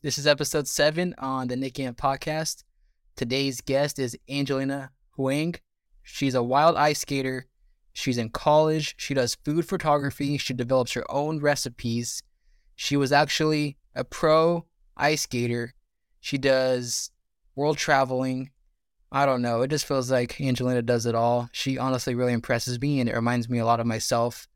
This 0.00 0.16
is 0.16 0.28
episode 0.28 0.68
seven 0.68 1.12
on 1.18 1.48
the 1.48 1.56
Nick 1.56 1.80
Amp 1.80 1.98
podcast. 1.98 2.62
Today's 3.16 3.60
guest 3.60 3.98
is 3.98 4.16
Angelina 4.30 4.92
Huang. 5.16 5.56
She's 6.04 6.36
a 6.36 6.42
wild 6.42 6.76
ice 6.76 7.00
skater. 7.00 7.46
She's 7.94 8.16
in 8.16 8.28
college. 8.28 8.94
She 8.96 9.12
does 9.12 9.34
food 9.44 9.66
photography. 9.66 10.38
She 10.38 10.54
develops 10.54 10.92
her 10.92 11.04
own 11.10 11.40
recipes. 11.40 12.22
She 12.76 12.96
was 12.96 13.10
actually 13.10 13.76
a 13.92 14.04
pro 14.04 14.66
ice 14.96 15.22
skater. 15.22 15.74
She 16.20 16.38
does 16.38 17.10
world 17.56 17.76
traveling. 17.76 18.50
I 19.10 19.26
don't 19.26 19.42
know. 19.42 19.62
It 19.62 19.68
just 19.68 19.84
feels 19.84 20.12
like 20.12 20.40
Angelina 20.40 20.82
does 20.82 21.06
it 21.06 21.16
all. 21.16 21.48
She 21.50 21.76
honestly 21.76 22.14
really 22.14 22.34
impresses 22.34 22.80
me, 22.80 23.00
and 23.00 23.08
it 23.08 23.16
reminds 23.16 23.48
me 23.48 23.58
a 23.58 23.66
lot 23.66 23.80
of 23.80 23.86
myself 23.86 24.46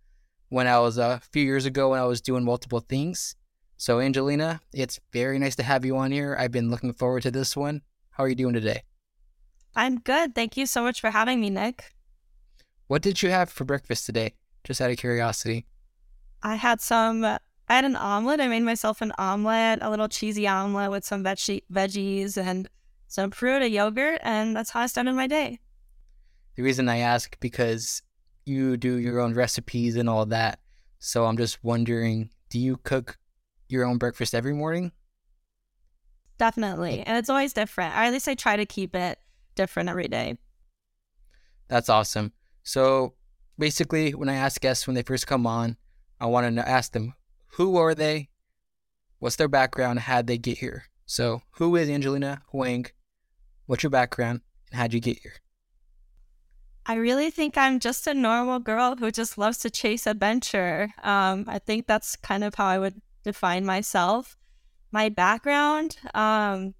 when 0.51 0.69
I 0.69 0.79
was 0.79 1.01
uh, 1.01 1.19
a 1.21 1.27
few 1.33 1.43
years 1.43 1.67
ago 1.67 1.91
when 1.91 1.99
I 1.99 2.05
was 2.05 2.21
doing 2.21 2.45
multiple 2.45 2.79
things. 2.79 3.35
So, 3.83 3.99
Angelina, 3.99 4.61
it's 4.73 5.01
very 5.13 5.41
nice 5.41 5.57
to 5.57 5.65
have 5.65 5.85
you 5.85 5.97
on 5.97 6.13
here. 6.13 6.37
I've 6.39 6.53
been 6.53 6.71
looking 6.71 6.93
forward 6.93 7.25
to 7.25 7.33
this 7.33 7.57
one. 7.57 7.83
How 8.11 8.23
are 8.23 8.29
you 8.29 8.37
doing 8.37 8.55
today? 8.55 8.85
I'm 9.75 9.99
good. 9.99 10.37
Thank 10.37 10.57
you 10.57 10.67
so 10.67 10.85
much 10.85 11.01
for 11.01 11.11
having 11.11 11.41
me, 11.41 11.51
Nick. 11.51 11.93
What 12.87 13.03
did 13.03 13.25
you 13.25 13.31
have 13.31 13.51
for 13.51 13.65
breakfast 13.65 14.07
today? 14.07 14.35
Just 14.63 14.81
out 14.81 14.93
of 14.93 14.99
curiosity. 14.99 15.67
I 16.45 16.55
had 16.55 16.81
some, 16.81 17.25
I 17.25 17.41
had 17.69 17.85
an 17.85 17.97
omelet. 17.97 18.39
I 18.39 18.47
made 18.47 18.63
myself 18.63 19.03
an 19.03 19.13
omelet, 19.19 19.81
a 19.83 19.91
little 19.91 20.07
cheesy 20.07 20.47
omelet 20.47 20.93
with 20.93 21.05
some 21.05 21.25
veg- 21.25 21.65
veggies 21.69 22.37
and 22.37 22.69
some 23.09 23.33
fruit, 23.33 23.63
a 23.63 23.69
yogurt, 23.69 24.21
and 24.23 24.55
that's 24.55 24.71
how 24.71 24.83
I 24.83 24.87
started 24.87 25.15
my 25.15 25.27
day. 25.27 25.59
The 26.55 26.63
reason 26.63 26.89
I 26.89 26.99
ask 26.99 27.37
because 27.41 28.01
you 28.45 28.77
do 28.77 28.95
your 28.95 29.19
own 29.19 29.35
recipes 29.35 29.97
and 29.97 30.09
all 30.09 30.25
that. 30.27 30.61
So 31.01 31.25
I'm 31.25 31.37
just 31.37 31.65
wondering, 31.65 32.31
do 32.49 32.61
you 32.61 32.77
cook 32.77 33.19
your 33.73 33.85
own 33.85 33.99
breakfast 33.99 34.35
every 34.35 34.53
morning? 34.53 34.93
Definitely. 36.39 37.03
And 37.07 37.19
it's 37.19 37.31
always 37.31 37.53
different. 37.53 37.95
Or 37.95 37.99
at 37.99 38.13
least 38.13 38.29
I 38.29 38.35
try 38.35 38.57
to 38.57 38.67
keep 38.67 38.95
it 38.95 39.19
different 39.55 39.89
every 39.89 40.09
day. 40.09 40.39
That's 41.69 41.89
awesome. 41.89 42.33
So 42.63 43.15
basically, 43.59 44.13
when 44.13 44.29
I 44.29 44.35
ask 44.35 44.61
guests 44.61 44.87
when 44.87 44.95
they 44.95 45.03
first 45.03 45.27
come 45.27 45.47
on, 45.47 45.77
I 46.21 46.27
want 46.27 46.55
to 46.57 46.69
ask 46.69 46.93
them 46.93 47.15
who 47.55 47.77
are 47.77 47.95
they, 47.95 48.29
what's 49.19 49.37
their 49.37 49.49
background, 49.49 50.01
how'd 50.01 50.27
they 50.27 50.39
get 50.39 50.59
here. 50.59 50.85
So, 51.07 51.43
who 51.53 51.77
is 51.77 51.91
Angelina 51.91 52.43
Huang? 52.51 52.87
What's 53.67 53.83
your 53.83 53.91
background, 53.91 54.41
and 54.71 54.81
how'd 54.81 54.93
you 54.95 55.01
get 55.01 55.19
here? 55.19 55.35
I 56.87 56.95
really 56.95 57.31
think 57.31 57.57
I'm 57.57 57.79
just 57.79 58.07
a 58.07 58.15
normal 58.15 58.59
girl 58.59 58.97
who 58.97 59.11
just 59.11 59.39
loves 59.39 59.59
to 59.59 59.71
chase 59.71 60.07
adventure. 60.07 60.89
Um, 61.03 61.45
I 61.47 61.59
think 61.59 61.87
that's 61.87 62.17
kind 62.17 62.43
of 62.43 62.55
how 62.55 62.67
I 62.67 62.79
would 62.79 63.01
define 63.23 63.65
myself. 63.65 64.37
My 64.91 65.09
background, 65.09 65.97
um, 66.15 66.75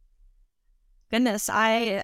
goodness, 1.11 1.49
I 1.51 2.03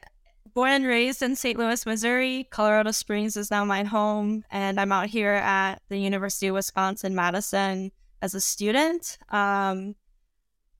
born 0.55 0.72
and 0.72 0.86
raised 0.86 1.22
in 1.22 1.36
St. 1.36 1.58
Louis, 1.58 1.84
Missouri. 1.86 2.48
Colorado 2.50 2.91
Springs 2.91 3.36
is 3.36 3.50
now 3.50 3.64
my 3.64 3.84
home, 3.84 4.44
and 4.50 4.81
I'm 4.81 4.92
out 4.92 5.06
here 5.06 5.33
at 5.33 5.83
the 5.89 5.98
University 5.98 6.48
of 6.48 6.55
Wisconsin 6.55 7.14
Madison 7.14 7.92
as 8.22 8.34
a 8.34 8.41
student. 8.41 9.19
Um, 9.28 9.94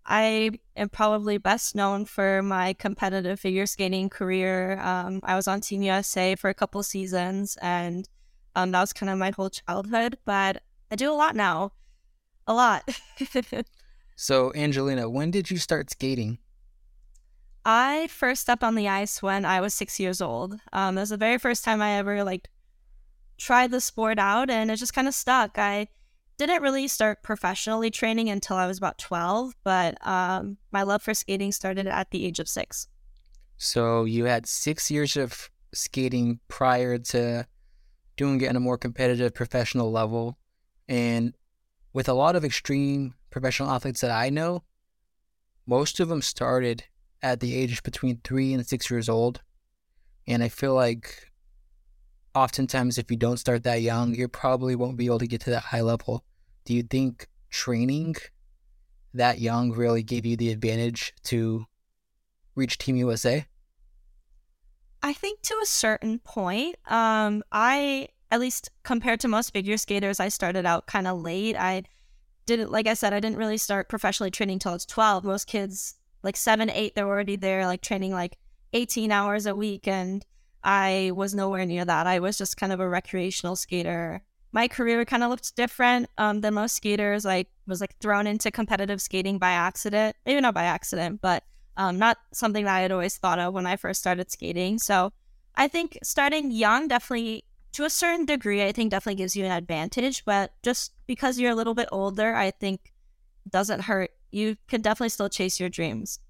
I 0.05 0.53
am 0.75 0.89
probably 0.89 1.37
best 1.37 1.75
known 1.75 2.07
for 2.07 2.43
my 2.43 2.73
competitive 2.73 3.39
figure 3.39 3.67
skating 3.67 4.09
career. 4.09 4.81
Um, 4.81 5.21
I 5.23 5.37
was 5.37 5.47
on 5.47 5.61
Team 5.61 5.83
USA 5.83 6.35
for 6.35 6.49
a 6.49 6.55
couple 6.55 6.83
seasons, 6.83 7.59
and 7.61 8.09
um, 8.57 8.71
that 8.71 8.81
was 8.81 8.95
kind 8.95 9.11
of 9.11 9.19
my 9.19 9.33
whole 9.37 9.51
childhood. 9.51 10.17
But 10.25 10.63
I 10.91 10.97
do 10.97 11.13
a 11.13 11.15
lot 11.15 11.37
now 11.37 11.73
a 12.49 12.55
lot. 12.55 12.89
so, 14.17 14.53
Angelina, 14.55 15.09
when 15.09 15.31
did 15.31 15.51
you 15.51 15.59
start 15.59 15.91
skating? 15.91 16.39
I 17.65 18.09
first 18.09 18.43
stepped 18.43 18.65
on 18.65 18.75
the 18.75 18.89
ice 18.89 19.23
when 19.23 19.45
I 19.45 19.61
was 19.61 19.75
six 19.75 20.01
years 20.01 20.21
old. 20.23 20.59
Um, 20.73 20.97
it 20.97 21.03
was 21.03 21.11
the 21.11 21.19
very 21.19 21.39
first 21.39 21.65
time 21.65 21.83
I 21.83 21.99
ever 21.99 22.25
like 22.25 22.49
tried 23.37 23.71
the 23.71 23.81
sport 23.81 24.19
out, 24.19 24.49
and 24.49 24.71
it 24.71 24.77
just 24.77 24.95
kind 24.95 25.07
of 25.07 25.15
stuck. 25.15 25.59
I 25.59 25.89
didn't 26.39 26.63
really 26.63 26.89
start 26.89 27.23
professionally 27.23 27.91
training 27.91 28.31
until 28.31 28.57
I 28.57 28.67
was 28.67 28.79
about 28.79 28.97
twelve, 28.97 29.55
but 29.65 30.05
um, 30.07 30.57
my 30.73 30.83
love 30.83 31.03
for 31.03 31.13
skating 31.13 31.53
started 31.53 31.87
at 31.87 32.11
the 32.11 32.25
age 32.25 32.39
of 32.39 32.49
six. 32.49 32.89
So 33.59 34.05
you 34.05 34.25
had 34.25 34.47
six 34.47 34.91
years 34.91 35.17
of 35.17 35.51
skating 35.75 36.41
prior 36.49 36.97
to 36.97 37.47
doing 38.17 38.41
it 38.41 38.49
on 38.49 38.57
a 38.57 38.61
more 38.61 38.79
competitive 38.79 39.35
professional 39.35 39.93
level, 39.93 40.39
and 40.89 41.35
with 41.93 42.09
a 42.09 42.15
lot 42.15 42.37
of 42.37 42.45
extreme 42.45 43.15
professional 43.31 43.71
athletes 43.71 44.01
that 44.01 44.11
I 44.11 44.31
know, 44.31 44.63
most 45.67 46.01
of 46.01 46.09
them 46.09 46.23
started 46.23 46.85
at 47.23 47.41
the 47.41 47.55
age 47.55 47.83
between 47.83 48.21
three 48.25 48.53
and 48.53 48.67
six 48.67 48.91
years 48.91 49.09
old. 49.09 49.43
And 50.27 50.43
I 50.43 50.49
feel 50.49 50.75
like 50.75 51.31
oftentimes, 52.35 52.99
if 52.99 53.11
you 53.11 53.17
don't 53.17 53.39
start 53.39 53.65
that 53.65 53.83
young, 53.83 54.15
you 54.15 54.29
probably 54.29 54.75
won't 54.75 54.97
be 54.97 55.07
able 55.07 55.19
to 55.19 55.27
get 55.27 55.41
to 55.43 55.51
that 55.51 55.65
high 55.65 55.81
level. 55.81 56.25
Do 56.65 56.75
you 56.75 56.83
think 56.83 57.29
training 57.51 58.17
that 59.15 59.41
young 59.41 59.73
really 59.73 60.03
gave 60.03 60.27
you 60.27 60.37
the 60.37 60.51
advantage 60.51 61.15
to 61.25 61.67
reach 62.55 62.79
Team 62.79 62.97
USA? 62.97 63.47
I 65.03 65.13
think 65.13 65.43
to 65.43 65.55
a 65.63 65.67
certain 65.67 66.19
point, 66.19 66.77
um, 66.87 67.43
I 67.53 68.09
at 68.31 68.41
least 68.41 68.71
compared 68.83 69.21
to 69.21 69.29
most 69.29 69.53
figure 69.53 69.77
skaters, 69.77 70.21
I 70.21 70.29
started 70.29 70.67
out 70.67 70.87
kind 70.87 71.07
of 71.07 71.21
late. 71.21 71.57
I 71.57 71.85
didn't, 72.47 72.71
like 72.71 72.87
I 72.87 72.95
said, 72.95 73.13
I 73.13 73.21
didn't 73.21 73.39
really 73.39 73.57
start 73.57 73.89
professionally 73.89 74.31
training 74.31 74.55
until 74.55 74.73
I 74.73 74.75
was 74.75 74.87
12. 74.87 75.25
Most 75.25 75.47
kids, 75.47 75.95
like 76.23 76.37
seven, 76.37 76.71
eight, 76.71 76.95
they're 76.95 77.07
already 77.07 77.37
there, 77.37 77.67
like 77.67 77.81
training 77.81 78.13
like 78.13 78.37
18 78.73 79.11
hours 79.11 79.47
a 79.47 79.55
week. 79.55 79.89
And 79.89 80.25
I 80.63 81.13
was 81.15 81.35
nowhere 81.35 81.65
near 81.65 81.85
that. 81.85 82.07
I 82.07 82.19
was 82.19 82.37
just 82.37 82.57
kind 82.57 82.73
of 82.73 82.81
a 82.81 82.89
recreational 82.89 83.57
skater. 83.57 84.23
My 84.53 84.69
career 84.69 85.05
kind 85.05 85.23
of 85.23 85.31
looked 85.31 85.57
different 85.57 86.09
um, 86.19 86.41
than 86.41 86.55
most 86.55 86.75
skaters. 86.75 87.25
I 87.25 87.47
was 87.67 87.81
like 87.81 87.97
thrown 87.99 88.27
into 88.27 88.51
competitive 88.51 89.01
skating 89.01 89.39
by 89.39 89.51
accident, 89.51 90.17
maybe 90.27 90.41
not 90.41 90.55
by 90.55 90.65
accident, 90.65 91.21
but 91.21 91.45
um, 91.77 91.99
not 91.99 92.19
something 92.33 92.65
that 92.65 92.77
I 92.77 92.81
had 92.81 92.93
always 92.93 93.17
thought 93.17 93.39
of 93.39 93.55
when 93.55 93.67
I 93.67 93.77
first 93.77 94.01
started 94.01 94.31
skating. 94.31 94.79
So 94.79 95.13
I 95.55 95.69
think 95.69 95.99
starting 96.03 96.51
young 96.51 96.89
definitely 96.89 97.45
to 97.73 97.85
a 97.85 97.91
certain 97.91 98.25
degree, 98.25 98.65
I 98.65 98.73
think 98.73 98.91
definitely 98.91 99.17
gives 99.17 99.37
you 99.37 99.45
an 99.45 99.53
advantage. 99.53 100.25
But 100.25 100.53
just 100.63 100.93
because 101.07 101.39
you're 101.39 101.53
a 101.53 101.55
little 101.55 101.75
bit 101.75 101.89
older, 101.93 102.35
I 102.35 102.51
think 102.51 102.93
doesn't 103.49 103.83
hurt. 103.83 104.11
You 104.31 104.57
can 104.69 104.83
definitely 104.83 105.11
still 105.11 105.29
chase 105.29 105.59
your 105.59 105.69
dreams. 105.69 106.21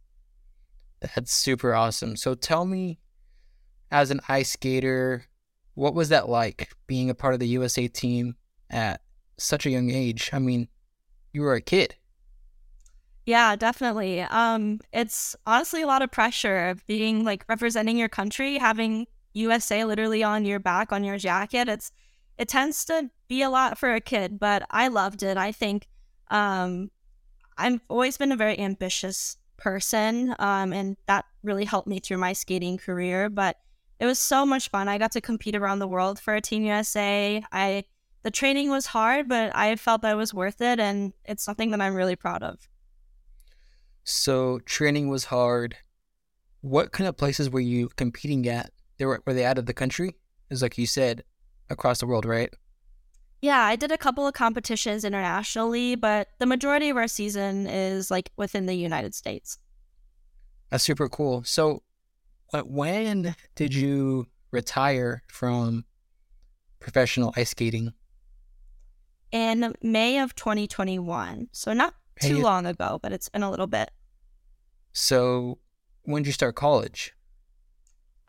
That's 1.00 1.32
super 1.32 1.74
awesome. 1.74 2.16
So 2.16 2.34
tell 2.34 2.64
me, 2.64 2.98
as 3.90 4.10
an 4.10 4.20
ice 4.28 4.50
skater, 4.50 5.26
what 5.74 5.94
was 5.94 6.08
that 6.08 6.28
like 6.28 6.70
being 6.86 7.10
a 7.10 7.14
part 7.14 7.34
of 7.34 7.40
the 7.40 7.48
USA 7.48 7.88
team 7.88 8.36
at 8.70 9.00
such 9.36 9.64
a 9.64 9.70
young 9.70 9.90
age? 9.90 10.30
I 10.32 10.38
mean, 10.38 10.68
you 11.32 11.42
were 11.42 11.54
a 11.54 11.60
kid. 11.60 11.94
Yeah, 13.26 13.56
definitely. 13.56 14.22
Um, 14.22 14.80
it's 14.92 15.36
honestly 15.46 15.82
a 15.82 15.86
lot 15.86 16.02
of 16.02 16.10
pressure 16.10 16.68
of 16.68 16.86
being 16.86 17.24
like 17.24 17.44
representing 17.48 17.98
your 17.98 18.08
country, 18.08 18.56
having 18.58 19.06
USA 19.38 19.84
literally 19.84 20.22
on 20.22 20.44
your 20.44 20.58
back 20.58 20.92
on 20.92 21.04
your 21.04 21.18
jacket. 21.18 21.68
It's 21.68 21.90
it 22.36 22.48
tends 22.48 22.84
to 22.86 23.10
be 23.28 23.42
a 23.42 23.50
lot 23.50 23.78
for 23.78 23.94
a 23.94 24.00
kid, 24.00 24.38
but 24.38 24.62
I 24.70 24.88
loved 24.88 25.22
it. 25.22 25.36
I 25.36 25.50
think 25.50 25.88
um, 26.30 26.90
I've 27.56 27.80
always 27.88 28.16
been 28.16 28.30
a 28.30 28.36
very 28.36 28.58
ambitious 28.58 29.36
person, 29.56 30.34
um, 30.38 30.72
and 30.72 30.96
that 31.06 31.24
really 31.42 31.64
helped 31.64 31.88
me 31.88 31.98
through 31.98 32.18
my 32.18 32.32
skating 32.32 32.78
career. 32.78 33.28
But 33.28 33.56
it 33.98 34.06
was 34.06 34.18
so 34.18 34.46
much 34.46 34.70
fun. 34.70 34.88
I 34.88 34.98
got 34.98 35.12
to 35.12 35.20
compete 35.20 35.56
around 35.56 35.80
the 35.80 35.88
world 35.88 36.20
for 36.20 36.34
a 36.34 36.40
Team 36.40 36.64
USA. 36.64 37.42
I 37.50 37.84
the 38.22 38.30
training 38.30 38.70
was 38.70 38.86
hard, 38.86 39.28
but 39.28 39.54
I 39.54 39.76
felt 39.76 40.02
that 40.02 40.12
it 40.12 40.16
was 40.16 40.34
worth 40.34 40.60
it, 40.60 40.78
and 40.78 41.12
it's 41.24 41.42
something 41.42 41.70
that 41.70 41.80
I'm 41.80 41.94
really 41.94 42.16
proud 42.16 42.42
of. 42.42 42.68
So 44.04 44.60
training 44.60 45.08
was 45.08 45.26
hard. 45.26 45.76
What 46.60 46.92
kind 46.92 47.06
of 47.06 47.16
places 47.16 47.50
were 47.50 47.60
you 47.60 47.88
competing 47.96 48.48
at? 48.48 48.72
They 48.98 49.06
were 49.06 49.22
were 49.26 49.34
they 49.34 49.44
out 49.44 49.58
of 49.58 49.66
the 49.66 49.74
country? 49.74 50.16
Is 50.50 50.62
like 50.62 50.78
you 50.78 50.86
said, 50.86 51.24
across 51.70 52.00
the 52.00 52.06
world, 52.06 52.24
right? 52.24 52.52
Yeah, 53.40 53.60
I 53.60 53.76
did 53.76 53.92
a 53.92 53.98
couple 53.98 54.26
of 54.26 54.34
competitions 54.34 55.04
internationally, 55.04 55.94
but 55.94 56.28
the 56.38 56.46
majority 56.46 56.88
of 56.88 56.96
our 56.96 57.06
season 57.06 57.66
is 57.66 58.10
like 58.10 58.30
within 58.36 58.66
the 58.66 58.74
United 58.74 59.14
States. 59.14 59.58
That's 60.70 60.82
super 60.82 61.08
cool. 61.08 61.44
So, 61.44 61.82
when 62.52 63.36
did 63.54 63.74
you 63.74 64.26
retire 64.50 65.22
from 65.28 65.84
professional 66.80 67.32
ice 67.36 67.50
skating? 67.50 67.92
In 69.30 69.74
May 69.82 70.18
of 70.18 70.34
2021. 70.34 71.48
So, 71.52 71.72
not 71.72 71.94
too 72.20 72.40
long 72.40 72.66
ago, 72.66 72.98
but 73.00 73.12
it's 73.12 73.28
been 73.28 73.42
a 73.44 73.50
little 73.50 73.66
bit. 73.68 73.90
So, 74.92 75.58
when 76.02 76.22
did 76.22 76.28
you 76.28 76.32
start 76.32 76.56
college? 76.56 77.14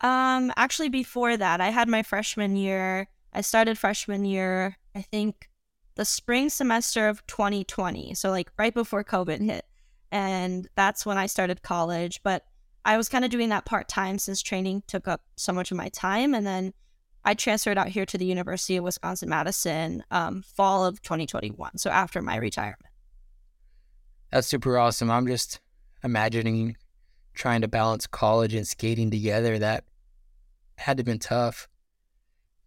Um, 0.00 0.52
actually, 0.56 0.88
before 0.88 1.36
that, 1.36 1.60
I 1.60 1.68
had 1.68 1.88
my 1.88 2.02
freshman 2.02 2.56
year. 2.56 3.08
I 3.32 3.42
started 3.42 3.78
freshman 3.78 4.24
year, 4.24 4.76
I 4.94 5.02
think, 5.02 5.48
the 5.96 6.04
spring 6.04 6.48
semester 6.48 7.08
of 7.08 7.26
2020. 7.26 8.14
So, 8.14 8.30
like 8.30 8.50
right 8.58 8.72
before 8.72 9.04
COVID 9.04 9.40
hit. 9.40 9.66
And 10.10 10.68
that's 10.74 11.04
when 11.06 11.18
I 11.18 11.26
started 11.26 11.62
college. 11.62 12.20
But 12.22 12.44
I 12.84 12.96
was 12.96 13.08
kind 13.08 13.24
of 13.24 13.30
doing 13.30 13.50
that 13.50 13.66
part 13.66 13.88
time 13.88 14.18
since 14.18 14.42
training 14.42 14.82
took 14.86 15.06
up 15.06 15.22
so 15.36 15.52
much 15.52 15.70
of 15.70 15.76
my 15.76 15.88
time. 15.90 16.34
And 16.34 16.46
then 16.46 16.72
I 17.24 17.34
transferred 17.34 17.78
out 17.78 17.88
here 17.88 18.06
to 18.06 18.18
the 18.18 18.24
University 18.24 18.76
of 18.76 18.84
Wisconsin 18.84 19.28
Madison 19.28 20.02
um, 20.10 20.42
fall 20.42 20.84
of 20.84 21.02
2021. 21.02 21.76
So 21.78 21.90
after 21.90 22.22
my 22.22 22.36
retirement. 22.36 22.86
That's 24.32 24.46
super 24.46 24.78
awesome. 24.78 25.10
I'm 25.10 25.26
just 25.26 25.60
imagining 26.02 26.76
trying 27.34 27.60
to 27.60 27.68
balance 27.68 28.06
college 28.06 28.54
and 28.54 28.66
skating 28.66 29.10
together. 29.10 29.58
That 29.58 29.84
had 30.80 30.96
to 30.96 31.00
have 31.00 31.06
been 31.06 31.18
tough. 31.18 31.68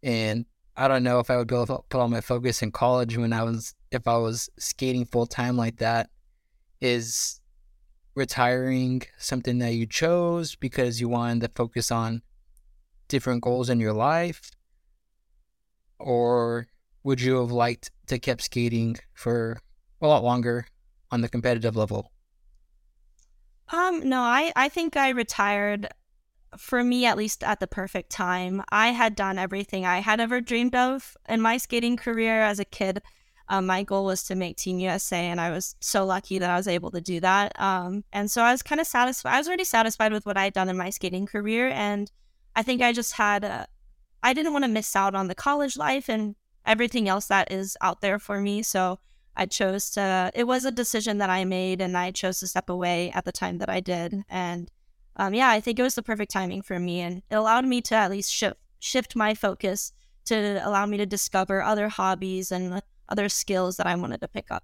And 0.01 0.45
I 0.75 0.88
don't 0.88 1.04
know 1.04 1.19
if 1.19 1.30
I 1.30 1.38
would 1.38 1.48
be 1.48 1.56
able 1.56 1.68
to 1.68 1.80
put 1.89 2.00
all 2.00 2.07
my 2.07 2.21
focus 2.21 2.62
in 2.62 2.71
college 2.71 3.18
when 3.18 3.33
I 3.33 3.44
was 3.44 3.74
if 3.92 4.07
I 4.07 4.18
was 4.18 4.50
skating 4.57 5.06
full 5.06 5.25
time 5.25 5.57
like 5.57 5.77
that. 5.77 6.10
Is 6.81 7.39
retiring 8.15 9.04
something 9.18 9.60
that 9.60 9.74
you 9.74 9.86
chose 9.86 10.56
because 10.56 11.00
you 11.00 11.07
wanted 11.10 11.42
to 11.42 11.51
focus 11.56 11.92
on 11.92 12.21
different 13.07 13.42
goals 13.42 13.69
in 13.69 13.80
your 13.80 13.94
life? 13.94 14.51
Or 16.00 16.68
would 17.04 17.21
you 17.21 17.39
have 17.39 17.51
liked 17.51 17.92
to 18.07 18.19
kept 18.19 18.42
skating 18.42 18.98
for 19.13 19.59
a 20.01 20.07
lot 20.07 20.24
longer 20.24 20.68
on 21.12 21.21
the 21.21 21.30
competitive 21.30 21.75
level? 21.75 22.12
Um, 23.69 24.07
no, 24.07 24.19
I, 24.19 24.51
I 24.56 24.69
think 24.69 24.98
I 24.98 25.09
retired 25.09 25.88
for 26.57 26.83
me 26.83 27.05
at 27.05 27.17
least 27.17 27.44
at 27.44 27.59
the 27.59 27.67
perfect 27.67 28.09
time. 28.09 28.63
I 28.71 28.89
had 28.89 29.15
done 29.15 29.38
everything 29.38 29.85
I 29.85 30.00
had 30.00 30.19
ever 30.19 30.41
dreamed 30.41 30.75
of 30.75 31.15
in 31.27 31.41
my 31.41 31.57
skating 31.57 31.97
career 31.97 32.41
as 32.41 32.59
a 32.59 32.65
kid. 32.65 33.01
Um, 33.50 33.65
my 33.65 33.83
goal 33.83 34.05
was 34.05 34.23
to 34.23 34.35
make 34.35 34.57
Team 34.57 34.79
USA, 34.79 35.17
and 35.17 35.39
I 35.39 35.51
was 35.51 35.75
so 35.79 36.05
lucky 36.05 36.39
that 36.39 36.50
I 36.50 36.55
was 36.55 36.67
able 36.67 36.91
to 36.91 37.01
do 37.01 37.19
that. 37.19 37.59
Um, 37.59 38.03
and 38.13 38.31
so 38.31 38.41
I 38.41 38.51
was 38.51 38.63
kind 38.63 38.79
of 38.79 38.88
satisfied. 38.88 39.33
I 39.33 39.38
was 39.38 39.47
already 39.47 39.65
satisfied 39.65 40.13
with 40.13 40.25
what 40.25 40.38
I 40.38 40.45
had 40.45 40.53
done 40.53 40.69
in 40.69 40.77
my 40.77 40.89
skating 40.89 41.25
career, 41.25 41.69
and 41.69 42.09
I 42.56 42.63
think 42.63 42.81
I 42.81 42.94
just 42.94 43.13
had. 43.13 43.67
I 44.25 44.33
didn't 44.33 44.53
want 44.53 44.63
to 44.63 44.69
miss 44.69 44.95
out 44.95 45.15
on 45.15 45.27
the 45.27 45.35
college 45.35 45.75
life 45.75 46.07
and 46.07 46.35
everything 46.65 47.09
else 47.09 47.27
that 47.27 47.51
is 47.51 47.75
out 47.81 47.99
there 47.99 48.19
for 48.19 48.39
me. 48.39 48.63
So 48.63 48.99
I 49.35 49.45
chose 49.45 49.89
to. 49.91 50.31
It 50.33 50.45
was 50.45 50.63
a 50.63 50.71
decision 50.71 51.17
that 51.17 51.29
I 51.29 51.44
made, 51.44 51.81
and 51.81 51.97
I 51.97 52.11
chose 52.11 52.39
to 52.39 52.47
step 52.47 52.69
away 52.69 53.11
at 53.11 53.25
the 53.25 53.33
time 53.33 53.57
that 53.57 53.69
I 53.69 53.81
did. 53.81 54.23
And 54.29 54.71
um, 55.15 55.33
yeah, 55.33 55.50
I 55.50 55.60
think 55.60 55.80
it 55.80 55.83
was 55.83 55.95
the 55.95 56.04
perfect 56.04 56.31
timing 56.31 56.62
for 56.62 56.80
me, 56.80 57.01
and 57.01 57.21
it 57.30 57.36
allowed 57.36 57.65
me 57.65 57.81
to 57.81 57.95
at 57.95 58.12
least 58.12 58.33
shift 58.33 58.57
shift 58.80 59.15
my 59.15 59.33
focus 59.33 59.94
to 60.25 60.60
allow 60.68 60.86
me 60.86 60.98
to 60.98 61.06
discover 61.06 61.62
other 61.62 61.88
hobbies 61.88 62.51
and 62.51 62.81
other 63.07 63.30
skills 63.30 63.77
that 63.77 63.88
I 63.88 63.95
wanted 63.95 64.21
to 64.21 64.27
pick 64.27 64.51
up. 64.51 64.63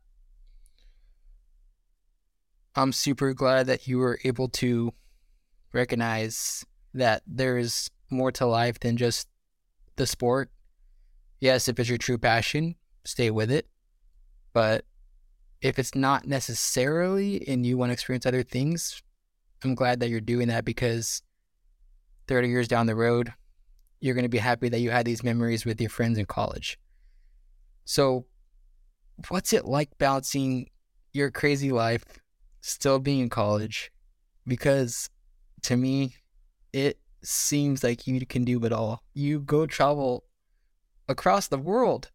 I'm 2.75 2.92
super 2.92 3.34
glad 3.34 3.68
that 3.68 3.88
you 3.88 3.98
were 3.98 4.19
able 4.24 4.50
to 4.50 4.94
recognize 5.74 6.66
that 6.94 7.24
there 7.28 7.57
is 7.57 7.90
more 8.10 8.31
to 8.34 8.45
life 8.45 8.80
than 8.80 8.98
just 8.98 9.28
the 9.95 10.07
sport. 10.07 10.50
Yes, 11.40 11.68
if 11.68 11.80
it's 11.80 11.90
your 11.90 11.98
true 11.98 12.18
passion, 12.18 12.75
stay 13.06 13.31
with 13.31 13.52
it. 13.52 13.68
But 14.54 14.86
if 15.62 15.78
it's 15.78 15.95
not 15.95 16.25
necessarily 16.25 17.48
and 17.48 17.66
you 17.66 17.78
want 17.78 17.90
to 17.90 17.94
experience 17.94 18.25
other 18.25 18.44
things, 18.44 19.02
I'm 19.63 19.75
glad 19.75 20.00
that 20.00 20.09
you're 20.09 20.21
doing 20.21 20.47
that 20.47 20.65
because 20.65 21.21
30 22.27 22.47
years 22.47 22.67
down 22.67 22.88
the 22.88 22.95
road, 22.95 23.33
you're 24.00 24.15
going 24.15 24.23
to 24.23 24.29
be 24.29 24.38
happy 24.38 24.69
that 24.69 24.79
you 24.79 24.91
had 24.91 25.06
these 25.06 25.23
memories 25.23 25.65
with 25.65 25.81
your 25.81 25.89
friends 25.89 26.17
in 26.17 26.25
college. 26.25 26.79
So, 27.85 28.25
what's 29.27 29.51
it 29.51 29.65
like 29.65 29.89
balancing 29.97 30.69
your 31.11 31.31
crazy 31.31 31.71
life, 31.71 32.03
still 32.61 33.00
being 33.00 33.19
in 33.19 33.29
college? 33.29 33.91
Because 34.47 35.09
to 35.63 35.75
me, 35.75 36.15
it 36.71 37.00
seems 37.23 37.83
like 37.83 38.07
you 38.07 38.25
can 38.25 38.45
do 38.45 38.63
it 38.63 38.71
all. 38.71 39.03
You 39.13 39.39
go 39.39 39.65
travel 39.65 40.23
across 41.07 41.47
the 41.47 41.57
world 41.57 42.11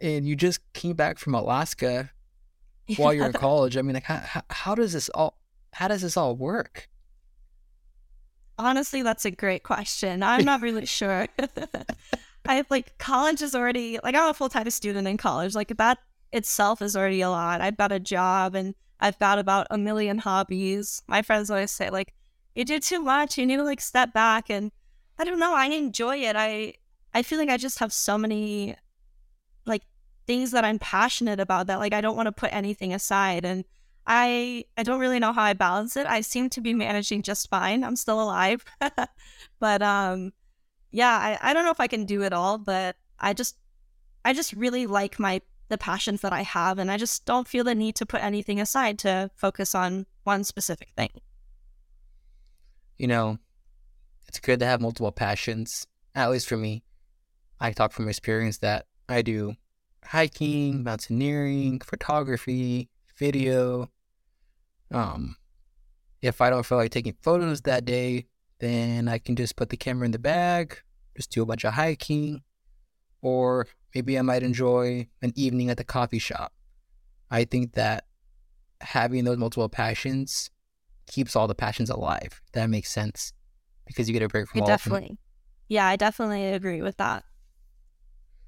and 0.00 0.26
you 0.26 0.36
just 0.36 0.60
came 0.72 0.96
back 0.96 1.18
from 1.18 1.34
Alaska 1.34 2.10
while 2.96 3.12
you're 3.12 3.26
in 3.26 3.32
college. 3.32 3.76
I 3.76 3.82
mean, 3.82 3.94
like, 3.94 4.04
how, 4.04 4.42
how 4.48 4.74
does 4.74 4.92
this 4.92 5.08
all, 5.10 5.38
how 5.74 5.88
does 5.88 6.02
this 6.02 6.16
all 6.16 6.36
work? 6.36 6.88
Honestly, 8.58 9.02
that's 9.02 9.24
a 9.24 9.30
great 9.30 9.64
question. 9.64 10.22
I'm 10.22 10.44
not 10.44 10.62
really 10.62 10.86
sure. 11.00 11.26
I 12.46 12.64
like 12.70 12.98
college 12.98 13.42
is 13.42 13.54
already 13.54 13.98
like 14.04 14.14
I'm 14.14 14.30
a 14.30 14.34
full 14.34 14.48
time 14.48 14.68
student 14.70 15.08
in 15.08 15.16
college. 15.16 15.54
Like 15.54 15.76
that 15.76 15.98
itself 16.32 16.82
is 16.82 16.96
already 16.96 17.22
a 17.22 17.30
lot. 17.30 17.60
I've 17.60 17.76
got 17.76 17.92
a 17.92 18.00
job 18.00 18.54
and 18.54 18.74
I've 19.00 19.18
got 19.18 19.38
about 19.38 19.66
a 19.70 19.78
million 19.78 20.18
hobbies. 20.18 21.02
My 21.08 21.22
friends 21.22 21.50
always 21.50 21.70
say 21.70 21.90
like, 21.90 22.14
"You 22.54 22.64
do 22.64 22.78
too 22.80 23.00
much. 23.00 23.38
You 23.38 23.46
need 23.46 23.56
to 23.56 23.64
like 23.64 23.80
step 23.80 24.12
back." 24.12 24.50
And 24.50 24.70
I 25.18 25.24
don't 25.24 25.38
know. 25.38 25.54
I 25.54 25.66
enjoy 25.66 26.18
it. 26.18 26.36
I 26.36 26.74
I 27.12 27.22
feel 27.22 27.38
like 27.38 27.48
I 27.48 27.56
just 27.56 27.78
have 27.78 27.92
so 27.92 28.18
many 28.18 28.76
like 29.64 29.82
things 30.26 30.50
that 30.50 30.64
I'm 30.64 30.78
passionate 30.78 31.40
about 31.40 31.66
that 31.68 31.78
like 31.78 31.94
I 31.94 32.00
don't 32.00 32.16
want 32.16 32.26
to 32.26 32.32
put 32.32 32.52
anything 32.52 32.92
aside. 32.92 33.44
And 33.44 33.64
I 34.06 34.64
I 34.76 34.82
don't 34.82 35.00
really 35.00 35.18
know 35.18 35.32
how 35.32 35.42
I 35.42 35.52
balance 35.54 35.96
it. 35.96 36.06
I 36.06 36.20
seem 36.20 36.50
to 36.50 36.60
be 36.60 36.74
managing 36.74 37.22
just 37.22 37.48
fine. 37.48 37.84
I'm 37.84 37.96
still 37.96 38.22
alive, 38.22 38.64
but 39.60 39.82
um 39.82 40.32
yeah, 40.90 41.16
I, 41.16 41.50
I 41.50 41.52
don't 41.54 41.64
know 41.64 41.72
if 41.72 41.80
I 41.80 41.88
can 41.88 42.04
do 42.04 42.22
it 42.22 42.32
all, 42.32 42.58
but 42.58 42.96
I 43.18 43.32
just 43.32 43.56
I 44.24 44.32
just 44.32 44.52
really 44.52 44.86
like 44.86 45.18
my 45.18 45.40
the 45.68 45.78
passions 45.78 46.20
that 46.20 46.32
I 46.32 46.42
have 46.42 46.78
and 46.78 46.90
I 46.90 46.96
just 46.96 47.24
don't 47.24 47.48
feel 47.48 47.64
the 47.64 47.74
need 47.74 47.96
to 47.96 48.06
put 48.06 48.22
anything 48.22 48.60
aside 48.60 48.98
to 49.00 49.30
focus 49.34 49.74
on 49.74 50.06
one 50.24 50.44
specific 50.44 50.90
thing. 50.96 51.10
You 52.98 53.06
know, 53.06 53.38
it's 54.28 54.38
good 54.38 54.60
to 54.60 54.66
have 54.66 54.80
multiple 54.80 55.12
passions. 55.12 55.86
At 56.14 56.30
least 56.30 56.48
for 56.48 56.56
me. 56.56 56.84
I 57.60 57.72
talk 57.72 57.92
from 57.92 58.08
experience 58.08 58.58
that 58.58 58.86
I 59.08 59.22
do 59.22 59.54
hiking, 60.04 60.84
mountaineering, 60.84 61.80
photography, 61.80 62.88
video. 63.16 63.90
Um 64.90 65.36
if 66.22 66.40
I 66.40 66.48
don't 66.50 66.64
feel 66.64 66.78
like 66.78 66.90
taking 66.90 67.16
photos 67.22 67.62
that 67.62 67.84
day, 67.84 68.26
then 68.58 69.08
I 69.08 69.18
can 69.18 69.36
just 69.36 69.56
put 69.56 69.68
the 69.68 69.76
camera 69.76 70.06
in 70.06 70.12
the 70.12 70.18
bag, 70.18 70.78
just 71.16 71.30
do 71.30 71.42
a 71.42 71.46
bunch 71.46 71.64
of 71.64 71.74
hiking, 71.74 72.42
or 73.20 73.66
maybe 73.94 74.18
I 74.18 74.22
might 74.22 74.42
enjoy 74.42 75.08
an 75.20 75.32
evening 75.34 75.68
at 75.68 75.76
the 75.76 75.84
coffee 75.84 76.18
shop. 76.18 76.54
I 77.30 77.44
think 77.44 77.72
that 77.74 78.06
having 78.80 79.24
those 79.24 79.36
multiple 79.36 79.68
passions 79.68 80.50
keeps 81.06 81.36
all 81.36 81.46
the 81.46 81.54
passions 81.54 81.90
alive. 81.90 82.40
That 82.52 82.70
makes 82.70 82.90
sense 82.90 83.32
because 83.86 84.08
you 84.08 84.14
get 84.14 84.22
a 84.22 84.28
break 84.28 84.48
from 84.48 84.60
it 84.60 84.62
all 84.62 84.68
definitely. 84.68 85.18
Yeah, 85.68 85.86
I 85.86 85.96
definitely 85.96 86.44
agree 86.52 86.82
with 86.82 86.96
that. 86.98 87.24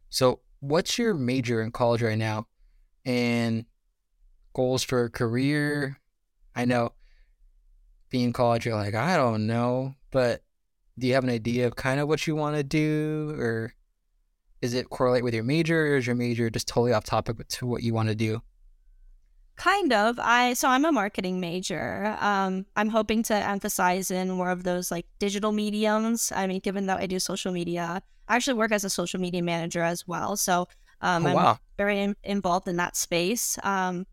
So, 0.08 0.40
what's 0.60 0.98
your 0.98 1.14
major 1.14 1.60
in 1.60 1.72
college 1.72 2.02
right 2.02 2.18
now, 2.18 2.46
and 3.04 3.66
goals 4.54 4.82
for 4.82 5.04
a 5.04 5.10
career? 5.10 5.98
I 6.56 6.64
know 6.64 6.92
being 8.10 8.24
in 8.24 8.32
college, 8.32 8.66
you're 8.66 8.74
like, 8.74 8.94
I 8.94 9.16
don't 9.16 9.46
know, 9.46 9.94
but 10.10 10.42
do 10.98 11.06
you 11.06 11.14
have 11.14 11.24
an 11.24 11.30
idea 11.30 11.66
of 11.66 11.76
kind 11.76 12.00
of 12.00 12.08
what 12.08 12.26
you 12.26 12.34
want 12.34 12.56
to 12.56 12.64
do, 12.64 13.34
or 13.38 13.74
is 14.62 14.72
it 14.72 14.88
correlate 14.88 15.22
with 15.22 15.34
your 15.34 15.44
major, 15.44 15.88
or 15.88 15.96
is 15.96 16.06
your 16.06 16.16
major 16.16 16.48
just 16.48 16.66
totally 16.66 16.92
off 16.92 17.04
topic 17.04 17.46
to 17.46 17.66
what 17.66 17.82
you 17.82 17.92
want 17.92 18.08
to 18.08 18.14
do? 18.14 18.40
Kind 19.56 19.92
of. 19.92 20.18
I 20.18 20.54
so 20.54 20.68
I'm 20.68 20.84
a 20.84 20.92
marketing 20.92 21.40
major. 21.40 22.16
Um, 22.20 22.66
I'm 22.76 22.88
hoping 22.88 23.22
to 23.24 23.34
emphasize 23.34 24.10
in 24.10 24.30
more 24.30 24.50
of 24.50 24.64
those 24.64 24.90
like 24.90 25.06
digital 25.18 25.52
mediums. 25.52 26.32
I 26.34 26.46
mean, 26.46 26.60
given 26.60 26.86
that 26.86 27.00
I 27.00 27.06
do 27.06 27.18
social 27.18 27.52
media, 27.52 28.02
I 28.28 28.36
actually 28.36 28.54
work 28.54 28.72
as 28.72 28.84
a 28.84 28.90
social 28.90 29.20
media 29.20 29.42
manager 29.42 29.82
as 29.82 30.06
well. 30.06 30.36
So 30.36 30.68
um, 31.00 31.26
oh, 31.26 31.34
wow. 31.34 31.50
I'm 31.52 31.58
very 31.76 32.00
in- 32.00 32.16
involved 32.22 32.68
in 32.68 32.76
that 32.76 32.96
space. 32.96 33.58
Um, 33.62 34.06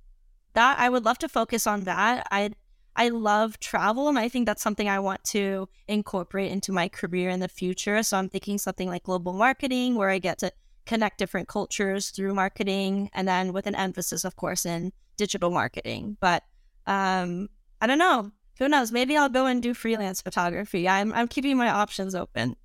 that 0.54 0.80
I 0.80 0.90
would 0.90 1.06
love 1.06 1.18
to 1.20 1.30
focus 1.30 1.68
on 1.68 1.82
that. 1.82 2.28
I 2.32 2.52
I 2.96 3.10
love 3.10 3.60
travel, 3.60 4.08
and 4.08 4.20
I 4.20 4.30
think 4.30 4.46
that's 4.46 4.62
something 4.62 4.88
I 4.88 5.00
want 5.00 5.24
to 5.26 5.68
incorporate 5.88 6.52
into 6.52 6.72
my 6.72 6.88
career 6.88 7.30
in 7.30 7.40
the 7.40 7.48
future. 7.48 8.04
So 8.04 8.18
I'm 8.18 8.30
thinking 8.30 8.58
something 8.58 8.88
like 8.88 9.04
global 9.04 9.34
marketing, 9.34 9.96
where 9.96 10.10
I 10.10 10.20
get 10.20 10.38
to 10.40 10.52
connect 10.86 11.18
different 11.18 11.48
cultures 11.48 12.10
through 12.10 12.36
marketing, 12.36 13.10
and 13.14 13.28
then 13.28 13.52
with 13.52 13.68
an 13.68 13.76
emphasis, 13.76 14.24
of 14.24 14.36
course, 14.36 14.66
in 14.66 14.92
digital 15.18 15.50
marketing. 15.50 16.18
But 16.20 16.44
um, 16.86 17.50
I 17.82 17.88
don't 17.88 17.98
know. 17.98 18.32
Who 18.60 18.70
knows? 18.70 18.92
Maybe 18.92 19.18
I'll 19.18 19.30
go 19.30 19.48
and 19.48 19.64
do 19.64 19.74
freelance 19.74 20.22
photography. 20.22 20.88
I'm 20.88 21.12
I'm 21.14 21.28
keeping 21.28 21.58
my 21.58 21.70
options 21.70 22.14
open. 22.14 22.56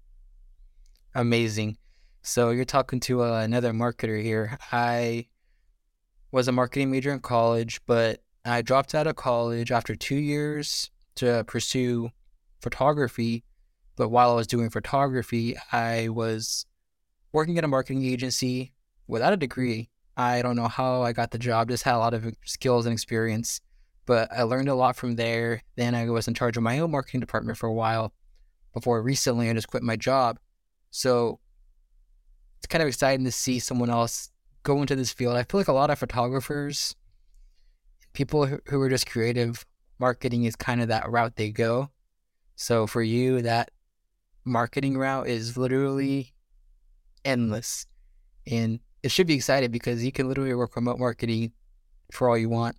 Amazing. 1.15 1.79
So 2.21 2.51
you're 2.51 2.67
talking 2.67 3.01
to 3.01 3.23
uh, 3.23 3.41
another 3.41 3.73
marketer 3.73 4.23
here. 4.23 4.59
I 4.71 5.27
was 6.31 6.49
a 6.49 6.53
marketing 6.53 6.91
major 6.91 7.13
in 7.13 7.21
college, 7.21 7.81
but 7.87 8.23
I 8.45 8.63
dropped 8.63 8.95
out 8.95 9.07
of 9.07 9.17
college 9.17 9.71
after 9.73 9.95
two 9.95 10.17
years 10.17 10.91
to 11.17 11.45
pursue 11.45 12.11
photography. 12.61 13.45
But 13.97 14.11
while 14.11 14.31
I 14.31 14.35
was 14.35 14.47
doing 14.47 14.71
photography, 14.71 15.57
I 15.73 16.09
was 16.09 16.65
working 17.33 17.59
at 17.59 17.65
a 17.65 17.69
marketing 17.69 18.05
agency 18.05 18.73
without 19.07 19.33
a 19.33 19.37
degree. 19.37 19.91
I 20.17 20.43
don't 20.43 20.57
know 20.57 20.69
how 20.69 21.03
I 21.03 21.13
got 21.13 21.31
the 21.31 21.39
job, 21.39 21.69
just 21.69 21.85
had 21.85 21.95
a 21.95 21.99
lot 21.99 22.15
of 22.15 22.33
skills 22.45 22.87
and 22.87 22.93
experience. 22.93 23.61
but 24.09 24.33
I 24.33 24.43
learned 24.43 24.71
a 24.71 24.75
lot 24.75 24.97
from 24.97 25.17
there. 25.17 25.63
Then 25.77 25.95
I 25.95 26.09
was 26.09 26.27
in 26.27 26.33
charge 26.33 26.57
of 26.57 26.63
my 26.63 26.79
own 26.79 26.91
marketing 26.91 27.21
department 27.21 27.59
for 27.59 27.67
a 27.67 27.73
while 27.75 28.15
before 28.73 29.03
recently 29.03 29.51
I 29.51 29.53
just 29.53 29.69
quit 29.69 29.83
my 29.83 29.97
job. 29.97 30.39
So 30.91 31.41
it's 32.57 32.67
kind 32.67 32.81
of 32.81 32.89
exciting 32.89 33.27
to 33.27 33.31
see 33.31 33.59
someone 33.59 33.91
else 33.91 34.31
go 34.69 34.83
into 34.83 34.95
this 34.95 35.13
field. 35.13 35.35
I 35.35 35.45
feel 35.45 35.59
like 35.59 35.69
a 35.69 35.73
lot 35.73 35.89
of 35.89 35.99
photographers, 35.99 36.95
people 38.13 38.45
who 38.45 38.81
are 38.83 38.91
just 38.91 39.11
creative, 39.11 39.65
marketing 39.99 40.45
is 40.45 40.57
kind 40.57 40.83
of 40.83 40.89
that 40.89 41.11
route 41.11 41.37
they 41.37 41.51
go. 41.51 41.89
So 42.55 42.87
for 42.87 43.01
you, 43.01 43.41
that 43.43 43.71
marketing 44.45 44.99
route 44.99 45.27
is 45.27 45.57
literally 45.57 46.35
endless. 47.25 47.87
And 48.47 48.81
it 49.03 49.11
should 49.11 49.27
be 49.27 49.35
exciting 49.35 49.71
because 49.71 50.05
you 50.05 50.13
can 50.13 50.29
literally 50.29 50.55
work 50.55 50.77
remote 50.77 50.99
marketing 50.99 51.53
for 52.13 52.29
all 52.29 52.37
you 52.37 52.51
want 52.51 52.77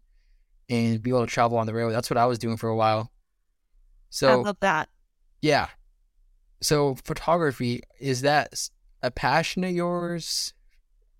and 0.69 1.01
be 1.01 1.10
able 1.10 1.25
to 1.25 1.31
travel 1.31 1.58
on 1.58 1.65
the 1.65 1.74
road. 1.74 1.91
That's 1.91 2.12
what 2.12 2.17
I 2.17 2.27
was 2.27 2.38
doing 2.38 2.58
for 2.58 2.69
a 2.69 2.75
while. 2.75 3.12
So 4.12 4.29
I 4.29 4.36
love 4.36 4.58
that. 4.60 4.89
Yeah. 5.41 5.69
So 6.62 6.98
photography 7.03 7.81
is 8.00 8.22
that 8.22 8.69
a 9.01 9.10
passion 9.10 9.63
of 9.63 9.72
yours? 9.72 10.53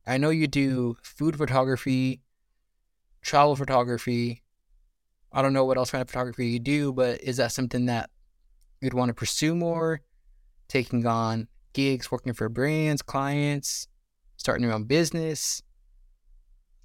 I 0.10 0.18
know 0.18 0.32
you 0.32 0.48
do 0.48 0.98
food 1.04 1.38
photography, 1.38 2.22
travel 3.22 3.56
photography. 3.56 4.42
I 5.32 5.44
don't 5.44 5.54
know 5.54 5.66
what 5.66 5.78
else 5.78 5.92
kind 5.92 6.02
of 6.02 6.08
photography 6.08 6.48
you 6.48 6.60
do, 6.60 6.92
but 6.92 7.22
is 7.22 7.38
that 7.38 7.52
something 7.52 7.86
that 7.86 8.10
you'd 8.82 8.96
want 8.96 9.10
to 9.10 9.14
pursue 9.14 9.54
more? 9.54 10.02
Taking 10.68 11.06
on 11.06 11.48
gigs, 11.74 12.12
working 12.12 12.34
for 12.34 12.50
brands, 12.50 13.04
clients, 13.04 13.88
starting 14.38 14.64
your 14.64 14.74
own 14.74 14.86
business? 14.86 15.62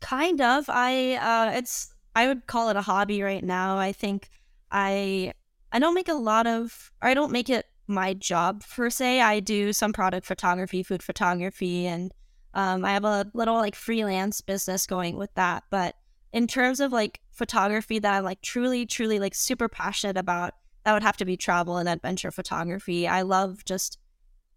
Kind 0.00 0.43
of. 0.43 0.66
I 0.69 1.14
uh 1.14 1.57
it's 1.57 1.95
I 2.14 2.28
would 2.28 2.47
call 2.47 2.69
it 2.69 2.76
a 2.76 2.83
hobby 2.83 3.23
right 3.23 3.43
now. 3.43 3.78
I 3.78 3.93
think 3.93 4.28
I 4.71 5.33
I 5.73 5.78
don't 5.78 5.95
make 5.95 6.09
a 6.11 6.14
lot 6.14 6.47
of 6.47 6.93
I 7.00 7.14
don't 7.14 7.33
make 7.33 7.49
it 7.49 7.64
my 7.87 8.12
job 8.12 8.62
per 8.69 8.90
se. 8.90 9.23
I 9.23 9.40
do 9.40 9.73
some 9.73 9.95
product 9.95 10.26
photography, 10.26 10.83
food 10.83 11.02
photography, 11.02 11.87
and 11.87 12.12
um, 12.54 12.84
I 12.84 12.92
have 12.92 13.04
a 13.04 13.30
little 13.34 13.56
like 13.56 13.75
freelance 13.75 14.40
business 14.40 14.87
going 14.87 15.16
with 15.16 15.34
that. 15.34 15.64
But 15.70 15.96
in 16.32 16.46
terms 16.46 16.80
of 16.80 16.92
like 16.92 17.20
photography 17.32 17.99
that 17.99 18.14
I'm 18.14 18.25
like 18.25 18.40
truly, 18.42 18.87
truly 18.87 19.18
like 19.18 19.34
super 19.34 19.68
passionate 19.68 20.16
about, 20.16 20.54
that 20.84 20.92
would 20.92 21.02
have 21.02 21.16
to 21.18 21.25
be 21.25 21.37
travel 21.37 21.76
and 21.76 21.88
adventure 21.88 22.30
photography. 22.30 23.08
I 23.08 23.23
love 23.23 23.64
just, 23.64 23.99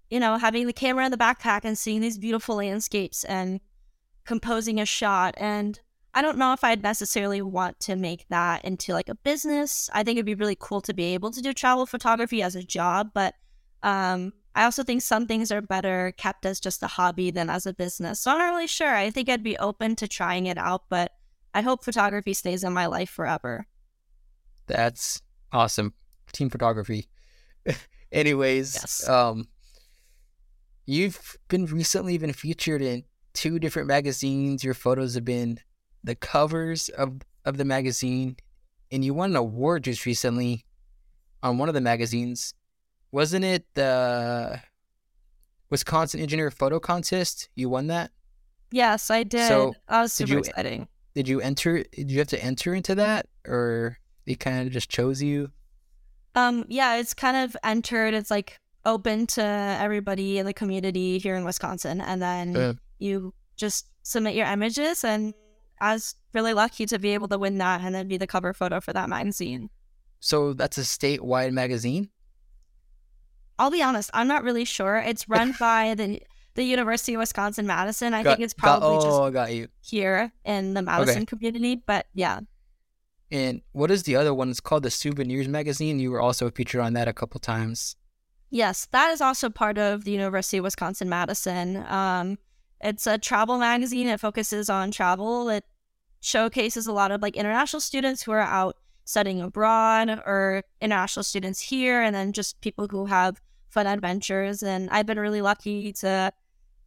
you 0.09 0.19
know, 0.19 0.37
having 0.37 0.67
the 0.67 0.73
camera 0.73 1.05
in 1.05 1.11
the 1.11 1.17
backpack 1.17 1.61
and 1.63 1.77
seeing 1.77 2.01
these 2.01 2.17
beautiful 2.17 2.57
landscapes 2.57 3.23
and 3.23 3.59
composing 4.25 4.79
a 4.79 4.85
shot. 4.85 5.33
And 5.37 5.79
I 6.13 6.21
don't 6.21 6.37
know 6.37 6.53
if 6.53 6.63
I'd 6.63 6.83
necessarily 6.83 7.41
want 7.41 7.79
to 7.81 7.95
make 7.95 8.27
that 8.29 8.65
into 8.65 8.93
like 8.93 9.09
a 9.09 9.15
business. 9.15 9.89
I 9.93 10.03
think 10.03 10.17
it'd 10.17 10.25
be 10.25 10.35
really 10.35 10.57
cool 10.59 10.81
to 10.81 10.93
be 10.93 11.13
able 11.13 11.31
to 11.31 11.41
do 11.41 11.53
travel 11.53 11.85
photography 11.85 12.41
as 12.41 12.55
a 12.55 12.63
job, 12.63 13.11
but 13.13 13.35
um, 13.83 14.33
I 14.57 14.63
also 14.63 14.81
think 14.81 15.03
some 15.03 15.27
things 15.27 15.51
are 15.51 15.61
better 15.61 16.15
kept 16.17 16.43
as 16.43 16.59
just 16.59 16.81
a 16.81 16.87
hobby 16.87 17.29
than 17.29 17.47
as 17.47 17.67
a 17.67 17.73
business. 17.75 18.19
So 18.19 18.31
I'm 18.31 18.39
not 18.39 18.49
really 18.49 18.65
sure. 18.65 18.95
I 18.95 19.11
think 19.11 19.29
I'd 19.29 19.43
be 19.43 19.55
open 19.57 19.95
to 19.97 20.07
trying 20.07 20.47
it 20.47 20.57
out, 20.57 20.85
but 20.89 21.11
I 21.53 21.61
hope 21.61 21.83
photography 21.83 22.33
stays 22.33 22.63
in 22.63 22.73
my 22.73 22.87
life 22.87 23.11
forever. 23.11 23.67
That's 24.65 25.21
awesome. 25.51 25.93
Team 26.33 26.49
photography. 26.49 27.07
Anyways, 28.11 28.73
yes. 28.73 29.07
um, 29.07 29.47
you've 30.87 31.37
been 31.49 31.67
recently 31.67 32.17
been 32.17 32.33
featured 32.33 32.81
in 32.81 33.03
two 33.35 33.59
different 33.59 33.87
magazines. 33.87 34.63
Your 34.63 34.73
photos 34.73 35.13
have 35.13 35.25
been 35.25 35.59
the 36.03 36.15
covers 36.15 36.89
of 36.89 37.19
of 37.45 37.57
the 37.57 37.65
magazine, 37.65 38.37
and 38.91 39.05
you 39.05 39.13
won 39.13 39.29
an 39.29 39.35
award 39.35 39.83
just 39.83 40.07
recently 40.07 40.65
on 41.43 41.59
one 41.59 41.69
of 41.69 41.75
the 41.75 41.81
magazines. 41.81 42.55
Wasn't 43.11 43.45
it 43.45 43.65
the 43.73 44.61
Wisconsin 45.69 46.19
Engineer 46.19 46.51
Photo 46.51 46.79
Contest? 46.79 47.49
You 47.55 47.69
won 47.69 47.87
that. 47.87 48.11
Yes, 48.71 49.09
I 49.09 49.23
did. 49.23 49.47
So 49.47 49.73
that 49.87 50.01
was 50.01 50.13
super 50.13 50.27
did 50.27 50.33
you, 50.33 50.39
exciting. 50.39 50.87
Did 51.15 51.27
you 51.27 51.41
enter? 51.41 51.83
Did 51.83 52.11
you 52.11 52.19
have 52.19 52.27
to 52.27 52.43
enter 52.43 52.73
into 52.73 52.95
that, 52.95 53.27
or 53.47 53.97
they 54.25 54.35
kind 54.35 54.67
of 54.67 54.73
just 54.73 54.89
chose 54.89 55.21
you? 55.21 55.51
Um, 56.35 56.65
yeah, 56.67 56.97
it's 56.97 57.13
kind 57.13 57.37
of 57.37 57.55
entered. 57.63 58.13
It's 58.13 58.29
like 58.29 58.59
open 58.85 59.25
to 59.27 59.41
everybody 59.43 60.37
in 60.37 60.45
the 60.45 60.53
community 60.53 61.17
here 61.17 61.35
in 61.35 61.45
Wisconsin, 61.45 62.01
and 62.01 62.21
then 62.21 62.79
you 62.99 63.33
just 63.55 63.87
submit 64.03 64.35
your 64.35 64.47
images, 64.47 65.03
and 65.03 65.33
I 65.79 65.93
was 65.93 66.15
really 66.33 66.53
lucky 66.53 66.85
to 66.87 66.99
be 66.99 67.13
able 67.13 67.27
to 67.29 67.37
win 67.37 67.57
that 67.59 67.81
and 67.81 67.95
then 67.95 68.07
be 68.07 68.17
the 68.17 68.27
cover 68.27 68.53
photo 68.53 68.79
for 68.79 68.93
that 68.93 69.09
magazine. 69.09 69.69
So 70.19 70.53
that's 70.53 70.77
a 70.77 70.81
statewide 70.81 71.51
magazine? 71.51 72.09
I'll 73.59 73.71
be 73.71 73.81
honest, 73.81 74.09
I'm 74.13 74.27
not 74.27 74.43
really 74.43 74.65
sure. 74.65 74.97
It's 74.97 75.27
run 75.27 75.55
by 75.59 75.95
the 75.95 76.21
the 76.55 76.63
University 76.63 77.13
of 77.13 77.19
Wisconsin 77.19 77.67
Madison. 77.67 78.15
I 78.15 78.23
got, 78.23 78.31
think 78.31 78.45
it's 78.45 78.53
probably 78.53 78.97
got, 78.97 79.05
oh, 79.05 79.25
just 79.25 79.33
got 79.33 79.53
you. 79.53 79.67
here 79.79 80.31
in 80.43 80.73
the 80.73 80.81
Madison 80.81 81.17
okay. 81.17 81.25
community, 81.25 81.81
but 81.85 82.07
yeah. 82.15 82.39
And 83.31 83.61
what 83.73 83.91
is 83.91 84.03
the 84.03 84.15
other 84.15 84.33
one? 84.33 84.49
It's 84.49 84.59
called 84.59 84.83
the 84.83 84.89
Souvenirs 84.89 85.47
magazine. 85.47 85.99
You 85.99 86.11
were 86.11 86.21
also 86.21 86.49
featured 86.49 86.81
on 86.81 86.93
that 86.93 87.07
a 87.07 87.13
couple 87.13 87.39
times. 87.39 87.95
Yes, 88.49 88.87
that 88.91 89.11
is 89.11 89.21
also 89.21 89.49
part 89.49 89.77
of 89.77 90.03
the 90.03 90.11
University 90.11 90.57
of 90.57 90.63
Wisconsin 90.63 91.09
Madison. 91.09 91.85
Um, 91.87 92.37
it's 92.81 93.05
a 93.05 93.17
travel 93.17 93.57
magazine. 93.57 94.07
It 94.07 94.19
focuses 94.19 94.69
on 94.69 94.91
travel. 94.91 95.49
It 95.49 95.65
showcases 96.21 96.87
a 96.87 96.93
lot 96.93 97.11
of 97.11 97.21
like 97.21 97.35
international 97.35 97.81
students 97.81 98.23
who 98.23 98.31
are 98.31 98.39
out 98.39 98.77
studying 99.03 99.41
abroad 99.41 100.09
or 100.09 100.63
international 100.81 101.23
students 101.23 101.59
here, 101.59 102.01
and 102.01 102.15
then 102.15 102.33
just 102.33 102.61
people 102.61 102.87
who 102.87 103.05
have 103.05 103.41
fun 103.69 103.87
adventures. 103.87 104.63
And 104.63 104.89
I've 104.89 105.05
been 105.05 105.19
really 105.19 105.41
lucky 105.41 105.93
to 105.93 106.31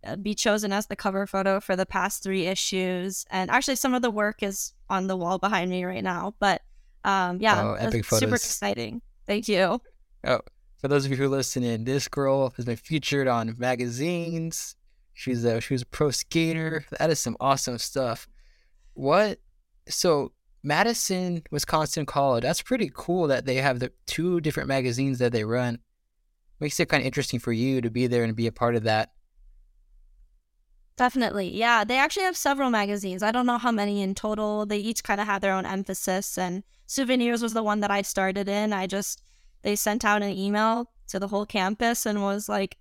uh, 0.04 0.16
be 0.16 0.34
chosen 0.34 0.72
as 0.72 0.86
the 0.86 0.96
cover 0.96 1.26
photo 1.26 1.60
for 1.60 1.76
the 1.76 1.86
past 1.86 2.22
three 2.22 2.46
issues. 2.46 3.24
And 3.30 3.50
actually, 3.50 3.76
some 3.76 3.94
of 3.94 4.02
the 4.02 4.10
work 4.10 4.42
is 4.42 4.72
on 4.88 5.06
the 5.06 5.16
wall 5.16 5.38
behind 5.38 5.70
me 5.70 5.84
right 5.84 6.04
now. 6.04 6.34
But 6.38 6.62
um, 7.04 7.38
yeah, 7.40 7.62
oh, 7.62 7.74
epic 7.74 8.04
photos. 8.04 8.20
super 8.20 8.36
exciting. 8.36 9.02
Thank 9.26 9.48
you. 9.48 9.80
Oh, 10.24 10.40
for 10.78 10.88
those 10.88 11.04
of 11.04 11.10
you 11.10 11.16
who 11.16 11.24
are 11.24 11.28
listening, 11.28 11.84
this 11.84 12.08
girl 12.08 12.50
has 12.56 12.64
been 12.64 12.76
featured 12.76 13.28
on 13.28 13.54
magazines, 13.58 14.76
She's 15.20 15.44
a 15.44 15.60
she 15.60 15.74
was 15.74 15.82
a 15.82 15.86
pro 15.86 16.10
skater. 16.10 16.82
That 16.98 17.10
is 17.10 17.18
some 17.18 17.36
awesome 17.40 17.76
stuff. 17.76 18.26
What? 18.94 19.38
So 19.86 20.32
Madison, 20.62 21.42
Wisconsin 21.50 22.06
College. 22.06 22.42
That's 22.42 22.62
pretty 22.62 22.90
cool 22.94 23.26
that 23.26 23.44
they 23.44 23.56
have 23.56 23.80
the 23.80 23.92
two 24.06 24.40
different 24.40 24.70
magazines 24.70 25.18
that 25.18 25.32
they 25.32 25.44
run. 25.44 25.78
Makes 26.60 26.78
it 26.78 26.88
kind 26.88 27.00
of 27.00 27.06
interesting 27.06 27.40
for 27.40 27.52
you 27.52 27.80
to 27.80 27.90
be 27.90 28.06
there 28.06 28.22
and 28.22 28.36
be 28.36 28.46
a 28.46 28.52
part 28.52 28.76
of 28.76 28.84
that. 28.84 29.12
Definitely. 30.96 31.48
Yeah. 31.56 31.84
They 31.84 31.96
actually 31.96 32.24
have 32.24 32.36
several 32.36 32.68
magazines. 32.68 33.22
I 33.22 33.32
don't 33.32 33.46
know 33.46 33.56
how 33.56 33.72
many 33.72 34.02
in 34.02 34.14
total. 34.14 34.66
They 34.66 34.78
each 34.78 35.02
kind 35.02 35.20
of 35.20 35.26
have 35.26 35.40
their 35.40 35.54
own 35.54 35.64
emphasis. 35.64 36.36
And 36.36 36.62
Souvenirs 36.86 37.42
was 37.42 37.54
the 37.54 37.62
one 37.62 37.80
that 37.80 37.90
I 37.90 38.02
started 38.02 38.48
in. 38.48 38.74
I 38.74 38.86
just, 38.86 39.22
they 39.62 39.76
sent 39.76 40.04
out 40.04 40.22
an 40.22 40.36
email 40.36 40.90
to 41.08 41.18
the 41.18 41.28
whole 41.28 41.46
campus 41.46 42.04
and 42.04 42.22
was 42.22 42.48
like, 42.48 42.76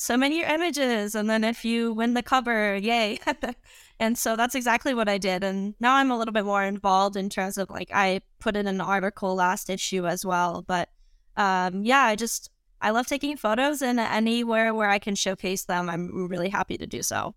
so 0.00 0.16
many 0.16 0.42
images 0.42 1.14
and 1.14 1.28
then 1.28 1.44
if 1.44 1.62
you 1.62 1.92
win 1.92 2.14
the 2.14 2.22
cover 2.22 2.74
yay 2.74 3.18
and 4.00 4.16
so 4.16 4.34
that's 4.34 4.54
exactly 4.54 4.94
what 4.94 5.10
i 5.10 5.18
did 5.18 5.44
and 5.44 5.74
now 5.78 5.96
i'm 5.96 6.10
a 6.10 6.16
little 6.16 6.32
bit 6.32 6.46
more 6.46 6.64
involved 6.64 7.16
in 7.16 7.28
terms 7.28 7.58
of 7.58 7.68
like 7.68 7.90
i 7.92 8.18
put 8.38 8.56
in 8.56 8.66
an 8.66 8.80
article 8.80 9.34
last 9.34 9.68
issue 9.68 10.06
as 10.06 10.24
well 10.24 10.64
but 10.66 10.88
um, 11.36 11.84
yeah 11.84 12.00
i 12.04 12.16
just 12.16 12.50
i 12.82 12.90
love 12.90 13.06
taking 13.06 13.36
photos 13.36 13.82
and 13.82 13.98
anywhere 13.98 14.72
where 14.74 14.88
i 14.88 14.98
can 14.98 15.14
showcase 15.14 15.64
them 15.64 15.88
i'm 15.88 16.28
really 16.28 16.48
happy 16.48 16.76
to 16.76 16.86
do 16.86 17.02
so 17.02 17.34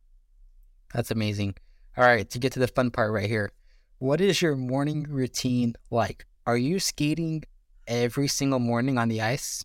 that's 0.93 1.11
amazing 1.11 1.55
all 1.97 2.05
right 2.05 2.29
to 2.29 2.39
get 2.39 2.51
to 2.51 2.59
the 2.59 2.67
fun 2.67 2.91
part 2.91 3.11
right 3.11 3.29
here 3.29 3.51
what 3.99 4.19
is 4.21 4.41
your 4.41 4.55
morning 4.55 5.05
routine 5.09 5.73
like 5.89 6.25
are 6.45 6.57
you 6.57 6.79
skating 6.79 7.43
every 7.87 8.27
single 8.27 8.59
morning 8.59 8.97
on 8.97 9.09
the 9.09 9.21
ice 9.21 9.63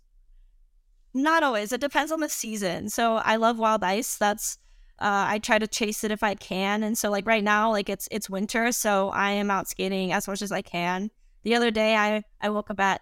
not 1.15 1.43
always. 1.43 1.73
It 1.73 1.81
depends 1.81 2.13
on 2.13 2.21
the 2.21 2.29
season. 2.29 2.89
So 2.91 3.17
I 3.17 3.37
love 3.37 3.59
wild 3.59 3.83
ice. 3.83 4.17
That's 4.17 4.59
uh, 5.01 5.27
I 5.29 5.39
try 5.39 5.59
to 5.59 5.67
chase 5.67 6.03
it 6.05 6.11
if 6.11 6.23
I 6.23 6.35
can. 6.35 6.83
And 6.83 6.99
so 6.99 7.11
like 7.11 7.27
right 7.27 7.45
now, 7.45 7.71
like 7.71 7.89
it's 7.89 8.09
it's 8.11 8.29
winter, 8.29 8.73
so 8.73 9.11
I 9.11 9.31
am 9.31 9.51
out 9.51 9.69
skating 9.69 10.13
as 10.13 10.29
much 10.29 10.43
as 10.43 10.53
I 10.53 10.63
can. 10.63 11.11
The 11.45 11.55
other 11.55 11.71
day, 11.71 11.97
I 11.97 12.23
I 12.41 12.51
woke 12.51 12.71
up 12.71 12.81
at 12.81 13.01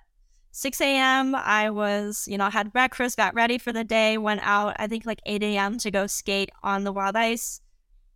6 0.56 0.80
a.m. 0.80 1.34
I 1.34 1.68
was 1.68 2.26
you 2.26 2.38
know 2.38 2.48
had 2.48 2.72
breakfast, 2.72 3.18
got 3.18 3.34
ready 3.34 3.58
for 3.58 3.74
the 3.74 3.84
day, 3.84 4.16
went 4.16 4.40
out. 4.42 4.74
I 4.78 4.86
think 4.86 5.04
like 5.04 5.20
8 5.26 5.42
a.m. 5.42 5.76
to 5.78 5.90
go 5.90 6.06
skate 6.06 6.50
on 6.62 6.84
the 6.84 6.92
wild 6.92 7.14
ice. 7.14 7.60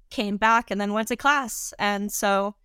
Came 0.09 0.39
back 0.39 0.71
and 0.71 0.81
then 0.81 0.95
went 0.95 1.09
to 1.09 1.17
class. 1.17 1.75
And 1.79 2.11
so 2.11 2.57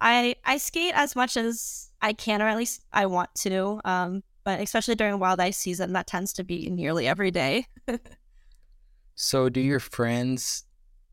I 0.00 0.34
I 0.46 0.56
skate 0.56 0.94
as 0.94 1.14
much 1.14 1.36
as 1.36 1.90
I 2.00 2.14
can, 2.14 2.40
or 2.40 2.48
at 2.48 2.56
least 2.56 2.80
I 2.90 3.04
want 3.04 3.28
to. 3.40 3.82
Um, 3.84 4.22
but 4.44 4.60
especially 4.60 4.94
during 4.94 5.18
wild 5.18 5.40
ice 5.40 5.58
season, 5.58 5.92
that 5.92 6.06
tends 6.06 6.32
to 6.32 6.42
be 6.42 6.70
nearly 6.70 7.06
every 7.06 7.30
day. 7.30 7.66
so, 9.14 9.50
do 9.50 9.60
your 9.60 9.78
friends 9.78 10.64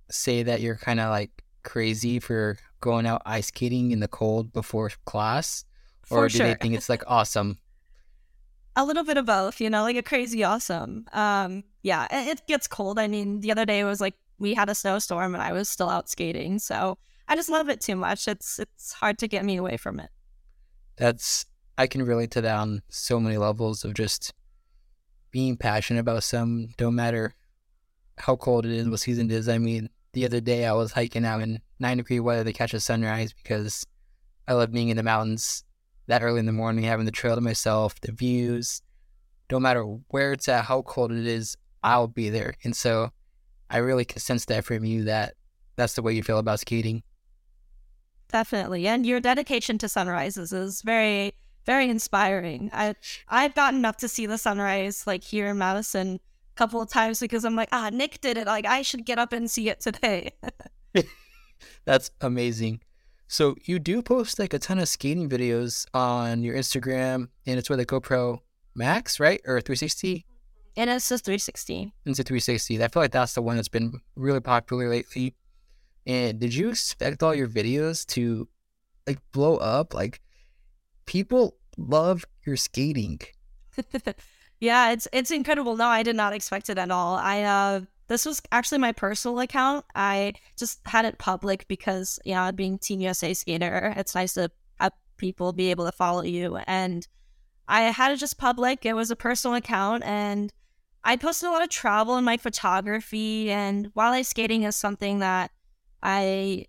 say 0.10 0.41
that 0.41 0.62
you're 0.62 0.77
kind 0.77 1.01
of 1.01 1.10
like 1.10 1.43
crazy 1.63 2.22
for 2.22 2.57
going 2.79 3.05
out 3.05 3.24
ice 3.25 3.48
skating 3.48 3.91
in 3.91 4.00
the 4.00 4.07
cold 4.07 4.53
before 4.53 4.89
class, 5.03 5.65
For 6.03 6.19
or 6.19 6.29
do 6.29 6.38
sure. 6.38 6.48
they 6.48 6.53
think 6.55 6.75
it's 6.75 6.88
like 6.88 7.03
awesome? 7.07 7.60
A 8.75 8.86
little 8.86 9.03
bit 9.03 9.17
of 9.17 9.25
both, 9.25 9.62
you 9.62 9.70
know, 9.70 9.84
like 9.84 9.96
a 9.96 10.03
crazy 10.03 10.44
awesome. 10.44 11.05
Um, 11.13 11.63
yeah, 11.82 12.08
it, 12.12 12.39
it 12.39 12.48
gets 12.48 12.67
cold. 12.67 13.00
I 13.00 13.08
mean, 13.08 13.39
the 13.41 13.51
other 13.51 13.65
day 13.65 13.79
it 13.79 13.86
was 13.86 14.01
like 14.01 14.15
we 14.38 14.53
had 14.53 14.70
a 14.70 14.75
snowstorm 14.75 15.34
and 15.34 15.41
I 15.41 15.53
was 15.53 15.70
still 15.70 15.89
out 15.89 16.10
skating, 16.10 16.60
so 16.60 16.98
I 17.27 17.36
just 17.36 17.50
love 17.50 17.70
it 17.70 17.82
too 17.82 17.96
much. 17.96 18.27
It's 18.27 18.60
it's 18.60 18.94
hard 18.94 19.17
to 19.20 19.27
get 19.27 19.46
me 19.46 19.58
away 19.58 19.77
from 19.77 20.00
it. 20.00 20.10
That's 20.98 21.46
I 21.77 21.88
can 21.88 22.03
relate 22.03 22.32
to 22.32 22.41
that 22.41 22.55
on 22.58 22.82
so 22.89 23.20
many 23.20 23.38
levels 23.38 23.84
of 23.84 23.94
just 23.94 24.34
being 25.32 25.58
passionate 25.58 26.00
about 26.00 26.24
some, 26.24 26.70
no 26.79 26.89
matter 26.89 27.36
how 28.17 28.38
cold 28.38 28.65
it 28.65 28.72
is, 28.72 28.88
what 28.88 29.01
season 29.01 29.29
it 29.29 29.34
is. 29.34 29.50
I 29.50 29.58
mean, 29.58 29.89
the 30.13 30.24
other 30.24 30.39
day 30.39 30.65
I 30.65 30.72
was 30.72 30.94
hiking 30.94 31.25
out 31.25 31.41
in 31.41 31.60
nine 31.79 31.98
degree 31.98 32.22
weather 32.22 32.46
to 32.46 32.53
catch 32.53 32.74
a 32.74 32.79
sunrise 32.79 33.34
because 33.34 33.86
I 34.48 34.53
love 34.53 34.72
being 34.72 34.88
in 34.88 34.96
the 34.96 35.03
mountains 35.03 35.64
that 36.07 36.24
early 36.24 36.39
in 36.39 36.45
the 36.45 36.51
morning, 36.51 36.83
having 36.83 37.05
the 37.05 37.12
trail 37.12 37.35
to 37.35 37.41
myself, 37.41 38.00
the 38.01 38.12
views. 38.12 38.81
No 39.51 39.59
matter 39.59 39.83
where 39.83 40.33
it's 40.33 40.47
at, 40.47 40.65
how 40.65 40.81
cold 40.81 41.12
it 41.12 41.25
is, 41.27 41.55
I'll 41.83 42.07
be 42.07 42.29
there. 42.29 42.55
And 42.63 42.75
so 42.75 43.12
I 43.69 43.77
really 43.77 44.05
can 44.05 44.19
sense 44.19 44.45
that 44.45 44.65
from 44.65 44.85
you 44.85 45.03
that 45.03 45.35
that's 45.75 45.93
the 45.93 46.01
way 46.01 46.13
you 46.13 46.24
feel 46.24 46.39
about 46.39 46.59
skating. 46.59 47.03
Definitely, 48.31 48.88
and 48.88 49.05
your 49.05 49.19
dedication 49.19 49.77
to 49.77 49.88
sunrises 49.88 50.51
is 50.51 50.81
very 50.81 51.33
very 51.65 51.89
inspiring. 51.89 52.69
I 52.74 52.95
I've 53.27 53.55
gotten 53.55 53.85
up 53.85 53.97
to 53.97 54.07
see 54.07 54.25
the 54.25 54.38
sunrise 54.38 55.05
like 55.05 55.24
here 55.24 55.47
in 55.47 55.57
Madison 55.57 56.15
a 56.15 56.55
couple 56.55 56.81
of 56.81 56.89
times 56.89 57.19
because 57.19 57.43
I'm 57.45 57.55
like, 57.55 57.69
ah, 57.71 57.89
Nick 57.91 58.21
did 58.21 58.38
it. 58.38 58.47
Like 58.47 58.65
I 58.65 58.81
should 58.81 59.05
get 59.05 59.19
up 59.19 59.33
and 59.33 59.50
see 59.50 59.69
it 59.69 59.79
today. 59.79 60.31
That's 61.85 62.12
amazing. 62.21 62.81
So 63.27 63.55
you 63.63 63.79
do 63.79 64.01
post 64.01 64.39
like 64.39 64.53
a 64.53 64.60
ton 64.60 64.79
of 64.79 64.88
skating 64.88 65.29
videos 65.29 65.86
on 65.94 66.44
your 66.44 66.55
Instagram, 66.55 67.29
and 67.46 67.58
it's 67.58 67.70
with 67.70 67.79
a 67.79 67.86
GoPro 67.86 68.39
Max, 68.75 69.20
right, 69.20 69.41
or 69.46 69.62
360? 69.62 70.25
and 70.77 70.89
it's 70.89 71.10
just 71.10 71.25
360. 71.25 71.94
It's 72.05 72.20
a 72.20 72.24
360. 72.24 72.84
I 72.84 72.88
feel 72.88 73.01
like 73.01 73.12
that's 73.12 73.34
the 73.34 73.41
one 73.41 73.55
that's 73.55 73.70
been 73.70 73.94
really 74.15 74.41
popular 74.41 74.89
lately. 74.89 75.34
And 76.05 76.39
did 76.39 76.53
you 76.53 76.70
expect 76.70 77.24
all 77.24 77.34
your 77.34 77.48
videos 77.48 78.05
to 78.08 78.48
like 79.08 79.20
blow 79.32 79.58
up? 79.58 79.94
Like 79.94 80.22
people 81.05 81.55
love 81.77 82.25
your 82.46 82.58
skating. 82.58 83.20
yeah, 84.60 84.91
it's 84.91 85.08
it's 85.12 85.32
incredible. 85.32 85.75
No, 85.75 85.88
I 85.88 86.03
did 86.03 86.15
not 86.15 86.34
expect 86.34 86.70
it 86.70 86.77
at 86.77 86.91
all. 86.91 87.15
I 87.15 87.44
uh 87.44 87.82
this 88.07 88.25
was 88.25 88.41
actually 88.51 88.77
my 88.77 88.91
personal 88.91 89.39
account. 89.39 89.85
I 89.95 90.33
just 90.57 90.79
had 90.85 91.05
it 91.05 91.17
public 91.17 91.67
because 91.67 92.19
yeah, 92.25 92.51
being 92.51 92.77
Team 92.77 93.01
USA 93.01 93.33
skater, 93.33 93.93
it's 93.97 94.15
nice 94.15 94.33
to 94.33 94.51
have 94.79 94.93
people 95.17 95.53
be 95.53 95.71
able 95.71 95.85
to 95.85 95.91
follow 95.91 96.21
you. 96.21 96.57
And 96.67 97.07
I 97.67 97.83
had 97.83 98.12
it 98.12 98.17
just 98.17 98.38
public. 98.38 98.85
It 98.85 98.93
was 98.93 99.09
a 99.09 99.15
personal 99.15 99.55
account 99.55 100.03
and 100.03 100.53
I 101.03 101.15
posted 101.17 101.50
a 101.50 101.51
lot 101.51 101.63
of 101.63 101.69
travel 101.69 102.15
and 102.15 102.25
my 102.25 102.38
photography 102.38 103.51
and 103.51 103.91
wild 103.95 104.15
ice 104.15 104.29
skating 104.29 104.63
is 104.63 104.75
something 104.75 105.19
that 105.19 105.51
I 106.01 106.65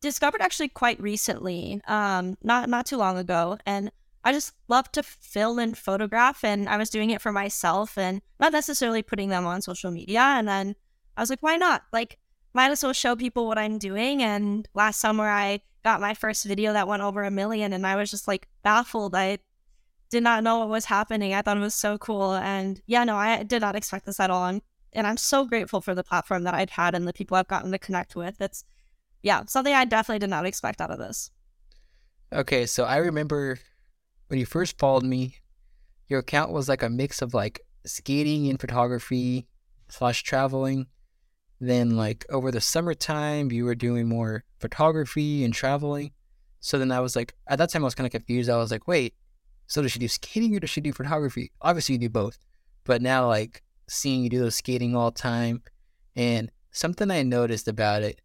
discovered 0.00 0.40
actually 0.40 0.68
quite 0.68 1.00
recently, 1.00 1.80
um, 1.86 2.36
not 2.42 2.68
not 2.68 2.86
too 2.86 2.96
long 2.96 3.18
ago. 3.18 3.58
And 3.66 3.90
I 4.26 4.32
just 4.32 4.54
love 4.66 4.90
to 4.90 5.04
film 5.04 5.60
and 5.60 5.78
photograph, 5.78 6.42
and 6.42 6.68
I 6.68 6.78
was 6.78 6.90
doing 6.90 7.10
it 7.10 7.22
for 7.22 7.30
myself 7.30 7.96
and 7.96 8.20
not 8.40 8.50
necessarily 8.50 9.00
putting 9.00 9.28
them 9.28 9.46
on 9.46 9.62
social 9.62 9.92
media. 9.92 10.18
And 10.18 10.48
then 10.48 10.74
I 11.16 11.22
was 11.22 11.30
like, 11.30 11.44
why 11.44 11.54
not? 11.54 11.84
Like, 11.92 12.18
might 12.52 12.72
as 12.72 12.82
well 12.82 12.92
show 12.92 13.14
people 13.14 13.46
what 13.46 13.56
I'm 13.56 13.78
doing. 13.78 14.24
And 14.24 14.68
last 14.74 14.98
summer, 14.98 15.28
I 15.28 15.60
got 15.84 16.00
my 16.00 16.12
first 16.12 16.44
video 16.44 16.72
that 16.72 16.88
went 16.88 17.02
over 17.02 17.22
a 17.22 17.30
million, 17.30 17.72
and 17.72 17.86
I 17.86 17.94
was 17.94 18.10
just 18.10 18.26
like 18.26 18.48
baffled. 18.64 19.14
I 19.14 19.38
did 20.10 20.24
not 20.24 20.42
know 20.42 20.58
what 20.58 20.70
was 20.70 20.86
happening. 20.86 21.32
I 21.32 21.42
thought 21.42 21.56
it 21.56 21.60
was 21.60 21.76
so 21.76 21.96
cool. 21.96 22.34
And 22.34 22.82
yeah, 22.84 23.04
no, 23.04 23.14
I 23.14 23.44
did 23.44 23.60
not 23.60 23.76
expect 23.76 24.06
this 24.06 24.18
at 24.18 24.30
all. 24.30 24.46
And, 24.46 24.60
and 24.92 25.06
I'm 25.06 25.18
so 25.18 25.44
grateful 25.44 25.80
for 25.80 25.94
the 25.94 26.02
platform 26.02 26.42
that 26.42 26.54
I've 26.54 26.70
had 26.70 26.96
and 26.96 27.06
the 27.06 27.12
people 27.12 27.36
I've 27.36 27.46
gotten 27.46 27.70
to 27.70 27.78
connect 27.78 28.16
with. 28.16 28.40
It's, 28.40 28.64
yeah, 29.22 29.44
something 29.46 29.72
I 29.72 29.84
definitely 29.84 30.18
did 30.18 30.30
not 30.30 30.46
expect 30.46 30.80
out 30.80 30.90
of 30.90 30.98
this. 30.98 31.30
Okay, 32.32 32.66
so 32.66 32.82
I 32.82 32.96
remember 32.96 33.60
when 34.28 34.38
you 34.38 34.46
first 34.46 34.78
followed 34.78 35.04
me, 35.04 35.36
your 36.08 36.20
account 36.20 36.52
was 36.52 36.68
like 36.68 36.82
a 36.82 36.90
mix 36.90 37.22
of 37.22 37.34
like 37.34 37.60
skating 37.84 38.48
and 38.48 38.60
photography 38.60 39.46
slash 39.88 40.22
traveling. 40.22 40.86
Then 41.60 41.96
like 41.96 42.26
over 42.30 42.50
the 42.50 42.60
summertime, 42.60 43.50
you 43.50 43.64
were 43.64 43.74
doing 43.74 44.08
more 44.08 44.44
photography 44.58 45.44
and 45.44 45.54
traveling. 45.54 46.12
So 46.60 46.78
then 46.78 46.92
I 46.92 47.00
was 47.00 47.16
like, 47.16 47.34
at 47.46 47.58
that 47.58 47.70
time 47.70 47.82
I 47.82 47.86
was 47.86 47.94
kind 47.94 48.06
of 48.06 48.12
confused. 48.12 48.50
I 48.50 48.56
was 48.56 48.70
like, 48.70 48.88
wait, 48.88 49.14
so 49.66 49.82
does 49.82 49.92
she 49.92 49.98
do 49.98 50.08
skating 50.08 50.54
or 50.54 50.60
does 50.60 50.70
she 50.70 50.80
do 50.80 50.92
photography? 50.92 51.52
Obviously 51.62 51.94
you 51.94 51.98
do 52.00 52.08
both, 52.08 52.38
but 52.84 53.02
now 53.02 53.26
like 53.26 53.62
seeing 53.88 54.22
you 54.22 54.30
do 54.30 54.40
those 54.40 54.56
skating 54.56 54.96
all 54.96 55.10
the 55.10 55.18
time, 55.18 55.62
and 56.14 56.50
something 56.72 57.10
I 57.10 57.22
noticed 57.22 57.68
about 57.68 58.02
it, 58.02 58.20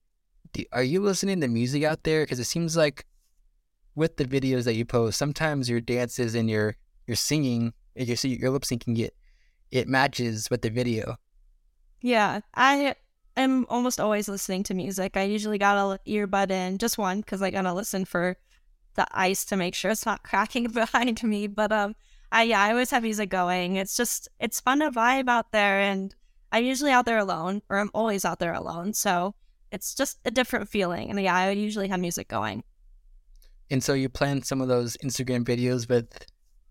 do, 0.53 0.63
are 0.71 0.83
you 0.83 1.01
listening 1.01 1.41
to 1.41 1.47
music 1.47 1.83
out 1.83 2.03
there? 2.03 2.23
Because 2.23 2.39
it 2.39 2.45
seems 2.45 2.75
like 2.75 3.05
with 3.95 4.17
the 4.17 4.25
videos 4.25 4.63
that 4.65 4.75
you 4.75 4.85
post, 4.85 5.17
sometimes 5.17 5.69
your 5.69 5.81
dances 5.81 6.35
and 6.35 6.49
your 6.49 6.77
your 7.07 7.15
singing, 7.15 7.73
your 7.95 8.17
your 8.23 8.49
lip 8.49 8.63
syncing 8.63 8.97
it, 8.99 9.15
it 9.71 9.87
matches 9.87 10.49
with 10.49 10.61
the 10.61 10.69
video. 10.69 11.17
Yeah, 12.01 12.41
I 12.55 12.95
am 13.37 13.65
almost 13.69 13.99
always 13.99 14.27
listening 14.27 14.63
to 14.63 14.73
music. 14.73 15.17
I 15.17 15.23
usually 15.23 15.57
got 15.57 15.77
a 15.77 15.99
earbud 16.09 16.51
in, 16.51 16.77
just 16.77 16.97
one, 16.97 17.21
because 17.21 17.41
I 17.41 17.51
gotta 17.51 17.73
listen 17.73 18.05
for 18.05 18.37
the 18.95 19.07
ice 19.11 19.45
to 19.45 19.55
make 19.55 19.75
sure 19.75 19.91
it's 19.91 20.05
not 20.05 20.23
cracking 20.29 20.67
behind 20.67 21.23
me. 21.23 21.47
But 21.47 21.71
um, 21.71 21.95
I 22.31 22.43
yeah, 22.43 22.61
I 22.61 22.71
always 22.71 22.91
have 22.91 23.03
music 23.03 23.29
going. 23.29 23.75
It's 23.75 23.95
just 23.95 24.29
it's 24.39 24.59
fun 24.59 24.79
to 24.79 24.91
vibe 24.91 25.29
out 25.29 25.51
there, 25.51 25.79
and 25.79 26.15
I'm 26.51 26.63
usually 26.63 26.91
out 26.91 27.05
there 27.05 27.17
alone, 27.17 27.61
or 27.69 27.77
I'm 27.77 27.91
always 27.93 28.25
out 28.25 28.39
there 28.39 28.53
alone. 28.53 28.93
So 28.93 29.35
it's 29.71 29.95
just 29.95 30.19
a 30.25 30.31
different 30.31 30.69
feeling. 30.69 31.09
And 31.09 31.19
yeah, 31.21 31.35
I 31.35 31.51
usually 31.51 31.87
have 31.87 31.99
music 31.99 32.27
going. 32.27 32.63
And 33.71 33.83
so 33.83 33.93
you 33.93 34.09
plan 34.09 34.43
some 34.43 34.61
of 34.61 34.67
those 34.67 34.97
Instagram 34.97 35.43
videos 35.43 35.89
with 35.89 36.07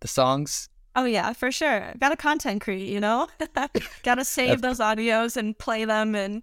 the 0.01 0.07
songs. 0.09 0.69
Oh 0.95 1.05
yeah, 1.05 1.33
for 1.33 1.51
sure. 1.51 1.93
Got 1.99 2.11
to 2.11 2.17
content 2.17 2.61
create, 2.61 2.89
you 2.89 3.01
know. 3.01 3.27
Got 4.03 4.17
to 4.17 4.25
save 4.25 4.61
those 4.61 4.79
audios 4.81 5.37
and 5.37 5.57
play 5.59 5.85
them. 5.85 6.15
And 6.15 6.43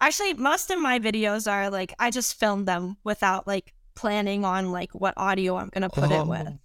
actually, 0.00 0.34
most 0.34 0.70
of 0.70 0.78
my 0.80 0.98
videos 1.00 1.50
are 1.50 1.68
like 1.68 1.92
I 1.98 2.10
just 2.10 2.38
filmed 2.38 2.68
them 2.68 2.96
without 3.02 3.46
like 3.46 3.74
planning 3.94 4.44
on 4.44 4.70
like 4.70 4.92
what 4.94 5.14
audio 5.16 5.56
I'm 5.56 5.68
gonna 5.70 5.90
put 5.90 6.12
Oh, 6.12 6.22
it 6.22 6.26
with. 6.28 6.40
Oh, 6.40 6.44
that 6.44 6.58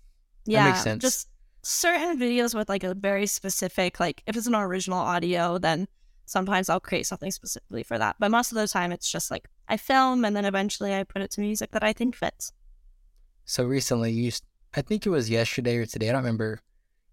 Yeah, 0.45 0.65
makes 0.65 0.83
sense. 0.83 1.01
just 1.01 1.27
certain 1.63 2.19
videos 2.19 2.53
with 2.53 2.69
like 2.69 2.83
a 2.83 2.93
very 2.93 3.25
specific 3.25 3.99
like 3.99 4.21
if 4.27 4.35
it's 4.37 4.45
an 4.47 4.53
original 4.53 4.99
audio, 4.99 5.57
then 5.57 5.87
sometimes 6.25 6.69
I'll 6.69 6.79
create 6.79 7.07
something 7.07 7.31
specifically 7.31 7.83
for 7.83 7.97
that. 7.97 8.17
But 8.19 8.29
most 8.31 8.51
of 8.51 8.57
the 8.57 8.67
time, 8.67 8.91
it's 8.91 9.09
just 9.11 9.31
like 9.31 9.47
I 9.67 9.77
film 9.77 10.23
and 10.25 10.35
then 10.35 10.45
eventually 10.45 10.93
I 10.93 11.03
put 11.03 11.21
it 11.23 11.31
to 11.31 11.41
music 11.41 11.71
that 11.71 11.83
I 11.83 11.93
think 11.93 12.15
fits. 12.15 12.51
So 13.45 13.65
recently, 13.65 14.11
you—I 14.11 14.81
think 14.81 15.05
it 15.05 15.09
was 15.09 15.29
yesterday 15.29 15.77
or 15.77 15.85
today, 15.85 16.09
I 16.09 16.13
don't 16.13 16.21
remember. 16.21 16.59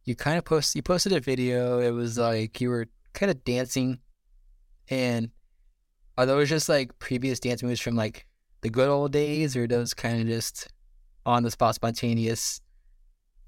You 0.04 0.16
kind 0.16 0.38
of 0.38 0.44
post, 0.44 0.74
you 0.74 0.82
posted 0.82 1.12
a 1.12 1.20
video. 1.20 1.78
It 1.78 1.90
was 1.90 2.18
like 2.18 2.60
you 2.60 2.70
were 2.70 2.86
kind 3.12 3.30
of 3.30 3.44
dancing, 3.44 3.98
and 4.88 5.30
are 6.16 6.26
those 6.26 6.48
just 6.48 6.68
like 6.68 6.98
previous 6.98 7.40
dance 7.40 7.62
moves 7.62 7.80
from 7.80 7.96
like 7.96 8.26
the 8.62 8.70
good 8.70 8.88
old 8.88 9.12
days, 9.12 9.56
or 9.56 9.66
those 9.66 9.94
kind 9.94 10.20
of 10.20 10.26
just 10.26 10.68
on 11.26 11.42
the 11.42 11.50
spot, 11.50 11.74
spontaneous 11.74 12.60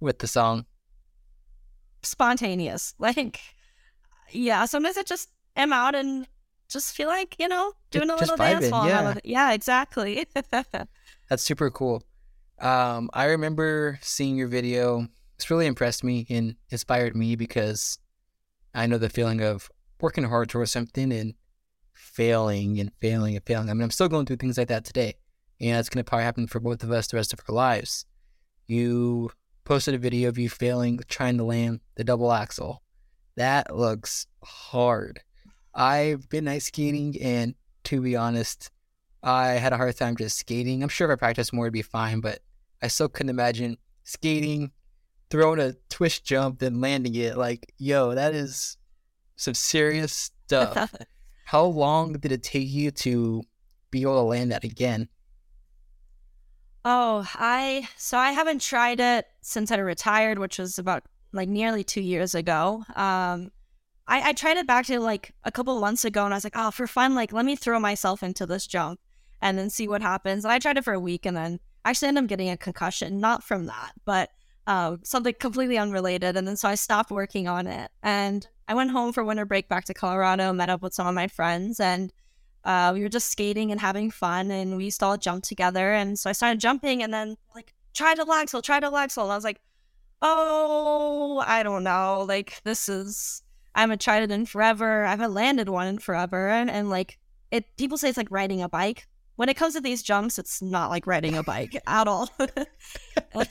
with 0.01 0.19
the 0.19 0.27
song? 0.27 0.67
spontaneous. 2.03 2.95
Like, 2.99 3.41
yeah, 4.31 4.65
sometimes 4.67 4.99
I 4.99 5.03
just 5.03 5.31
am 5.57 5.73
out 5.73 5.95
and 5.95 6.27
just 6.69 6.95
feel 6.95 7.09
like, 7.09 7.37
you 7.39 7.49
know, 7.49 7.73
doing 7.91 8.11
a 8.11 8.17
little 8.17 8.37
dance 8.37 8.71
while 8.71 8.83
I'm 8.83 8.89
yeah. 8.89 9.11
out 9.11 9.25
Yeah, 9.25 9.53
exactly. 9.53 10.27
That's 11.29 11.43
super 11.43 11.71
cool. 11.71 12.03
Um, 12.63 13.11
I 13.13 13.25
remember 13.25 13.99
seeing 14.03 14.37
your 14.37 14.47
video. 14.47 15.09
It's 15.35 15.51
really 15.51 15.67
impressed 15.67 16.05
me 16.05 16.27
and 16.31 16.55
inspired 16.71 17.17
me 17.17 17.35
because 17.35 17.99
I 18.73 18.87
know 18.87 18.99
the 18.99 19.09
feeling 19.09 19.43
of 19.43 19.69
working 20.01 20.23
hard 20.23 20.49
towards 20.49 20.71
something 20.71 21.13
and 21.13 21.35
failing 21.93 22.79
and 22.79 22.93
failing 23.01 23.35
and 23.35 23.45
failing. 23.45 23.69
I 23.69 23.75
mean, 23.75 23.83
I'm 23.83 23.91
still 23.91 24.09
going 24.09 24.27
through 24.27 24.37
things 24.37 24.59
like 24.59 24.69
that 24.69 24.85
today, 24.85 25.15
and 25.61 25.81
it's 25.81 25.89
going 25.89 26.05
to 26.05 26.09
probably 26.09 26.23
happen 26.23 26.47
for 26.47 26.61
both 26.61 26.85
of 26.85 26.93
us 26.93 27.09
the 27.09 27.17
rest 27.17 27.33
of 27.33 27.41
our 27.49 27.55
lives. 27.55 28.07
You 28.69 29.33
posted 29.65 29.95
a 29.95 29.99
video 29.99 30.29
of 30.29 30.39
you 30.39 30.49
failing 30.49 31.01
trying 31.09 31.39
to 31.39 31.45
land 31.45 31.81
the 31.97 32.05
double 32.05 32.33
axel. 32.33 32.85
That 33.35 33.75
looks 33.75 34.29
hard. 34.45 35.21
I've 35.75 36.29
been 36.29 36.47
ice 36.47 36.67
skating, 36.67 37.21
and 37.21 37.57
to 37.85 38.01
be 38.01 38.15
honest, 38.15 38.71
I 39.21 39.55
had 39.55 39.73
a 39.73 39.77
hard 39.77 39.97
time 39.97 40.15
just 40.15 40.39
skating. 40.39 40.85
I'm 40.85 40.89
sure 40.89 41.11
if 41.11 41.17
I 41.17 41.19
practiced 41.19 41.53
more, 41.53 41.65
it'd 41.67 41.73
be 41.73 41.83
fine, 41.83 42.21
but 42.21 42.39
I 42.83 42.89
still 42.89 43.09
couldn't 43.09 43.31
imagine 43.31 43.79
skating, 44.03 44.73
throwing 45.31 45.61
a 45.61 45.75
twist 45.89 46.25
jump, 46.25 46.59
then 46.59 46.81
landing 46.81 47.15
it. 47.15 47.39
Like, 47.39 47.73
yo, 47.79 48.15
that 48.15 48.35
is 48.35 48.77
some 49.37 49.55
serious 49.55 50.33
stuff. 50.45 50.95
How 51.45 51.65
long 51.65 52.15
did 52.15 52.33
it 52.33 52.43
take 52.43 52.69
you 52.69 52.91
to 52.91 53.43
be 53.91 54.03
able 54.03 54.17
to 54.17 54.23
land 54.23 54.53
that 54.53 54.65
again? 54.65 55.09
Oh, 56.85 57.29
I 57.35 57.89
so 57.97 58.19
I 58.19 58.33
haven't 58.33 58.61
tried 58.61 58.99
it 58.99 59.27
since 59.41 59.71
I 59.71 59.77
retired, 59.77 60.39
which 60.39 60.59
was 60.59 60.79
about 60.79 61.05
like 61.33 61.49
nearly 61.49 61.85
two 61.85 62.01
years 62.01 62.35
ago. 62.35 62.83
Um, 62.97 63.53
I, 64.09 64.31
I 64.31 64.33
tried 64.33 64.57
it 64.57 64.67
back 64.67 64.87
to 64.87 64.99
like 64.99 65.33
a 65.45 65.53
couple 65.53 65.79
months 65.79 66.05
ago, 66.05 66.25
and 66.25 66.35
I 66.35 66.37
was 66.37 66.45
like, 66.45 66.57
oh, 66.57 66.73
for 66.73 66.89
fun, 66.89 67.15
like 67.15 67.33
let 67.33 67.45
me 67.45 67.55
throw 67.55 67.79
myself 67.79 68.23
into 68.23 68.47
this 68.47 68.67
jump 68.67 68.99
and 69.41 69.57
then 69.57 69.71
see 69.71 69.87
what 69.87 70.03
happens. 70.03 70.45
And 70.45 70.53
I 70.53 70.59
tried 70.59 70.79
it 70.79 70.85
for 70.85 70.93
a 70.93 71.01
week, 71.01 71.25
and 71.25 71.37
then 71.37 71.61
actually 71.85 72.09
ended 72.09 72.25
up 72.25 72.29
getting 72.29 72.51
a 72.51 72.57
concussion, 72.57 73.21
not 73.21 73.43
from 73.43 73.67
that, 73.67 73.93
but 74.05 74.31
um, 74.67 75.01
something 75.03 75.35
completely 75.39 75.79
unrelated. 75.79 76.37
And 76.37 76.47
then 76.47 76.57
so 76.57 76.69
I 76.69 76.75
stopped 76.77 77.11
working 77.11 77.49
on 77.49 77.67
it, 77.67 77.91
and 78.03 78.47
I 78.69 78.75
went 78.75 78.91
home 78.91 79.13
for 79.13 79.25
winter 79.25 79.45
break 79.45 79.69
back 79.69 79.85
to 79.87 79.95
Colorado, 79.95 80.53
met 80.53 80.71
up 80.71 80.83
with 80.83 80.95
some 80.95 81.07
of 81.07 81.15
my 81.15 81.29
friends, 81.29 81.81
and 81.81 82.13
uh, 82.65 82.93
we 82.95 83.03
were 83.03 83.09
just 83.09 83.31
skating 83.31 83.73
and 83.73 83.81
having 83.81 84.11
fun, 84.11 84.51
and 84.51 84.77
we 84.77 84.85
used 84.85 85.01
to 85.01 85.07
all 85.07 85.17
jump 85.17 85.45
together. 85.45 85.93
And 85.93 86.19
so 86.19 86.31
I 86.31 86.33
started 86.33 86.61
jumping, 86.61 87.03
and 87.03 87.13
then 87.13 87.37
like 87.55 87.75
try 87.95 88.15
to 88.15 88.25
Laxel, 88.25 88.63
try 88.63 88.81
to 88.81 88.91
Laxel. 88.91 89.25
And 89.25 89.33
I 89.33 89.35
was 89.35 89.45
like, 89.45 89.61
oh, 90.23 91.43
I 91.45 91.63
don't 91.63 91.85
know. 91.85 92.25
Like 92.27 92.61
this 92.65 92.89
is 92.89 93.43
I 93.75 93.81
haven't 93.81 94.01
tried 94.01 94.23
it 94.23 94.31
in 94.31 94.47
forever. 94.47 95.05
I 95.05 95.11
haven't 95.11 95.35
landed 95.35 95.69
one 95.69 95.87
in 95.87 95.99
forever, 95.99 96.49
and, 96.49 96.71
and 96.71 96.91
like 96.91 97.19
it. 97.51 97.77
People 97.77 97.99
say 97.99 98.09
it's 98.09 98.19
like 98.19 98.31
riding 98.31 98.63
a 98.63 98.69
bike. 98.69 99.07
When 99.43 99.49
it 99.49 99.57
comes 99.57 99.75
to 99.75 99.81
these 99.81 100.05
jumps, 100.05 100.39
it's 100.39 100.63
not 100.63 100.91
like 100.91 101.05
riding 101.05 101.35
a 101.35 101.43
bike 101.43 101.77
at 101.89 102.07
all. 102.07 102.31
I 102.39 103.45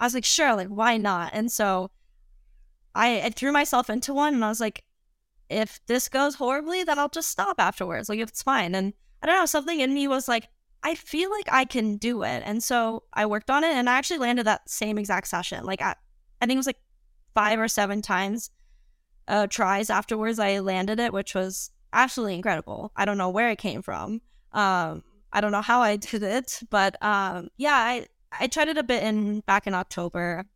was 0.00 0.14
like, 0.14 0.24
sure, 0.24 0.56
like 0.56 0.68
why 0.68 0.96
not? 0.96 1.32
And 1.34 1.52
so 1.52 1.90
I, 2.94 3.20
I 3.20 3.28
threw 3.28 3.52
myself 3.52 3.90
into 3.90 4.14
one, 4.14 4.32
and 4.32 4.42
I 4.42 4.48
was 4.48 4.60
like, 4.60 4.84
if 5.50 5.78
this 5.88 6.08
goes 6.08 6.36
horribly, 6.36 6.84
then 6.84 6.98
I'll 6.98 7.10
just 7.10 7.28
stop 7.28 7.56
afterwards. 7.60 8.08
Like 8.08 8.18
it's 8.18 8.42
fine. 8.42 8.74
And 8.74 8.94
I 9.22 9.26
don't 9.26 9.36
know, 9.36 9.44
something 9.44 9.78
in 9.78 9.92
me 9.92 10.08
was 10.08 10.26
like, 10.26 10.48
I 10.82 10.94
feel 10.94 11.30
like 11.30 11.52
I 11.52 11.66
can 11.66 11.98
do 11.98 12.22
it. 12.22 12.42
And 12.46 12.64
so 12.64 13.02
I 13.12 13.26
worked 13.26 13.50
on 13.50 13.64
it 13.64 13.72
and 13.72 13.90
I 13.90 13.98
actually 13.98 14.20
landed 14.20 14.46
that 14.46 14.70
same 14.70 14.96
exact 14.96 15.28
session. 15.28 15.66
Like 15.66 15.82
I, 15.82 15.96
I 16.40 16.46
think 16.46 16.56
it 16.56 16.60
was 16.60 16.66
like 16.66 16.80
five 17.34 17.60
or 17.60 17.68
seven 17.68 18.00
times 18.00 18.48
uh, 19.28 19.48
tries 19.48 19.90
afterwards. 19.90 20.38
I 20.38 20.60
landed 20.60 20.98
it, 20.98 21.12
which 21.12 21.34
was 21.34 21.72
absolutely 21.92 22.36
incredible. 22.36 22.90
I 22.96 23.04
don't 23.04 23.18
know 23.18 23.28
where 23.28 23.50
it 23.50 23.58
came 23.58 23.82
from. 23.82 24.22
Um, 24.58 25.04
I 25.32 25.40
don't 25.40 25.52
know 25.52 25.62
how 25.62 25.80
I 25.80 25.96
did 25.96 26.22
it, 26.22 26.60
but 26.68 27.00
um, 27.02 27.48
yeah, 27.56 27.74
I 27.76 28.06
I 28.32 28.48
tried 28.48 28.68
it 28.68 28.76
a 28.76 28.82
bit 28.82 29.04
in 29.04 29.40
back 29.40 29.66
in 29.66 29.74
October. 29.74 30.46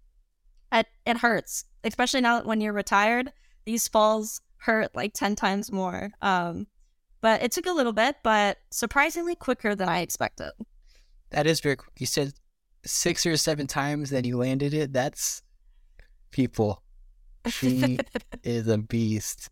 It 0.73 0.87
it 1.07 1.19
hurts, 1.19 1.65
especially 1.85 2.21
now 2.21 2.43
when 2.43 2.61
you're 2.61 2.73
retired. 2.73 3.33
These 3.65 3.87
falls 3.87 4.41
hurt 4.57 4.95
like 4.97 5.13
10 5.13 5.37
times 5.37 5.71
more. 5.71 6.11
Um, 6.21 6.67
but 7.21 7.43
it 7.43 7.53
took 7.53 7.67
a 7.67 7.73
little 7.73 7.93
bit, 7.93 8.17
but 8.25 8.59
surprisingly 8.71 9.37
quicker 9.37 9.77
than 9.77 9.89
I 9.89 10.01
expected. 10.01 10.51
That 11.31 11.47
is 11.47 11.61
very 11.61 11.77
quick. 11.77 11.93
You 11.99 12.07
said 12.07 12.33
six 12.85 13.25
or 13.25 13.37
seven 13.37 13.69
times 13.69 14.11
that 14.11 14.25
you 14.25 14.37
landed 14.37 14.75
it. 14.75 14.93
That's 14.93 15.43
people. 16.33 16.83
She 17.47 17.99
is 18.43 18.67
a 18.67 18.79
beast. 18.79 19.49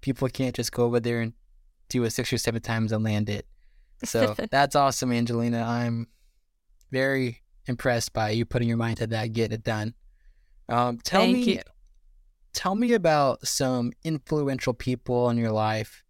People 0.00 0.28
can't 0.28 0.54
just 0.54 0.70
go 0.70 0.84
over 0.84 1.00
there 1.00 1.20
and 1.20 1.32
do 1.88 2.04
it 2.04 2.10
six 2.10 2.32
or 2.32 2.38
seven 2.38 2.62
times 2.62 2.92
and 2.92 3.02
land 3.02 3.28
it. 3.28 3.46
So 4.04 4.34
that's 4.50 4.76
awesome, 4.76 5.12
Angelina. 5.12 5.62
I'm 5.62 6.06
very 6.90 7.42
impressed 7.66 8.12
by 8.12 8.30
you 8.30 8.44
putting 8.44 8.68
your 8.68 8.76
mind 8.76 8.98
to 8.98 9.06
that, 9.08 9.32
getting 9.32 9.54
it 9.54 9.64
done. 9.64 9.94
Um, 10.68 10.98
tell 10.98 11.22
Thank 11.22 11.34
me, 11.34 11.54
you 11.54 11.60
tell 12.52 12.74
me 12.74 12.92
about 12.92 13.46
some 13.46 13.92
influential 14.04 14.74
people 14.74 15.30
in 15.30 15.36
your 15.36 15.52
life 15.52 16.02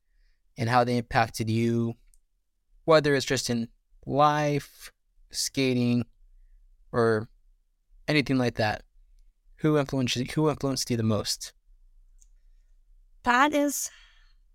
and 0.57 0.69
how 0.69 0.83
they 0.85 0.97
impacted 0.97 1.51
you, 1.51 1.95
whether 2.85 3.15
it's 3.15 3.27
just 3.27 3.51
in 3.51 3.69
life, 4.07 4.91
skating, 5.31 6.05
or 6.93 7.29
anything 8.09 8.39
like 8.39 8.57
that. 8.57 8.83
Who 9.57 9.77
influenced 9.77 10.17
who 10.33 10.49
influenced 10.49 10.91
you 10.91 10.97
the 10.97 11.03
most? 11.03 11.53
That 13.25 13.53
is 13.53 13.91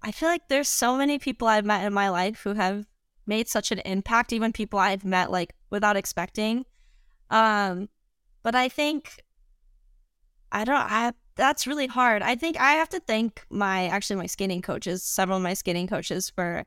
I 0.02 0.12
feel 0.12 0.30
like 0.30 0.48
there's 0.50 0.68
so 0.68 0.98
many 0.98 1.20
people 1.20 1.48
I've 1.48 1.66
met 1.66 1.86
in 1.86 1.94
my 1.94 2.10
life 2.10 2.42
who 2.44 2.54
have 2.54 2.86
made 3.26 3.48
such 3.48 3.72
an 3.72 3.80
impact, 3.80 4.34
even 4.34 4.52
people 4.54 4.80
I've 4.80 5.06
met 5.06 5.32
like 5.32 5.54
without 5.70 5.98
expecting. 5.98 6.66
Um 7.30 7.90
but 8.44 8.56
I 8.56 8.70
think 8.70 9.24
I 10.52 10.64
don't 10.66 10.76
I 10.76 11.14
that's 11.36 11.66
really 11.66 11.88
hard. 11.88 12.22
I 12.22 12.36
think 12.36 12.60
I 12.60 12.74
have 12.74 12.90
to 12.90 13.00
thank 13.00 13.46
my 13.50 13.88
actually 13.88 14.18
my 14.18 14.28
skating 14.28 14.62
coaches, 14.62 15.04
several 15.04 15.38
of 15.38 15.44
my 15.44 15.54
skating 15.54 15.88
coaches 15.88 16.30
for 16.30 16.66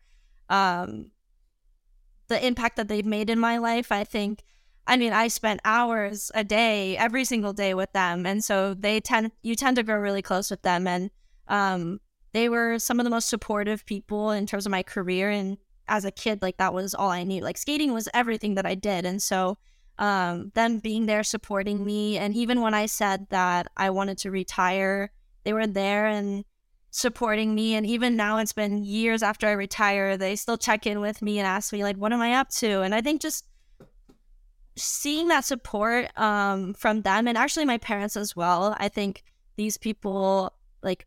um 0.49 1.11
the 2.29 2.45
impact 2.45 2.77
that 2.77 2.89
they've 2.89 3.07
made 3.07 3.31
in 3.31 3.39
my 3.39 3.59
life. 3.59 3.93
I 3.93 4.05
think 4.05 4.43
I 4.89 4.97
mean, 4.97 5.13
I 5.13 5.29
spent 5.29 5.61
hours 5.65 6.31
a 6.35 6.45
day 6.45 6.97
every 6.97 7.25
single 7.25 7.53
day 7.53 7.75
with 7.75 7.93
them 7.93 8.27
and 8.27 8.43
so 8.43 8.75
they 8.75 9.01
tend 9.01 9.33
you 9.43 9.55
tend 9.55 9.77
to 9.77 9.83
grow 9.83 9.97
really 9.97 10.23
close 10.23 10.51
with 10.51 10.63
them 10.63 10.87
and 10.87 11.11
um 11.49 12.01
they 12.33 12.49
were 12.49 12.79
some 12.79 13.01
of 13.01 13.05
the 13.05 13.11
most 13.11 13.29
supportive 13.29 13.87
people 13.87 14.31
in 14.31 14.47
terms 14.47 14.67
of 14.67 14.71
my 14.73 14.83
career 14.83 15.31
and 15.31 15.57
as 15.89 16.05
a 16.05 16.11
kid 16.11 16.43
like 16.43 16.57
that 16.59 16.75
was 16.75 16.95
all 16.95 17.11
I 17.11 17.23
knew. 17.23 17.43
Like 17.43 17.59
skating 17.59 17.93
was 17.93 18.09
everything 18.15 18.55
that 18.55 18.67
I 18.67 18.75
did 18.75 19.05
and 19.05 19.23
so 19.23 19.59
um, 19.99 20.53
them 20.55 20.79
being 20.79 21.07
there 21.07 21.23
supporting 21.23 21.85
me. 21.85 22.19
And 22.19 22.35
even 22.35 22.61
when 22.61 22.75
I 22.75 22.87
said 22.87 23.29
that 23.31 23.69
I 23.77 23.91
wanted 23.91 24.19
to 24.19 24.31
retire, 24.31 25.11
they 25.45 25.53
were 25.53 25.67
there 25.67 26.07
and 26.07 26.45
supporting 26.91 27.55
me. 27.55 27.75
And 27.75 27.87
even 27.87 28.17
now, 28.17 28.39
it's 28.39 28.53
been 28.53 28.85
years 28.85 29.23
after 29.23 29.47
I 29.47 29.53
retire, 29.53 30.17
they 30.17 30.37
still 30.37 30.59
check 30.59 30.87
in 30.87 31.01
with 31.01 31.23
me 31.23 31.39
and 31.39 31.47
ask 31.47 31.73
me, 31.73 31.83
like, 31.83 31.97
what 31.97 32.13
am 32.13 32.21
I 32.21 32.35
up 32.35 32.51
to? 32.51 32.83
And 32.83 32.95
I 32.95 33.01
think 33.01 33.21
just 33.21 33.47
seeing 34.77 35.29
that 35.29 35.45
support 35.45 36.11
um, 36.19 36.75
from 36.75 37.03
them 37.03 37.27
and 37.27 37.39
actually 37.39 37.65
my 37.65 37.79
parents 37.79 38.17
as 38.17 38.37
well, 38.37 38.77
I 38.79 38.89
think 38.89 39.23
these 39.57 39.79
people, 39.79 40.53
like, 40.83 41.07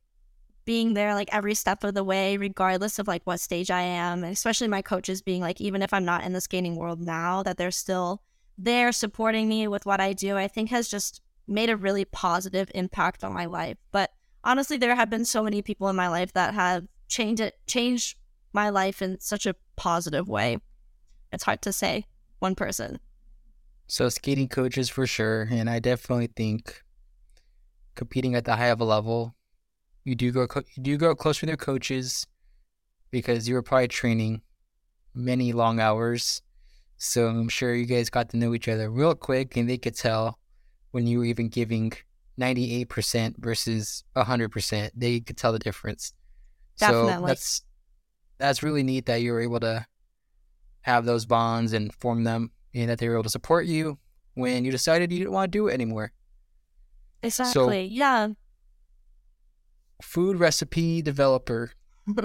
being 0.69 0.93
there 0.93 1.15
like 1.15 1.29
every 1.31 1.55
step 1.55 1.83
of 1.83 1.95
the 1.95 2.03
way, 2.03 2.37
regardless 2.37 2.99
of 2.99 3.07
like 3.07 3.23
what 3.23 3.39
stage 3.39 3.71
I 3.71 3.81
am, 3.81 4.23
and 4.23 4.31
especially 4.31 4.67
my 4.67 4.83
coaches 4.83 5.19
being 5.19 5.41
like, 5.41 5.59
even 5.59 5.81
if 5.81 5.91
I'm 5.91 6.05
not 6.05 6.23
in 6.23 6.33
the 6.33 6.41
skating 6.41 6.75
world 6.75 7.01
now, 7.01 7.41
that 7.41 7.57
they're 7.57 7.71
still 7.71 8.21
there 8.55 8.91
supporting 8.91 9.49
me 9.49 9.67
with 9.67 9.87
what 9.87 9.99
I 9.99 10.13
do, 10.13 10.37
I 10.37 10.47
think 10.47 10.69
has 10.69 10.87
just 10.87 11.21
made 11.47 11.71
a 11.71 11.75
really 11.75 12.05
positive 12.05 12.69
impact 12.75 13.23
on 13.23 13.33
my 13.33 13.45
life. 13.45 13.77
But 13.91 14.11
honestly, 14.43 14.77
there 14.77 14.93
have 14.93 15.09
been 15.09 15.25
so 15.25 15.41
many 15.41 15.63
people 15.63 15.89
in 15.89 15.95
my 15.95 16.07
life 16.07 16.33
that 16.33 16.53
have 16.53 16.85
changed 17.07 17.41
it, 17.41 17.55
changed 17.65 18.15
my 18.53 18.69
life 18.69 19.01
in 19.01 19.19
such 19.19 19.47
a 19.47 19.55
positive 19.75 20.29
way. 20.29 20.59
It's 21.33 21.45
hard 21.45 21.63
to 21.63 21.73
say 21.73 22.05
one 22.37 22.53
person. 22.53 22.99
So 23.87 24.07
skating 24.07 24.49
coaches 24.49 24.87
for 24.87 25.07
sure, 25.07 25.47
and 25.49 25.67
I 25.67 25.79
definitely 25.79 26.27
think 26.27 26.83
competing 27.95 28.35
at 28.35 28.45
the 28.45 28.55
high 28.55 28.67
of 28.67 28.79
a 28.79 28.85
level, 28.85 29.33
you 30.09 30.15
do 30.15 30.31
go 30.31 30.47
you 30.75 30.83
do 30.83 30.97
go 30.97 31.15
close 31.15 31.39
with 31.39 31.49
your 31.49 31.57
coaches 31.57 32.25
because 33.11 33.47
you 33.47 33.55
were 33.55 33.61
probably 33.61 33.87
training 33.87 34.41
many 35.13 35.53
long 35.53 35.79
hours 35.79 36.41
so 36.97 37.27
I'm 37.27 37.47
sure 37.47 37.73
you 37.73 37.85
guys 37.85 38.09
got 38.09 38.29
to 38.29 38.37
know 38.37 38.53
each 38.53 38.67
other 38.67 38.89
real 38.89 39.15
quick 39.15 39.55
and 39.55 39.69
they 39.69 39.77
could 39.77 39.95
tell 39.95 40.37
when 40.91 41.07
you 41.07 41.19
were 41.19 41.25
even 41.25 41.47
giving 41.47 41.93
98% 42.39 43.37
versus 43.37 44.03
100%. 44.15 44.91
They 44.95 45.19
could 45.21 45.37
tell 45.37 45.53
the 45.53 45.59
difference. 45.59 46.13
Definitely. 46.77 47.13
So 47.13 47.25
that's 47.25 47.63
that's 48.37 48.63
really 48.63 48.83
neat 48.83 49.05
that 49.05 49.21
you 49.21 49.31
were 49.31 49.41
able 49.41 49.59
to 49.61 49.85
have 50.81 51.05
those 51.05 51.25
bonds 51.25 51.73
and 51.73 51.93
form 51.95 52.23
them 52.23 52.51
and 52.73 52.89
that 52.89 52.99
they 52.99 53.07
were 53.07 53.15
able 53.15 53.23
to 53.23 53.29
support 53.29 53.65
you 53.65 53.97
when 54.33 54.65
you 54.65 54.71
decided 54.71 55.11
you 55.11 55.19
didn't 55.19 55.33
want 55.33 55.51
to 55.51 55.57
do 55.57 55.67
it 55.67 55.73
anymore. 55.73 56.11
Exactly. 57.21 57.53
So, 57.53 57.71
yeah. 57.71 58.27
Food 60.01 60.39
recipe 60.39 61.01
developer. 61.01 61.71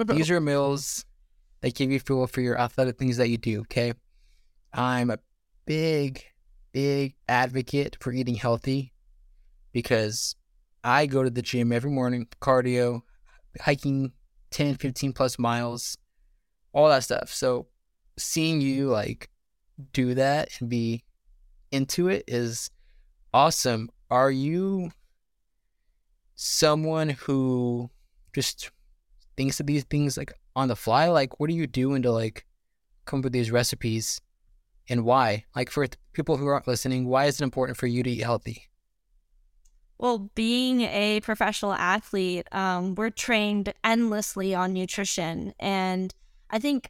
These 0.05 0.31
are 0.31 0.41
meals 0.41 1.05
that 1.61 1.75
give 1.75 1.91
you 1.91 1.99
fuel 1.99 2.27
for 2.27 2.41
your 2.41 2.59
athletic 2.59 2.97
things 2.97 3.17
that 3.17 3.29
you 3.29 3.37
do, 3.37 3.61
okay? 3.61 3.93
I'm 4.73 5.09
a 5.09 5.19
big, 5.65 6.23
big 6.71 7.15
advocate 7.27 7.97
for 7.99 8.11
eating 8.11 8.35
healthy 8.35 8.93
because 9.71 10.35
I 10.83 11.05
go 11.05 11.23
to 11.23 11.29
the 11.29 11.41
gym 11.41 11.71
every 11.71 11.91
morning, 11.91 12.27
cardio, 12.41 13.01
hiking 13.59 14.11
10, 14.51 14.75
15 14.75 15.13
plus 15.13 15.39
miles, 15.39 15.97
all 16.73 16.89
that 16.89 17.03
stuff. 17.03 17.33
So 17.33 17.67
seeing 18.17 18.61
you 18.61 18.87
like 18.89 19.29
do 19.93 20.13
that 20.13 20.49
and 20.59 20.69
be 20.69 21.03
into 21.71 22.07
it 22.07 22.23
is 22.27 22.69
awesome. 23.33 23.89
Are 24.09 24.31
you 24.31 24.91
someone 26.35 27.09
who 27.09 27.89
just 28.33 28.71
thinks 29.37 29.59
of 29.59 29.65
these 29.65 29.83
things 29.85 30.17
like 30.17 30.33
on 30.55 30.67
the 30.67 30.75
fly? 30.75 31.07
Like, 31.07 31.39
what 31.39 31.49
are 31.49 31.53
you 31.53 31.67
doing 31.67 32.01
to 32.03 32.11
like 32.11 32.45
come 33.05 33.19
up 33.19 33.25
with 33.25 33.33
these 33.33 33.51
recipes? 33.51 34.21
and 34.89 35.03
why? 35.03 35.45
Like 35.55 35.69
for 35.69 35.87
people 36.13 36.37
who 36.37 36.47
aren't 36.47 36.67
listening, 36.67 37.07
why 37.07 37.25
is 37.25 37.41
it 37.41 37.43
important 37.43 37.77
for 37.77 37.87
you 37.87 38.03
to 38.03 38.09
eat 38.09 38.23
healthy? 38.23 38.69
Well, 39.97 40.29
being 40.35 40.81
a 40.81 41.21
professional 41.21 41.73
athlete, 41.73 42.47
um, 42.51 42.95
we're 42.95 43.09
trained 43.09 43.73
endlessly 43.83 44.53
on 44.53 44.73
nutrition. 44.73 45.53
And 45.59 46.13
I 46.49 46.59
think 46.59 46.89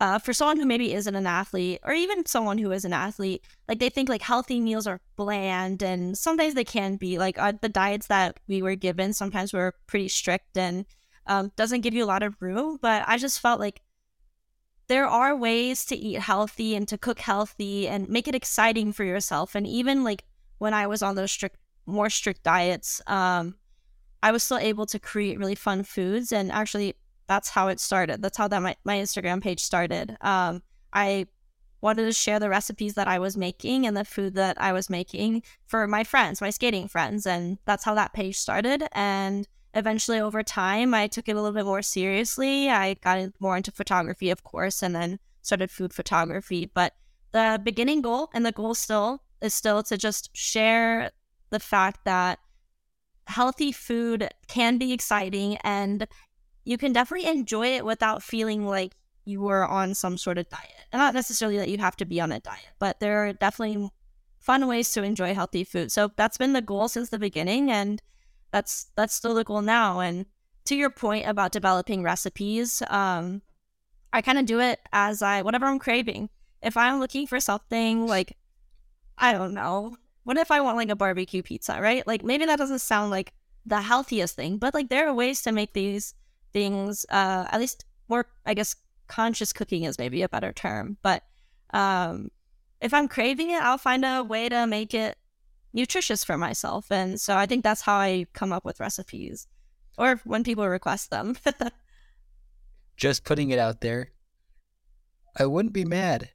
uh, 0.00 0.18
for 0.18 0.32
someone 0.32 0.56
who 0.56 0.64
maybe 0.64 0.94
isn't 0.94 1.14
an 1.14 1.26
athlete 1.26 1.78
or 1.84 1.92
even 1.92 2.24
someone 2.24 2.56
who 2.56 2.72
is 2.72 2.86
an 2.86 2.92
athlete, 2.92 3.44
like 3.68 3.78
they 3.78 3.90
think 3.90 4.08
like 4.08 4.22
healthy 4.22 4.58
meals 4.58 4.86
are 4.86 5.00
bland 5.16 5.82
and 5.82 6.16
sometimes 6.16 6.54
they 6.54 6.64
can 6.64 6.96
be 6.96 7.18
like 7.18 7.38
uh, 7.38 7.52
the 7.60 7.68
diets 7.68 8.06
that 8.06 8.40
we 8.48 8.62
were 8.62 8.74
given 8.74 9.12
sometimes 9.12 9.52
were 9.52 9.74
pretty 9.86 10.08
strict 10.08 10.56
and 10.56 10.86
um, 11.26 11.52
doesn't 11.54 11.82
give 11.82 11.92
you 11.92 12.02
a 12.02 12.06
lot 12.06 12.22
of 12.22 12.34
room. 12.40 12.78
But 12.80 13.04
I 13.06 13.18
just 13.18 13.40
felt 13.40 13.60
like 13.60 13.82
there 14.88 15.06
are 15.06 15.36
ways 15.36 15.84
to 15.86 15.96
eat 15.96 16.18
healthy 16.18 16.74
and 16.74 16.88
to 16.88 16.96
cook 16.96 17.20
healthy 17.20 17.86
and 17.86 18.08
make 18.08 18.26
it 18.26 18.34
exciting 18.34 18.92
for 18.92 19.04
yourself. 19.04 19.54
And 19.54 19.66
even 19.66 20.02
like 20.02 20.24
when 20.58 20.72
I 20.72 20.86
was 20.86 21.02
on 21.02 21.14
those 21.14 21.30
strict, 21.30 21.56
more 21.84 22.08
strict 22.08 22.42
diets, 22.42 23.02
um, 23.06 23.56
I 24.22 24.32
was 24.32 24.42
still 24.42 24.58
able 24.58 24.86
to 24.86 24.98
create 24.98 25.38
really 25.38 25.54
fun 25.54 25.82
foods 25.82 26.32
and 26.32 26.50
actually 26.50 26.94
that's 27.30 27.48
how 27.48 27.68
it 27.68 27.78
started. 27.78 28.20
That's 28.22 28.36
how 28.36 28.48
that 28.48 28.60
my, 28.60 28.74
my 28.82 28.96
Instagram 28.96 29.40
page 29.40 29.60
started. 29.60 30.16
Um, 30.20 30.64
I 30.92 31.28
wanted 31.80 32.06
to 32.06 32.12
share 32.12 32.40
the 32.40 32.48
recipes 32.48 32.94
that 32.94 33.06
I 33.06 33.20
was 33.20 33.36
making 33.36 33.86
and 33.86 33.96
the 33.96 34.04
food 34.04 34.34
that 34.34 34.60
I 34.60 34.72
was 34.72 34.90
making 34.90 35.44
for 35.64 35.86
my 35.86 36.02
friends, 36.02 36.40
my 36.40 36.50
skating 36.50 36.88
friends, 36.88 37.26
and 37.26 37.58
that's 37.66 37.84
how 37.84 37.94
that 37.94 38.14
page 38.14 38.36
started. 38.36 38.82
And 38.90 39.46
eventually, 39.74 40.18
over 40.18 40.42
time, 40.42 40.92
I 40.92 41.06
took 41.06 41.28
it 41.28 41.36
a 41.36 41.40
little 41.40 41.54
bit 41.54 41.66
more 41.66 41.82
seriously. 41.82 42.68
I 42.68 42.94
got 42.94 43.30
more 43.38 43.56
into 43.56 43.70
photography, 43.70 44.30
of 44.30 44.42
course, 44.42 44.82
and 44.82 44.92
then 44.92 45.20
started 45.40 45.70
food 45.70 45.94
photography. 45.94 46.68
But 46.74 46.94
the 47.30 47.60
beginning 47.62 48.02
goal 48.02 48.28
and 48.34 48.44
the 48.44 48.50
goal 48.50 48.74
still 48.74 49.22
is 49.40 49.54
still 49.54 49.84
to 49.84 49.96
just 49.96 50.36
share 50.36 51.12
the 51.50 51.60
fact 51.60 52.00
that 52.04 52.40
healthy 53.28 53.70
food 53.70 54.28
can 54.48 54.78
be 54.78 54.92
exciting 54.92 55.58
and 55.58 56.08
you 56.64 56.78
can 56.78 56.92
definitely 56.92 57.28
enjoy 57.28 57.68
it 57.68 57.84
without 57.84 58.22
feeling 58.22 58.66
like 58.66 58.92
you 59.24 59.40
were 59.40 59.66
on 59.66 59.94
some 59.94 60.16
sort 60.16 60.38
of 60.38 60.48
diet. 60.48 60.70
And 60.92 61.00
not 61.00 61.14
necessarily 61.14 61.58
that 61.58 61.68
you 61.68 61.78
have 61.78 61.96
to 61.96 62.04
be 62.04 62.20
on 62.20 62.32
a 62.32 62.40
diet, 62.40 62.70
but 62.78 63.00
there 63.00 63.24
are 63.24 63.32
definitely 63.32 63.90
fun 64.38 64.66
ways 64.66 64.92
to 64.92 65.02
enjoy 65.02 65.34
healthy 65.34 65.64
food. 65.64 65.92
So 65.92 66.10
that's 66.16 66.38
been 66.38 66.52
the 66.52 66.62
goal 66.62 66.88
since 66.88 67.10
the 67.10 67.18
beginning 67.18 67.70
and 67.70 68.02
that's 68.50 68.90
that's 68.96 69.14
still 69.14 69.34
the 69.34 69.44
goal 69.44 69.62
now. 69.62 70.00
And 70.00 70.26
to 70.64 70.74
your 70.74 70.90
point 70.90 71.26
about 71.26 71.52
developing 71.52 72.02
recipes, 72.02 72.82
um, 72.88 73.42
I 74.12 74.22
kind 74.22 74.38
of 74.38 74.46
do 74.46 74.60
it 74.60 74.80
as 74.92 75.22
I 75.22 75.42
whatever 75.42 75.66
I'm 75.66 75.78
craving. 75.78 76.30
If 76.62 76.76
I'm 76.76 77.00
looking 77.00 77.26
for 77.26 77.40
something 77.40 78.06
like 78.06 78.36
I 79.16 79.32
don't 79.32 79.54
know, 79.54 79.96
what 80.24 80.38
if 80.38 80.50
I 80.50 80.60
want 80.60 80.76
like 80.76 80.88
a 80.88 80.96
barbecue 80.96 81.42
pizza, 81.42 81.80
right? 81.80 82.06
Like 82.06 82.24
maybe 82.24 82.46
that 82.46 82.58
doesn't 82.58 82.80
sound 82.80 83.10
like 83.10 83.32
the 83.66 83.82
healthiest 83.82 84.36
thing, 84.36 84.58
but 84.58 84.74
like 84.74 84.88
there 84.88 85.08
are 85.08 85.14
ways 85.14 85.42
to 85.42 85.52
make 85.52 85.74
these 85.74 86.14
things, 86.52 87.06
uh, 87.10 87.46
at 87.50 87.60
least 87.60 87.84
more, 88.08 88.26
I 88.44 88.54
guess, 88.54 88.76
conscious 89.08 89.52
cooking 89.52 89.84
is 89.84 89.98
maybe 89.98 90.22
a 90.22 90.28
better 90.28 90.52
term. 90.52 90.96
But 91.02 91.22
um, 91.72 92.30
if 92.80 92.94
I'm 92.94 93.08
craving 93.08 93.50
it, 93.50 93.62
I'll 93.62 93.78
find 93.78 94.04
a 94.04 94.22
way 94.22 94.48
to 94.48 94.66
make 94.66 94.94
it 94.94 95.16
nutritious 95.72 96.24
for 96.24 96.36
myself. 96.36 96.90
And 96.90 97.20
so 97.20 97.36
I 97.36 97.46
think 97.46 97.62
that's 97.62 97.82
how 97.82 97.96
I 97.96 98.26
come 98.32 98.52
up 98.52 98.64
with 98.64 98.80
recipes 98.80 99.46
or 99.98 100.20
when 100.24 100.44
people 100.44 100.66
request 100.66 101.10
them. 101.10 101.36
Just 102.96 103.24
putting 103.24 103.50
it 103.50 103.58
out 103.58 103.80
there. 103.80 104.12
I 105.38 105.46
wouldn't 105.46 105.74
be 105.74 105.84
mad 105.84 106.30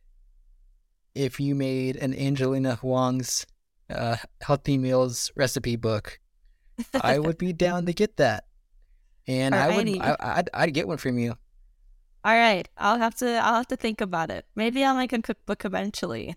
if 1.14 1.40
you 1.40 1.56
made 1.56 1.96
an 1.98 2.14
Angelina 2.14 2.76
Huang's 2.76 3.46
uh, 3.90 4.18
healthy 4.42 4.78
meals 4.78 5.32
recipe 5.36 5.76
book. 5.76 6.20
I 7.00 7.20
would 7.20 7.38
be 7.38 7.54
down 7.54 7.86
to 7.86 7.94
get 7.94 8.18
that 8.18 8.46
and 9.28 9.56
I 9.56 9.76
would 9.76 9.98
I, 10.00 10.16
I'd, 10.20 10.50
I'd 10.54 10.74
get 10.74 10.88
one 10.88 10.98
from 10.98 11.18
you. 11.20 11.36
All 12.24 12.34
right, 12.34 12.68
I'll 12.78 12.98
have 12.98 13.16
to 13.16 13.28
I'll 13.28 13.56
have 13.56 13.68
to 13.68 13.76
think 13.76 14.02
about 14.02 14.32
it. 14.32 14.46
Maybe 14.56 14.84
I'll 14.84 14.96
make 14.96 15.14
a 15.14 15.22
cookbook 15.22 15.64
eventually. 15.66 16.36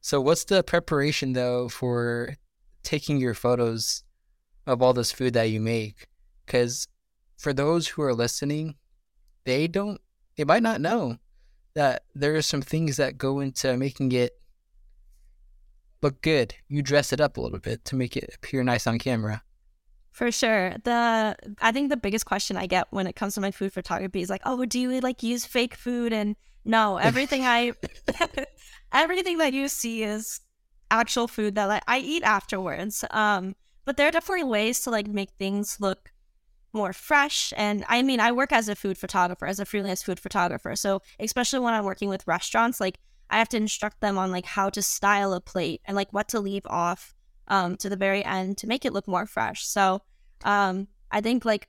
So, 0.00 0.20
what's 0.20 0.44
the 0.44 0.62
preparation 0.62 1.32
though 1.32 1.68
for 1.68 2.36
taking 2.82 3.18
your 3.18 3.34
photos 3.34 4.04
of 4.66 4.82
all 4.82 4.92
this 4.92 5.12
food 5.12 5.34
that 5.34 5.50
you 5.50 5.60
make? 5.60 6.08
Because 6.46 6.88
for 7.36 7.52
those 7.52 7.88
who 7.88 8.02
are 8.02 8.14
listening, 8.14 8.76
they 9.44 9.66
don't, 9.66 10.00
they 10.36 10.44
might 10.44 10.62
not 10.62 10.80
know 10.80 11.18
that 11.74 12.04
there 12.14 12.34
are 12.34 12.42
some 12.42 12.62
things 12.62 12.96
that 12.96 13.18
go 13.18 13.40
into 13.40 13.76
making 13.76 14.12
it 14.12 14.38
look 16.02 16.20
good. 16.22 16.54
You 16.68 16.82
dress 16.82 17.12
it 17.12 17.20
up 17.20 17.36
a 17.36 17.40
little 17.40 17.58
bit 17.58 17.84
to 17.86 17.96
make 17.96 18.16
it 18.16 18.30
appear 18.34 18.62
nice 18.62 18.86
on 18.86 18.98
camera. 18.98 19.42
For 20.18 20.32
sure. 20.32 20.74
The 20.82 21.36
I 21.62 21.70
think 21.70 21.90
the 21.90 21.96
biggest 21.96 22.26
question 22.26 22.56
I 22.56 22.66
get 22.66 22.88
when 22.90 23.06
it 23.06 23.14
comes 23.14 23.36
to 23.36 23.40
my 23.40 23.52
food 23.52 23.72
photography 23.72 24.20
is 24.20 24.28
like, 24.28 24.42
"Oh, 24.44 24.64
do 24.64 24.80
you 24.80 24.98
like 24.98 25.22
use 25.22 25.44
fake 25.44 25.76
food?" 25.76 26.12
And 26.12 26.34
no, 26.64 26.96
everything 26.96 27.42
I 27.44 27.74
everything 28.92 29.38
that 29.38 29.52
you 29.52 29.68
see 29.68 30.02
is 30.02 30.40
actual 30.90 31.28
food 31.28 31.54
that 31.54 31.66
like, 31.66 31.84
I 31.86 32.00
eat 32.00 32.24
afterwards. 32.24 33.04
Um, 33.12 33.54
but 33.84 33.96
there 33.96 34.08
are 34.08 34.10
definitely 34.10 34.42
ways 34.42 34.80
to 34.80 34.90
like 34.90 35.06
make 35.06 35.30
things 35.38 35.76
look 35.78 36.10
more 36.72 36.92
fresh. 36.92 37.52
And 37.56 37.84
I 37.88 38.02
mean, 38.02 38.18
I 38.18 38.32
work 38.32 38.50
as 38.50 38.68
a 38.68 38.74
food 38.74 38.98
photographer, 38.98 39.46
as 39.46 39.60
a 39.60 39.64
freelance 39.64 40.02
food 40.02 40.18
photographer. 40.18 40.74
So 40.74 41.00
especially 41.20 41.60
when 41.60 41.74
I'm 41.74 41.84
working 41.84 42.08
with 42.08 42.26
restaurants, 42.26 42.80
like 42.80 42.98
I 43.30 43.38
have 43.38 43.50
to 43.50 43.56
instruct 43.56 44.00
them 44.00 44.18
on 44.18 44.32
like 44.32 44.46
how 44.46 44.68
to 44.70 44.82
style 44.82 45.32
a 45.32 45.40
plate 45.40 45.80
and 45.84 45.94
like 45.94 46.12
what 46.12 46.28
to 46.30 46.40
leave 46.40 46.66
off 46.66 47.14
um, 47.48 47.76
to 47.78 47.88
the 47.88 47.96
very 47.96 48.24
end 48.24 48.58
to 48.58 48.66
make 48.66 48.84
it 48.84 48.92
look 48.92 49.08
more 49.08 49.26
fresh. 49.26 49.66
So 49.66 50.02
um, 50.44 50.88
I 51.10 51.20
think 51.20 51.44
like 51.44 51.68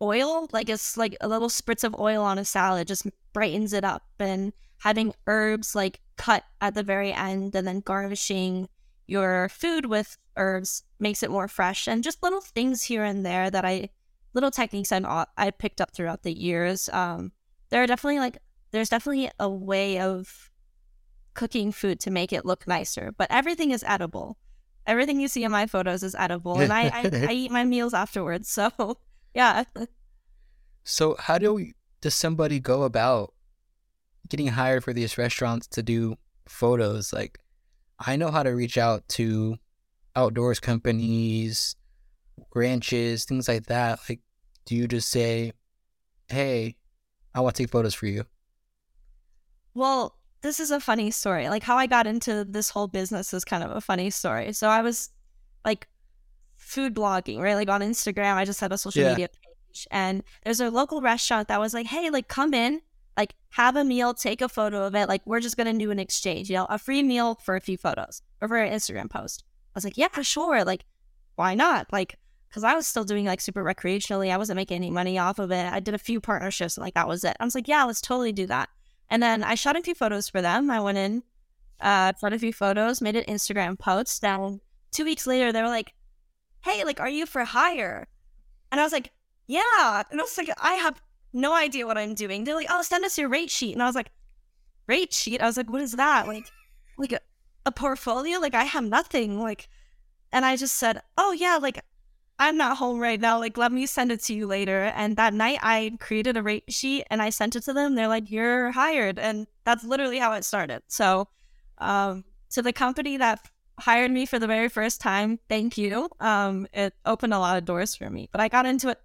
oil, 0.00 0.48
like 0.52 0.68
it's 0.68 0.96
like 0.96 1.16
a 1.20 1.28
little 1.28 1.48
spritz 1.48 1.84
of 1.84 1.98
oil 1.98 2.22
on 2.22 2.38
a 2.38 2.44
salad 2.44 2.88
just 2.88 3.06
brightens 3.32 3.72
it 3.72 3.84
up 3.84 4.04
and 4.18 4.52
having 4.78 5.14
herbs 5.26 5.74
like 5.74 6.00
cut 6.16 6.44
at 6.60 6.74
the 6.74 6.82
very 6.82 7.12
end 7.12 7.54
and 7.54 7.66
then 7.66 7.80
garnishing 7.80 8.68
your 9.06 9.48
food 9.48 9.86
with 9.86 10.18
herbs 10.36 10.82
makes 10.98 11.22
it 11.22 11.30
more 11.30 11.48
fresh 11.48 11.86
and 11.86 12.02
just 12.02 12.22
little 12.22 12.40
things 12.40 12.82
here 12.82 13.04
and 13.04 13.24
there 13.24 13.50
that 13.50 13.64
I 13.64 13.90
little 14.34 14.50
techniques 14.50 14.92
I 14.92 15.26
I 15.36 15.50
picked 15.50 15.80
up 15.80 15.92
throughout 15.92 16.22
the 16.22 16.36
years. 16.36 16.88
Um, 16.92 17.32
there 17.70 17.82
are 17.82 17.86
definitely 17.86 18.20
like 18.20 18.38
there's 18.70 18.88
definitely 18.88 19.30
a 19.40 19.48
way 19.48 19.98
of 19.98 20.50
cooking 21.36 21.70
food 21.70 22.00
to 22.00 22.10
make 22.10 22.32
it 22.32 22.44
look 22.44 22.66
nicer, 22.66 23.12
but 23.16 23.30
everything 23.30 23.70
is 23.70 23.84
edible. 23.86 24.38
Everything 24.86 25.20
you 25.20 25.28
see 25.28 25.44
in 25.44 25.52
my 25.52 25.66
photos 25.66 26.02
is 26.02 26.14
edible, 26.14 26.58
and 26.58 26.72
I, 26.72 26.88
I, 26.88 27.10
I 27.28 27.32
eat 27.32 27.50
my 27.52 27.64
meals 27.64 27.94
afterwards. 27.94 28.48
So, 28.48 28.98
yeah. 29.34 29.64
So, 30.82 31.16
how 31.18 31.38
do 31.38 31.54
we, 31.54 31.74
does 32.00 32.14
somebody 32.14 32.58
go 32.58 32.82
about 32.82 33.34
getting 34.28 34.48
hired 34.48 34.82
for 34.82 34.92
these 34.92 35.18
restaurants 35.18 35.66
to 35.68 35.82
do 35.82 36.16
photos? 36.48 37.12
Like, 37.12 37.38
I 37.98 38.16
know 38.16 38.30
how 38.30 38.42
to 38.42 38.50
reach 38.50 38.78
out 38.78 39.06
to 39.10 39.56
outdoors 40.14 40.58
companies, 40.58 41.76
ranches, 42.54 43.24
things 43.24 43.48
like 43.48 43.66
that. 43.66 44.00
Like, 44.08 44.20
do 44.64 44.74
you 44.74 44.88
just 44.88 45.10
say, 45.10 45.52
"Hey, 46.28 46.76
I 47.34 47.40
want 47.40 47.56
to 47.56 47.62
take 47.62 47.70
photos 47.70 47.94
for 47.94 48.06
you"? 48.06 48.24
Well, 49.74 50.15
this 50.42 50.60
is 50.60 50.70
a 50.70 50.80
funny 50.80 51.10
story. 51.10 51.48
Like 51.48 51.62
how 51.62 51.76
I 51.76 51.86
got 51.86 52.06
into 52.06 52.44
this 52.44 52.70
whole 52.70 52.88
business 52.88 53.32
is 53.32 53.44
kind 53.44 53.64
of 53.64 53.70
a 53.70 53.80
funny 53.80 54.10
story. 54.10 54.52
So 54.52 54.68
I 54.68 54.82
was 54.82 55.10
like 55.64 55.88
food 56.56 56.94
blogging, 56.94 57.40
right? 57.40 57.54
Like 57.54 57.68
on 57.68 57.80
Instagram, 57.80 58.34
I 58.34 58.44
just 58.44 58.60
had 58.60 58.72
a 58.72 58.78
social 58.78 59.02
yeah. 59.02 59.10
media 59.10 59.28
page 59.28 59.86
and 59.90 60.22
there's 60.44 60.60
a 60.60 60.70
local 60.70 61.00
restaurant 61.00 61.48
that 61.48 61.60
was 61.60 61.74
like, 61.74 61.86
"Hey, 61.86 62.10
like 62.10 62.28
come 62.28 62.54
in, 62.54 62.80
like 63.16 63.34
have 63.50 63.76
a 63.76 63.84
meal, 63.84 64.14
take 64.14 64.40
a 64.40 64.48
photo 64.48 64.86
of 64.86 64.94
it. 64.94 65.08
Like 65.08 65.22
we're 65.26 65.40
just 65.40 65.56
going 65.56 65.72
to 65.72 65.84
do 65.84 65.90
an 65.90 65.98
exchange, 65.98 66.48
you 66.48 66.56
know, 66.56 66.66
a 66.70 66.78
free 66.78 67.02
meal 67.02 67.34
for 67.34 67.56
a 67.56 67.60
few 67.60 67.76
photos 67.76 68.22
or 68.40 68.48
for 68.48 68.56
an 68.56 68.72
Instagram 68.72 69.10
post." 69.10 69.44
I 69.74 69.78
was 69.78 69.84
like, 69.84 69.98
"Yeah, 69.98 70.08
for 70.08 70.24
sure. 70.24 70.64
Like 70.64 70.84
why 71.34 71.54
not?" 71.54 71.92
Like 71.92 72.18
because 72.48 72.64
I 72.64 72.74
was 72.74 72.86
still 72.86 73.04
doing 73.04 73.26
like 73.26 73.40
super 73.40 73.62
recreationally. 73.62 74.30
I 74.30 74.38
wasn't 74.38 74.56
making 74.56 74.76
any 74.76 74.90
money 74.90 75.18
off 75.18 75.38
of 75.38 75.50
it. 75.50 75.72
I 75.72 75.80
did 75.80 75.94
a 75.94 75.98
few 75.98 76.20
partnerships 76.20 76.76
and 76.76 76.82
like 76.82 76.94
that 76.94 77.08
was 77.08 77.22
it. 77.24 77.36
I 77.38 77.44
was 77.44 77.54
like, 77.54 77.68
yeah, 77.68 77.84
let's 77.84 78.00
totally 78.00 78.32
do 78.32 78.46
that. 78.46 78.70
And 79.08 79.22
then 79.22 79.44
I 79.44 79.54
shot 79.54 79.76
a 79.76 79.82
few 79.82 79.94
photos 79.94 80.28
for 80.28 80.42
them. 80.42 80.70
I 80.70 80.80
went 80.80 80.98
in, 80.98 81.22
uh, 81.80 82.12
shot 82.20 82.32
a 82.32 82.38
few 82.38 82.52
photos, 82.52 83.00
made 83.00 83.16
an 83.16 83.24
Instagram 83.24 83.78
post. 83.78 84.20
Then 84.20 84.60
two 84.90 85.04
weeks 85.04 85.26
later, 85.26 85.52
they 85.52 85.62
were 85.62 85.68
like, 85.68 85.94
"Hey, 86.64 86.84
like, 86.84 87.00
are 87.00 87.08
you 87.08 87.26
for 87.26 87.44
hire?" 87.44 88.08
And 88.72 88.80
I 88.80 88.84
was 88.84 88.92
like, 88.92 89.12
"Yeah." 89.46 90.02
And 90.10 90.20
I 90.20 90.24
was 90.24 90.36
like, 90.36 90.50
"I 90.58 90.74
have 90.74 91.00
no 91.32 91.54
idea 91.54 91.86
what 91.86 91.98
I'm 91.98 92.14
doing." 92.14 92.44
They're 92.44 92.54
like, 92.54 92.70
"Oh, 92.70 92.82
send 92.82 93.04
us 93.04 93.18
your 93.18 93.28
rate 93.28 93.50
sheet." 93.50 93.72
And 93.74 93.82
I 93.82 93.86
was 93.86 93.94
like, 93.94 94.10
"Rate 94.86 95.12
sheet?" 95.12 95.40
I 95.40 95.46
was 95.46 95.56
like, 95.56 95.70
"What 95.70 95.82
is 95.82 95.92
that? 95.92 96.26
Like, 96.26 96.50
like 96.98 97.12
a, 97.12 97.20
a 97.64 97.72
portfolio? 97.72 98.38
Like, 98.40 98.54
I 98.54 98.64
have 98.64 98.84
nothing." 98.84 99.38
Like, 99.40 99.68
and 100.32 100.44
I 100.44 100.56
just 100.56 100.76
said, 100.76 101.02
"Oh 101.16 101.32
yeah, 101.32 101.58
like 101.60 101.84
I'm 102.38 102.56
not 102.56 102.76
home 102.76 102.98
right 102.98 103.20
now. 103.20 103.38
Like, 103.38 103.56
let 103.56 103.72
me 103.72 103.86
send 103.86 104.12
it 104.12 104.22
to 104.24 104.34
you 104.34 104.46
later. 104.46 104.92
And 104.94 105.16
that 105.16 105.32
night, 105.32 105.58
I 105.62 105.96
created 106.00 106.36
a 106.36 106.42
rate 106.42 106.64
sheet 106.68 107.04
and 107.10 107.22
I 107.22 107.30
sent 107.30 107.56
it 107.56 107.64
to 107.64 107.72
them. 107.72 107.94
They're 107.94 108.08
like, 108.08 108.30
you're 108.30 108.72
hired. 108.72 109.18
And 109.18 109.46
that's 109.64 109.84
literally 109.84 110.18
how 110.18 110.32
it 110.32 110.44
started. 110.44 110.82
So, 110.88 111.28
um, 111.78 112.24
to 112.50 112.62
the 112.62 112.72
company 112.72 113.16
that 113.16 113.40
hired 113.78 114.10
me 114.10 114.26
for 114.26 114.38
the 114.38 114.46
very 114.46 114.68
first 114.68 115.00
time, 115.00 115.38
thank 115.48 115.76
you. 115.78 116.08
Um, 116.20 116.66
it 116.72 116.94
opened 117.04 117.34
a 117.34 117.38
lot 117.38 117.58
of 117.58 117.64
doors 117.64 117.94
for 117.94 118.08
me, 118.10 118.28
but 118.32 118.40
I 118.40 118.48
got 118.48 118.66
into 118.66 118.88
it 118.88 119.00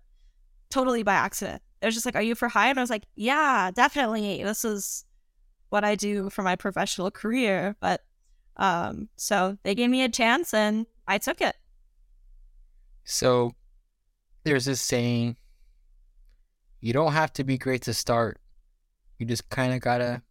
totally 0.70 1.04
by 1.04 1.14
accident. 1.14 1.62
it 1.82 1.86
was 1.86 1.96
just 1.96 2.06
like, 2.06 2.16
"Are 2.16 2.22
you 2.22 2.36
for 2.36 2.48
hire?" 2.48 2.70
And 2.70 2.80
I 2.80 2.84
was 2.84 2.90
like, 2.90 3.06
"Yeah, 3.16 3.72
definitely. 3.74 4.44
This 4.44 4.64
is 4.64 5.06
what 5.70 5.84
I 5.84 5.96
do 5.96 6.30
for 6.30 6.44
my 6.44 6.56
professional 6.56 7.12
career." 7.12 7.76
But 7.80 8.02
um, 8.58 9.10
so 9.18 9.58
they 9.64 9.76
gave 9.76 9.90
me 9.90 10.04
a 10.04 10.10
chance, 10.10 10.54
and 10.54 10.86
I 11.08 11.18
took 11.18 11.42
it. 11.42 11.56
So 13.04 13.54
there's 14.44 14.66
this 14.66 14.82
saying: 14.82 15.38
you 16.80 16.94
don't 16.94 17.14
have 17.14 17.34
to 17.34 17.44
be 17.44 17.58
great 17.58 17.84
to 17.84 17.94
start. 17.94 18.40
You 19.20 19.26
just 19.26 19.50
kind 19.50 19.74
of 19.74 19.82
gotta 19.82 20.24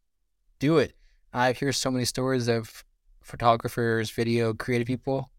do 0.58 0.78
it. 0.78 0.94
I 1.32 1.52
hear 1.52 1.72
so 1.72 1.90
many 1.90 2.04
stories 2.04 2.48
of 2.48 2.84
photographers, 3.22 4.10
video, 4.10 4.52
creative 4.52 4.86
people. 4.86 5.30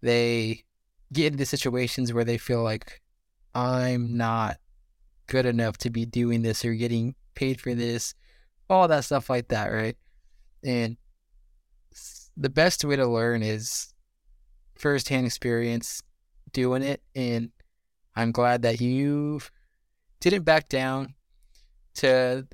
They 0.00 0.64
get 1.12 1.32
into 1.32 1.44
situations 1.44 2.12
where 2.12 2.24
they 2.24 2.38
feel 2.38 2.62
like 2.62 3.02
I'm 3.54 4.16
not 4.16 4.58
good 5.26 5.46
enough 5.46 5.76
to 5.78 5.90
be 5.90 6.06
doing 6.06 6.42
this 6.42 6.64
or 6.64 6.74
getting 6.74 7.14
paid 7.34 7.60
for 7.60 7.74
this, 7.74 8.14
all 8.70 8.88
that 8.88 9.04
stuff 9.04 9.28
like 9.28 9.48
that, 9.48 9.68
right? 9.68 9.96
And 10.64 10.96
the 12.36 12.48
best 12.48 12.84
way 12.84 12.96
to 12.96 13.06
learn 13.06 13.42
is 13.42 13.92
firsthand 14.74 15.26
experience 15.26 16.02
doing 16.52 16.82
it. 16.82 17.02
And 17.14 17.50
I'm 18.14 18.32
glad 18.32 18.62
that 18.62 18.80
you 18.80 19.40
didn't 20.20 20.42
back 20.42 20.68
down 20.68 21.14
to 21.96 22.46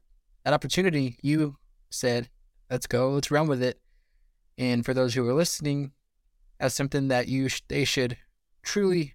an 0.45 0.55
opportunity. 0.55 1.17
You 1.23 1.57
said, 1.91 2.29
let's 2.71 2.87
go, 2.87 3.11
let's 3.11 3.31
run 3.31 3.47
with 3.47 3.63
it. 3.63 3.81
And 4.59 4.85
for 4.85 4.95
those 4.95 5.15
who 5.15 5.29
are 5.29 5.35
listening, 5.35 5.93
as 6.61 6.75
something 6.75 7.09
that 7.09 7.29
you 7.29 7.49
sh- 7.49 7.63
they 7.69 7.85
should 7.85 8.17
truly 8.63 9.15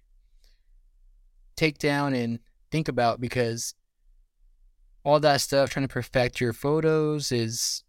take 1.56 1.78
down 1.78 2.14
and 2.14 2.38
think 2.70 2.88
about 2.88 3.20
because 3.20 3.74
all 5.04 5.18
that 5.20 5.40
stuff 5.40 5.70
trying 5.70 5.86
to 5.86 5.92
perfect 5.92 6.40
your 6.40 6.52
photos 6.52 7.32
is 7.32 7.82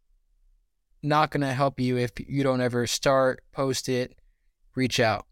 not 1.04 1.32
going 1.32 1.42
to 1.42 1.54
help 1.54 1.80
you 1.80 1.98
if 1.98 2.12
you 2.18 2.44
don't 2.44 2.62
ever 2.62 2.88
start, 2.88 3.42
post 3.52 3.90
it, 3.90 4.16
reach 4.76 5.00
out. 5.00 5.26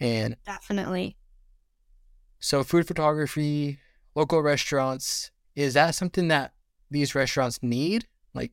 And 0.00 0.36
definitely. 0.44 1.16
So, 2.40 2.62
food 2.62 2.86
photography, 2.86 3.78
local 4.14 4.42
restaurants, 4.42 5.30
is 5.54 5.74
that 5.74 5.94
something 5.94 6.28
that 6.28 6.52
these 6.90 7.14
restaurants 7.14 7.58
need? 7.62 8.06
Like, 8.34 8.52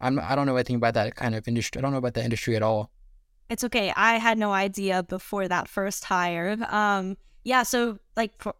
I'm 0.00 0.18
I 0.18 0.34
don't 0.34 0.46
know 0.46 0.56
anything 0.56 0.76
about 0.76 0.94
that 0.94 1.16
kind 1.16 1.34
of 1.34 1.48
industry. 1.48 1.78
I 1.78 1.82
don't 1.82 1.92
know 1.92 1.98
about 1.98 2.14
that 2.14 2.24
industry 2.24 2.54
at 2.54 2.62
all. 2.62 2.90
It's 3.48 3.64
okay. 3.64 3.92
I 3.96 4.18
had 4.18 4.38
no 4.38 4.52
idea 4.52 5.02
before 5.02 5.48
that 5.48 5.68
first 5.68 6.04
hire. 6.04 6.56
Um, 6.68 7.16
yeah. 7.44 7.62
So, 7.62 7.98
like, 8.14 8.32
for, 8.38 8.54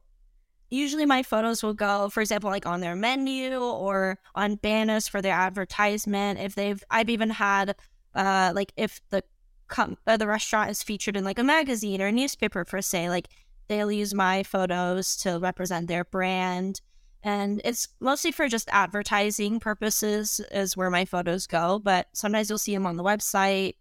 usually 0.70 1.06
my 1.06 1.22
photos 1.22 1.62
will 1.62 1.74
go, 1.74 2.08
for 2.08 2.20
example, 2.20 2.50
like 2.50 2.66
on 2.66 2.80
their 2.80 2.96
menu 2.96 3.58
or 3.58 4.18
on 4.34 4.56
banners 4.56 5.06
for 5.08 5.20
their 5.22 5.34
advertisement. 5.34 6.38
If 6.40 6.54
they've, 6.54 6.82
I've 6.90 7.10
even 7.10 7.30
had, 7.30 7.76
uh, 8.14 8.52
like 8.54 8.72
if 8.76 9.00
the 9.10 9.22
com- 9.68 9.98
uh, 10.06 10.16
the 10.16 10.26
restaurant 10.26 10.70
is 10.70 10.82
featured 10.82 11.16
in 11.16 11.24
like 11.24 11.38
a 11.38 11.44
magazine 11.44 12.02
or 12.02 12.06
a 12.08 12.12
newspaper 12.12 12.64
per 12.64 12.80
se, 12.80 13.08
like 13.08 13.28
they'll 13.68 13.92
use 13.92 14.14
my 14.14 14.42
photos 14.42 15.16
to 15.18 15.38
represent 15.38 15.88
their 15.88 16.04
brand. 16.04 16.80
And 17.22 17.60
it's 17.64 17.88
mostly 18.00 18.32
for 18.32 18.48
just 18.48 18.68
advertising 18.70 19.60
purposes, 19.60 20.40
is 20.50 20.76
where 20.76 20.90
my 20.90 21.04
photos 21.04 21.46
go. 21.46 21.78
But 21.78 22.08
sometimes 22.12 22.48
you'll 22.48 22.58
see 22.58 22.74
them 22.74 22.86
on 22.86 22.96
the 22.96 23.04
website, 23.04 23.74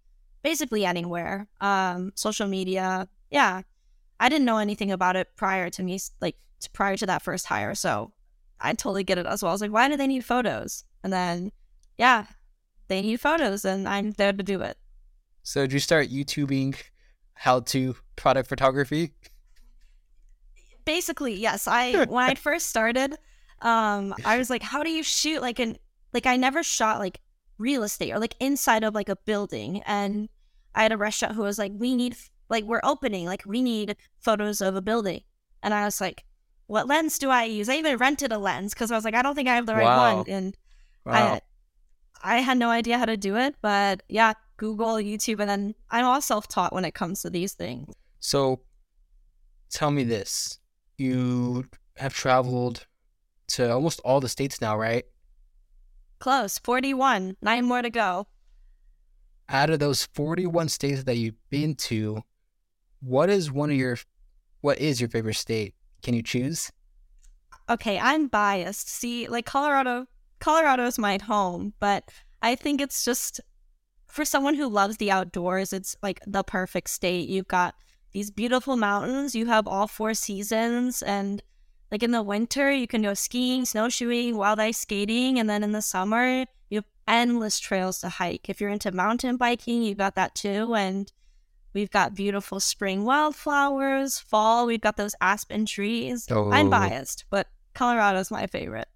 basically 0.44 0.86
anywhere, 0.86 1.48
um, 1.62 2.12
social 2.16 2.48
media. 2.48 3.08
Yeah, 3.30 3.62
I 4.20 4.30
didn't 4.30 4.46
know 4.46 4.58
anything 4.58 4.92
about 4.92 5.16
it 5.16 5.30
prior 5.36 5.70
to 5.70 5.84
me, 5.84 6.00
like 6.20 6.36
prior 6.74 6.98
to 6.98 7.06
that 7.06 7.22
first 7.22 7.46
hire. 7.46 7.76
So 7.76 8.12
I 8.60 8.74
totally 8.74 9.04
get 9.04 9.20
it 9.20 9.28
as 9.28 9.44
well. 9.44 9.52
I 9.52 9.54
was 9.54 9.62
like, 9.62 9.72
why 9.72 9.88
do 9.88 9.98
they 9.98 10.08
need 10.08 10.26
photos? 10.26 10.84
And 11.04 11.14
then, 11.14 11.52
yeah, 11.98 12.26
they 12.88 13.02
need 13.02 13.22
photos, 13.22 13.66
and 13.66 13.88
I'm 13.88 14.12
there 14.12 14.34
to 14.34 14.44
do 14.44 14.62
it. 14.62 14.78
So 15.48 15.62
did 15.62 15.72
you 15.72 15.80
start 15.80 16.10
YouTubing 16.10 16.76
how 17.34 17.62
to 17.62 17.96
product 18.18 18.50
photography? 18.50 19.14
Basically, 20.84 21.36
yes. 21.36 21.70
I 21.70 22.04
when 22.10 22.32
I 22.32 22.36
first 22.36 22.68
started, 22.68 23.14
um, 23.62 24.14
I 24.26 24.40
was 24.40 24.50
like, 24.50 24.62
how 24.62 24.84
do 24.84 24.90
you 24.90 25.04
shoot 25.04 25.42
like 25.42 25.60
an 25.60 25.78
like 26.12 26.26
I 26.26 26.36
never 26.36 26.64
shot 26.64 27.00
like 27.00 27.22
real 27.58 27.84
estate 27.84 28.12
or 28.12 28.20
like 28.20 28.36
inside 28.42 28.84
of 28.84 28.94
like 28.94 29.08
a 29.08 29.16
building, 29.16 29.82
and 29.86 30.28
I 30.76 30.84
had 30.84 30.92
a 30.92 30.98
restaurant 30.98 31.36
who 31.36 31.44
was 31.44 31.58
like, 31.58 31.72
we 31.74 31.96
need 31.96 32.18
like 32.50 32.66
we're 32.66 32.82
opening, 32.84 33.26
like 33.26 33.44
we 33.46 33.62
need 33.62 33.96
photos 34.20 34.60
of 34.60 34.76
a 34.76 34.82
building, 34.82 35.22
and 35.64 35.74
I 35.74 35.86
was 35.86 36.02
like, 36.02 36.26
what 36.66 36.88
lens 36.88 37.18
do 37.20 37.30
I 37.30 37.46
use? 37.46 37.70
I 37.70 37.76
even 37.76 37.96
rented 37.96 38.34
a 38.34 38.38
lens 38.38 38.74
because 38.74 38.92
I 38.92 38.96
was 38.96 39.06
like, 39.06 39.16
I 39.16 39.22
don't 39.22 39.36
think 39.36 39.48
I 39.48 39.56
have 39.56 39.66
the 39.66 39.76
right 39.76 39.86
wow. 39.86 40.18
one, 40.18 40.26
and 40.28 40.58
wow. 41.06 41.40
I 42.22 42.36
I 42.36 42.40
had 42.40 42.58
no 42.58 42.70
idea 42.70 42.98
how 42.98 43.06
to 43.06 43.16
do 43.16 43.38
it, 43.38 43.56
but 43.62 44.04
yeah, 44.10 44.34
Google, 44.58 44.96
YouTube, 44.96 45.40
and 45.40 45.50
then 45.50 45.76
I'm 45.90 46.06
all 46.06 46.22
self 46.22 46.48
taught 46.48 46.74
when 46.74 46.86
it 46.86 46.94
comes 46.94 47.22
to 47.22 47.30
these 47.30 47.54
things. 47.54 47.94
So, 48.20 48.62
tell 49.70 49.92
me 49.92 50.04
this: 50.04 50.60
you 50.98 51.66
have 51.96 52.14
traveled 52.14 52.86
to 53.50 53.72
almost 53.72 54.02
all 54.04 54.20
the 54.20 54.30
states 54.30 54.60
now, 54.60 54.78
right? 54.78 55.06
Close, 56.20 56.58
forty-one. 56.60 57.38
Nine 57.42 57.66
more 57.66 57.82
to 57.82 57.90
go. 57.90 58.28
Out 59.50 59.70
of 59.70 59.80
those 59.80 60.08
forty-one 60.14 60.70
states 60.70 61.04
that 61.04 61.16
you've 61.16 61.50
been 61.50 61.76
to, 61.76 62.22
what 63.00 63.30
is 63.30 63.52
one 63.52 63.70
of 63.70 63.78
your 63.78 63.98
what 64.62 64.80
is 64.80 65.00
your 65.00 65.10
favorite 65.10 65.36
state? 65.36 65.76
Can 66.02 66.14
you 66.14 66.24
choose? 66.24 66.72
Okay, 67.70 68.00
I'm 68.00 68.28
biased. 68.28 68.90
See, 68.90 69.28
like 69.28 69.46
Colorado, 69.46 70.08
Colorado 70.40 70.86
is 70.86 70.98
my 70.98 71.18
home, 71.22 71.74
but 71.80 72.10
I 72.42 72.56
think 72.56 72.82
it's 72.82 73.04
just 73.04 73.42
for 74.18 74.26
someone 74.26 74.56
who 74.56 74.68
loves 74.68 74.98
the 74.98 75.12
outdoors, 75.12 75.72
it's 75.72 75.96
like 76.02 76.20
the 76.26 76.44
perfect 76.44 76.90
state. 76.90 77.30
You've 77.30 77.48
got 77.48 77.76
these 78.14 78.32
beautiful 78.32 78.76
mountains, 78.76 79.36
you 79.36 79.46
have 79.46 79.68
all 79.68 79.86
four 79.86 80.16
seasons, 80.16 81.04
and 81.04 81.44
like 81.92 82.02
in 82.02 82.10
the 82.10 82.24
winter, 82.24 82.72
you 82.72 82.88
can 82.88 83.04
go 83.04 83.14
skiing, 83.14 83.64
snowshoeing, 83.64 84.36
wild 84.36 84.60
ice 84.60 84.80
skating, 84.80 85.38
and 85.38 85.48
then 85.48 85.64
in 85.64 85.72
the 85.72 85.84
summer, 85.84 86.46
you 86.72 86.78
have 86.78 86.86
endless 87.08 87.60
trails 87.60 88.00
to 88.00 88.10
hike. 88.10 88.50
If 88.50 88.60
you're 88.60 88.72
into 88.72 88.92
mountain 88.92 89.38
biking, 89.38 89.84
you 89.84 89.94
got 89.94 90.16
that 90.16 90.34
too. 90.34 90.74
And 90.74 91.12
we've 91.74 91.92
got 91.92 92.16
beautiful 92.16 92.60
spring 92.60 93.06
wildflowers, 93.06 94.18
fall, 94.18 94.66
we've 94.66 94.82
got 94.82 94.98
those 94.98 95.14
aspen 95.22 95.68
trees. 95.68 96.26
Oh. 96.32 96.50
I'm 96.50 96.72
biased, 96.72 97.26
but 97.30 97.50
Colorado's 97.76 98.32
my 98.32 98.48
favorite. 98.48 98.88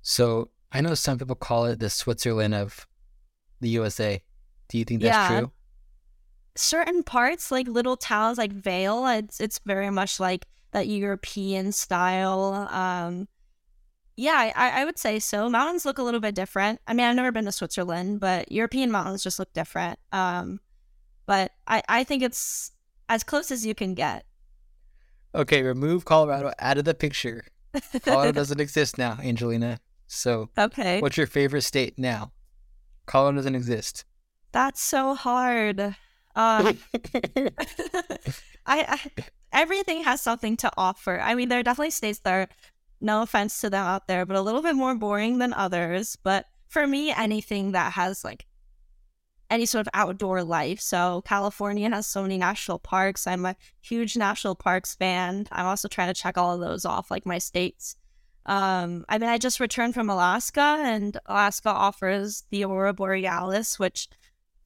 So 0.00 0.48
I 0.72 0.80
know 0.80 0.94
some 0.94 1.18
people 1.18 1.36
call 1.36 1.66
it 1.66 1.80
the 1.80 1.90
Switzerland 1.90 2.54
of 2.54 2.86
the 3.62 3.70
USA. 3.70 4.20
Do 4.68 4.78
you 4.78 4.84
think 4.84 5.00
that's 5.00 5.30
yeah. 5.30 5.40
true? 5.40 5.52
Certain 6.54 7.02
parts, 7.02 7.50
like 7.50 7.66
little 7.66 7.96
towns 7.96 8.36
like 8.36 8.52
Vail, 8.52 9.06
it's 9.06 9.40
it's 9.40 9.60
very 9.64 9.90
much 9.90 10.20
like 10.20 10.46
that 10.72 10.86
European 10.86 11.72
style. 11.72 12.68
Um, 12.70 13.28
yeah, 14.16 14.52
I, 14.54 14.82
I 14.82 14.84
would 14.84 14.98
say 14.98 15.18
so. 15.18 15.48
Mountains 15.48 15.84
look 15.84 15.98
a 15.98 16.02
little 16.02 16.20
bit 16.20 16.34
different. 16.34 16.80
I 16.86 16.92
mean, 16.92 17.06
I've 17.06 17.16
never 17.16 17.32
been 17.32 17.46
to 17.46 17.52
Switzerland, 17.52 18.20
but 18.20 18.52
European 18.52 18.90
mountains 18.90 19.22
just 19.22 19.38
look 19.38 19.52
different. 19.54 19.98
Um, 20.12 20.60
but 21.24 21.52
I, 21.66 21.82
I 21.88 22.04
think 22.04 22.22
it's 22.22 22.72
as 23.08 23.24
close 23.24 23.50
as 23.50 23.64
you 23.64 23.74
can 23.74 23.94
get. 23.94 24.24
Okay, 25.34 25.62
remove 25.62 26.04
Colorado 26.04 26.52
out 26.58 26.76
of 26.76 26.84
the 26.84 26.94
picture. 26.94 27.44
Colorado 28.02 28.32
doesn't 28.40 28.60
exist 28.60 28.98
now, 28.98 29.18
Angelina. 29.22 29.80
So, 30.08 30.50
okay, 30.58 31.00
what's 31.00 31.16
your 31.16 31.26
favorite 31.26 31.62
state 31.62 31.98
now? 31.98 32.32
Colorado 33.06 33.36
doesn't 33.36 33.54
exist. 33.54 34.04
That's 34.52 34.80
so 34.80 35.14
hard. 35.14 35.80
Um, 35.80 35.96
I, 36.34 36.76
I, 38.66 39.00
everything 39.52 40.04
has 40.04 40.20
something 40.20 40.56
to 40.58 40.70
offer. 40.76 41.20
I 41.20 41.34
mean, 41.34 41.48
there 41.48 41.58
are 41.58 41.62
definitely 41.62 41.90
states 41.90 42.20
that 42.20 42.32
are, 42.32 42.48
no 43.00 43.22
offense 43.22 43.60
to 43.60 43.68
them 43.68 43.84
out 43.84 44.06
there, 44.06 44.24
but 44.24 44.36
a 44.36 44.40
little 44.40 44.62
bit 44.62 44.76
more 44.76 44.94
boring 44.94 45.38
than 45.38 45.52
others. 45.52 46.16
But 46.22 46.46
for 46.68 46.86
me, 46.86 47.10
anything 47.10 47.72
that 47.72 47.92
has 47.94 48.24
like 48.24 48.46
any 49.50 49.66
sort 49.66 49.86
of 49.86 49.90
outdoor 49.92 50.42
life. 50.42 50.80
So 50.80 51.22
California 51.26 51.90
has 51.90 52.06
so 52.06 52.22
many 52.22 52.38
national 52.38 52.78
parks. 52.78 53.26
I'm 53.26 53.44
a 53.44 53.56
huge 53.82 54.16
national 54.16 54.54
parks 54.54 54.94
fan. 54.94 55.46
I'm 55.52 55.66
also 55.66 55.88
trying 55.88 56.08
to 56.08 56.18
check 56.18 56.38
all 56.38 56.54
of 56.54 56.60
those 56.60 56.86
off, 56.86 57.10
like 57.10 57.26
my 57.26 57.38
states. 57.38 57.96
Um, 58.46 59.04
I 59.08 59.18
mean, 59.18 59.30
I 59.30 59.38
just 59.38 59.60
returned 59.60 59.94
from 59.94 60.10
Alaska, 60.10 60.80
and 60.82 61.16
Alaska 61.26 61.70
offers 61.70 62.44
the 62.50 62.64
aurora 62.64 62.92
borealis, 62.92 63.78
which 63.78 64.08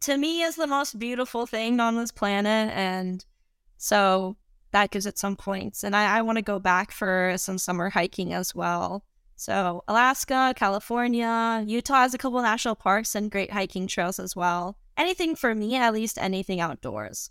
to 0.01 0.17
me 0.17 0.43
is 0.43 0.57
the 0.57 0.67
most 0.67 0.99
beautiful 0.99 1.47
thing 1.47 1.81
on 1.81 1.97
this 1.97 2.13
planet. 2.13 2.73
And 2.75 3.25
so 3.77 4.37
that 4.73 4.91
gives 4.91 5.07
it 5.07 5.19
some 5.19 5.37
points. 5.37 5.85
And 5.85 5.95
I, 5.95 6.19
I 6.19 6.23
want 6.23 6.37
to 6.37 6.43
go 6.43 6.59
back 6.59 6.91
for 6.91 7.35
some 7.37 7.59
summer 7.59 7.91
hiking 7.91 8.33
as 8.33 8.55
well. 8.55 9.05
So 9.37 9.85
Alaska, 9.87 10.55
California, 10.57 11.63
Utah 11.67 12.03
has 12.03 12.15
a 12.15 12.19
couple 12.19 12.41
national 12.41 12.75
parks 12.75 13.15
and 13.15 13.31
great 13.31 13.53
hiking 13.53 13.87
trails 13.87 14.19
as 14.19 14.35
well. 14.35 14.79
Anything 14.97 15.37
for 15.37 15.55
me, 15.55 15.77
at 15.77 15.93
least 15.93 16.17
anything 16.19 16.59
outdoors. 16.59 17.31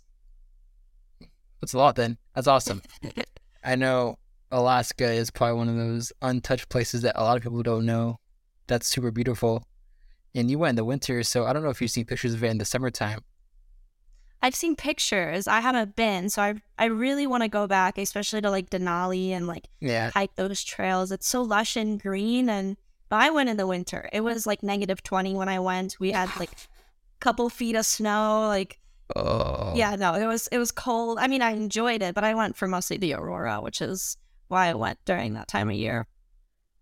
That's 1.60 1.72
a 1.72 1.78
lot 1.78 1.96
then. 1.96 2.18
That's 2.34 2.46
awesome. 2.46 2.82
I 3.64 3.74
know 3.74 4.18
Alaska 4.50 5.10
is 5.10 5.30
probably 5.30 5.56
one 5.56 5.68
of 5.68 5.76
those 5.76 6.12
untouched 6.22 6.68
places 6.68 7.02
that 7.02 7.18
a 7.20 7.22
lot 7.24 7.36
of 7.36 7.42
people 7.42 7.62
don't 7.62 7.86
know. 7.86 8.18
That's 8.66 8.86
super 8.88 9.10
beautiful. 9.10 9.66
And 10.34 10.50
you 10.50 10.58
went 10.58 10.70
in 10.70 10.76
the 10.76 10.84
winter, 10.84 11.22
so 11.22 11.46
I 11.46 11.52
don't 11.52 11.62
know 11.62 11.70
if 11.70 11.80
you've 11.80 11.90
seen 11.90 12.04
pictures 12.04 12.34
of 12.34 12.44
it 12.44 12.50
in 12.50 12.58
the 12.58 12.64
summertime. 12.64 13.20
I've 14.42 14.54
seen 14.54 14.76
pictures. 14.76 15.48
I 15.48 15.60
haven't 15.60 15.96
been, 15.96 16.28
so 16.28 16.42
I 16.42 16.54
I 16.78 16.84
really 16.86 17.26
want 17.26 17.42
to 17.42 17.48
go 17.48 17.66
back, 17.66 17.96
especially 17.98 18.42
to 18.42 18.50
like 18.50 18.70
Denali 18.70 19.30
and 19.30 19.46
like 19.46 19.66
Yeah. 19.80 20.10
hike 20.10 20.34
those 20.36 20.62
trails. 20.62 21.10
It's 21.10 21.26
so 21.28 21.42
lush 21.42 21.74
and 21.74 22.00
green. 22.00 22.48
And 22.50 22.76
but 23.08 23.16
I 23.22 23.30
went 23.30 23.48
in 23.48 23.56
the 23.56 23.66
winter. 23.66 24.08
It 24.12 24.20
was 24.20 24.46
like 24.46 24.62
negative 24.62 25.02
twenty 25.02 25.34
when 25.34 25.48
I 25.48 25.58
went. 25.58 25.96
We 25.98 26.12
had 26.12 26.28
like 26.38 26.52
a 26.52 26.56
couple 27.20 27.48
feet 27.48 27.74
of 27.76 27.86
snow. 27.86 28.46
Like 28.46 28.78
Oh. 29.14 29.72
yeah, 29.74 29.94
no, 29.96 30.14
it 30.14 30.26
was 30.26 30.48
it 30.48 30.58
was 30.58 30.70
cold. 30.70 31.18
I 31.18 31.28
mean, 31.28 31.40
I 31.40 31.52
enjoyed 31.52 32.02
it, 32.02 32.14
but 32.14 32.22
I 32.24 32.34
went 32.34 32.56
for 32.56 32.68
mostly 32.68 32.98
the 32.98 33.14
aurora, 33.14 33.60
which 33.60 33.80
is 33.80 34.16
why 34.48 34.68
I 34.68 34.74
went 34.74 34.98
during 35.04 35.34
that 35.34 35.48
time 35.48 35.68
of 35.68 35.76
year. 35.76 36.06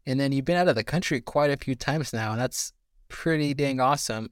And 0.07 0.21
then 0.21 0.33
you've 0.33 0.45
been 0.45 0.57
out 0.57 0.69
of 0.69 0.75
the 0.75 0.85
country 0.85 1.21
quite 1.21 1.51
a 1.51 1.57
few 1.57 1.75
times 1.75 2.13
now, 2.13 2.33
and 2.33 2.41
that's 2.41 2.73
pretty 3.09 3.55
dang 3.55 3.81
awesome. 3.81 4.31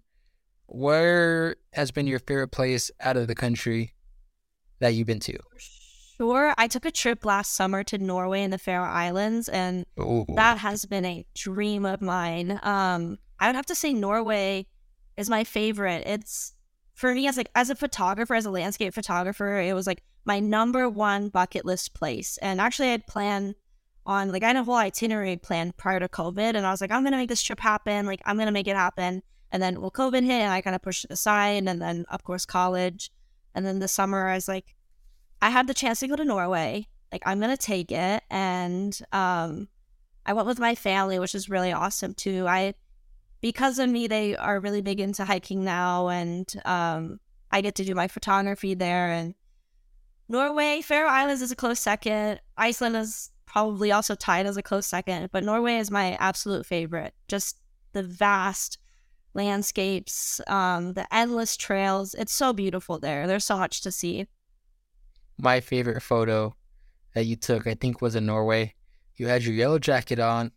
Where 0.67 1.57
has 1.73 1.91
been 1.91 2.07
your 2.07 2.19
favorite 2.19 2.49
place 2.49 2.91
out 3.01 3.17
of 3.17 3.27
the 3.27 3.35
country 3.35 3.95
that 4.81 4.91
you've 4.91 5.07
been 5.07 5.21
to? 5.21 5.39
Sure, 6.17 6.55
I 6.57 6.69
took 6.69 6.85
a 6.85 6.91
trip 6.91 7.25
last 7.25 7.55
summer 7.55 7.83
to 7.85 7.99
Norway 7.99 8.43
and 8.43 8.53
the 8.53 8.59
Faroe 8.59 8.85
Islands, 8.85 9.49
and 9.49 9.87
Oh, 9.99 10.25
that 10.37 10.59
has 10.59 10.85
been 10.87 11.05
a 11.05 11.25
dream 11.35 11.85
of 11.85 12.01
mine. 12.01 12.61
Um, 12.63 13.19
I 13.41 13.49
would 13.49 13.57
have 13.57 13.67
to 13.67 13.75
say 13.75 13.93
Norway 13.93 14.67
is 15.17 15.29
my 15.29 15.45
favorite. 15.45 16.05
It's 16.07 16.55
for 16.95 17.15
me 17.15 17.27
as 17.27 17.37
like 17.37 17.51
as 17.55 17.71
a 17.71 17.75
photographer, 17.75 18.35
as 18.35 18.47
a 18.47 18.51
landscape 18.51 18.95
photographer, 18.95 19.59
it 19.59 19.75
was 19.75 19.87
like 19.87 20.03
my 20.25 20.41
number 20.41 20.89
one 20.89 21.29
bucket 21.29 21.65
list 21.65 21.95
place. 21.95 22.39
And 22.39 22.61
actually, 22.61 22.89
I 22.89 22.93
had 22.93 23.07
planned 23.07 23.55
on 24.05 24.33
like 24.33 24.43
I 24.43 24.49
had 24.49 24.57
a 24.57 24.65
whole 24.65 24.75
itinerary 24.75 25.37
planned 25.37 25.77
prior 25.77 26.01
to 26.01 26.09
COVID, 26.09 26.55
and 26.55 26.67
I 26.67 26.71
was 26.71 26.81
like, 26.81 26.91
I'm 26.91 27.05
gonna 27.05 27.17
make 27.17 27.29
this 27.29 27.43
trip 27.43 27.61
happen. 27.61 28.07
Like 28.07 28.21
I'm 28.25 28.39
gonna 28.39 28.53
make 28.53 28.69
it 28.69 28.77
happen. 28.77 29.23
And 29.51 29.63
then 29.63 29.81
well, 29.81 29.91
COVID 29.91 30.25
hit, 30.25 30.41
and 30.41 30.53
I 30.53 30.61
kind 30.61 30.77
of 30.77 30.83
pushed 30.83 31.05
it 31.05 31.11
aside. 31.11 31.65
And 31.67 31.81
then 31.81 32.05
of 32.11 32.25
course 32.25 32.45
college, 32.45 33.11
and 33.55 33.65
then 33.67 33.79
the 33.79 33.89
summer, 33.89 34.29
I 34.29 34.35
was 34.35 34.49
like, 34.49 34.75
I 35.41 35.51
had 35.51 35.67
the 35.67 35.75
chance 35.75 36.01
to 36.01 36.09
go 36.09 36.17
to 36.17 36.25
Norway. 36.25 36.89
Like 37.11 37.23
I'm 37.27 37.41
gonna 37.41 37.57
take 37.57 37.93
it, 37.93 38.23
and 38.31 38.99
um, 39.13 39.69
I 40.25 40.33
went 40.33 40.47
with 40.47 40.59
my 40.59 40.75
family, 40.75 41.19
which 41.19 41.35
is 41.35 41.51
really 41.51 41.73
awesome 41.73 42.15
too. 42.15 42.47
I 42.49 42.75
because 43.41 43.81
of 43.81 43.91
me, 43.91 44.07
they 44.07 44.37
are 44.37 44.61
really 44.61 44.83
big 44.83 45.01
into 45.01 45.25
hiking 45.25 45.65
now, 45.65 46.09
and 46.09 46.53
um, 46.65 47.21
I 47.51 47.61
get 47.61 47.75
to 47.77 47.85
do 47.85 47.95
my 47.95 48.09
photography 48.09 48.75
there. 48.75 49.11
And 49.11 49.35
Norway, 50.33 50.81
Faroe 50.81 51.09
Islands 51.09 51.43
is 51.43 51.53
a 51.53 51.57
close 51.57 51.79
second. 51.79 52.41
Iceland 52.57 52.97
is 52.97 53.31
probably 53.45 53.93
also 53.93 54.15
tied 54.15 54.47
as 54.47 54.57
a 54.57 54.63
close 54.63 54.87
second, 54.87 55.29
but 55.31 55.45
Norway 55.45 55.77
is 55.77 55.91
my 55.91 56.15
absolute 56.15 56.65
favorite. 56.65 57.13
Just 57.29 57.59
the 57.93 58.03
vast 58.03 58.79
landscapes, 59.35 60.41
um, 60.47 60.95
the 60.95 61.07
endless 61.15 61.55
trails. 61.55 62.15
It's 62.15 62.33
so 62.33 62.55
beautiful 62.55 62.99
there. 62.99 63.27
There's 63.27 63.45
so 63.45 63.59
much 63.59 63.83
to 63.83 63.93
see. 63.93 64.27
my 65.39 65.61
favorite 65.61 66.01
photo 66.01 66.55
that 67.15 67.27
you 67.27 67.37
took, 67.37 67.67
I 67.67 67.75
think, 67.75 68.01
was 68.01 68.15
in 68.15 68.25
Norway. 68.25 68.75
You 69.17 69.27
had 69.27 69.43
your 69.43 69.55
yellow 69.55 69.79
jacket 69.79 70.19
on, 70.19 70.53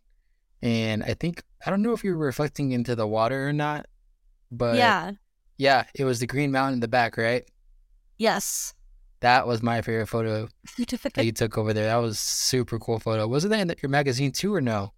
and 0.62 1.02
I 1.02 1.12
think 1.12 1.42
I 1.66 1.70
don't 1.70 1.82
know 1.82 1.92
if 1.92 2.02
you 2.02 2.12
were 2.16 2.24
reflecting 2.24 2.72
into 2.72 2.94
the 2.94 3.06
water 3.06 3.46
or 3.46 3.52
not, 3.52 3.86
but 4.50 4.76
yeah. 4.76 5.12
yeah, 5.58 5.84
it 5.94 6.04
was 6.04 6.20
the 6.20 6.26
Green 6.26 6.50
Mountain 6.50 6.74
in 6.74 6.80
the 6.80 6.88
back, 6.88 7.18
right? 7.18 7.44
Yes. 8.16 8.72
That 9.20 9.46
was 9.46 9.62
my 9.62 9.80
favorite 9.82 10.06
photo 10.08 10.48
that 10.76 11.24
you 11.24 11.32
took 11.32 11.56
over 11.56 11.72
there. 11.72 11.86
That 11.86 11.96
was 11.96 12.18
super 12.18 12.78
cool 12.78 12.98
photo. 12.98 13.26
Wasn't 13.26 13.50
that 13.50 13.60
in 13.60 13.74
your 13.82 13.88
magazine 13.90 14.30
too, 14.32 14.54
or 14.54 14.60
no? 14.60 14.92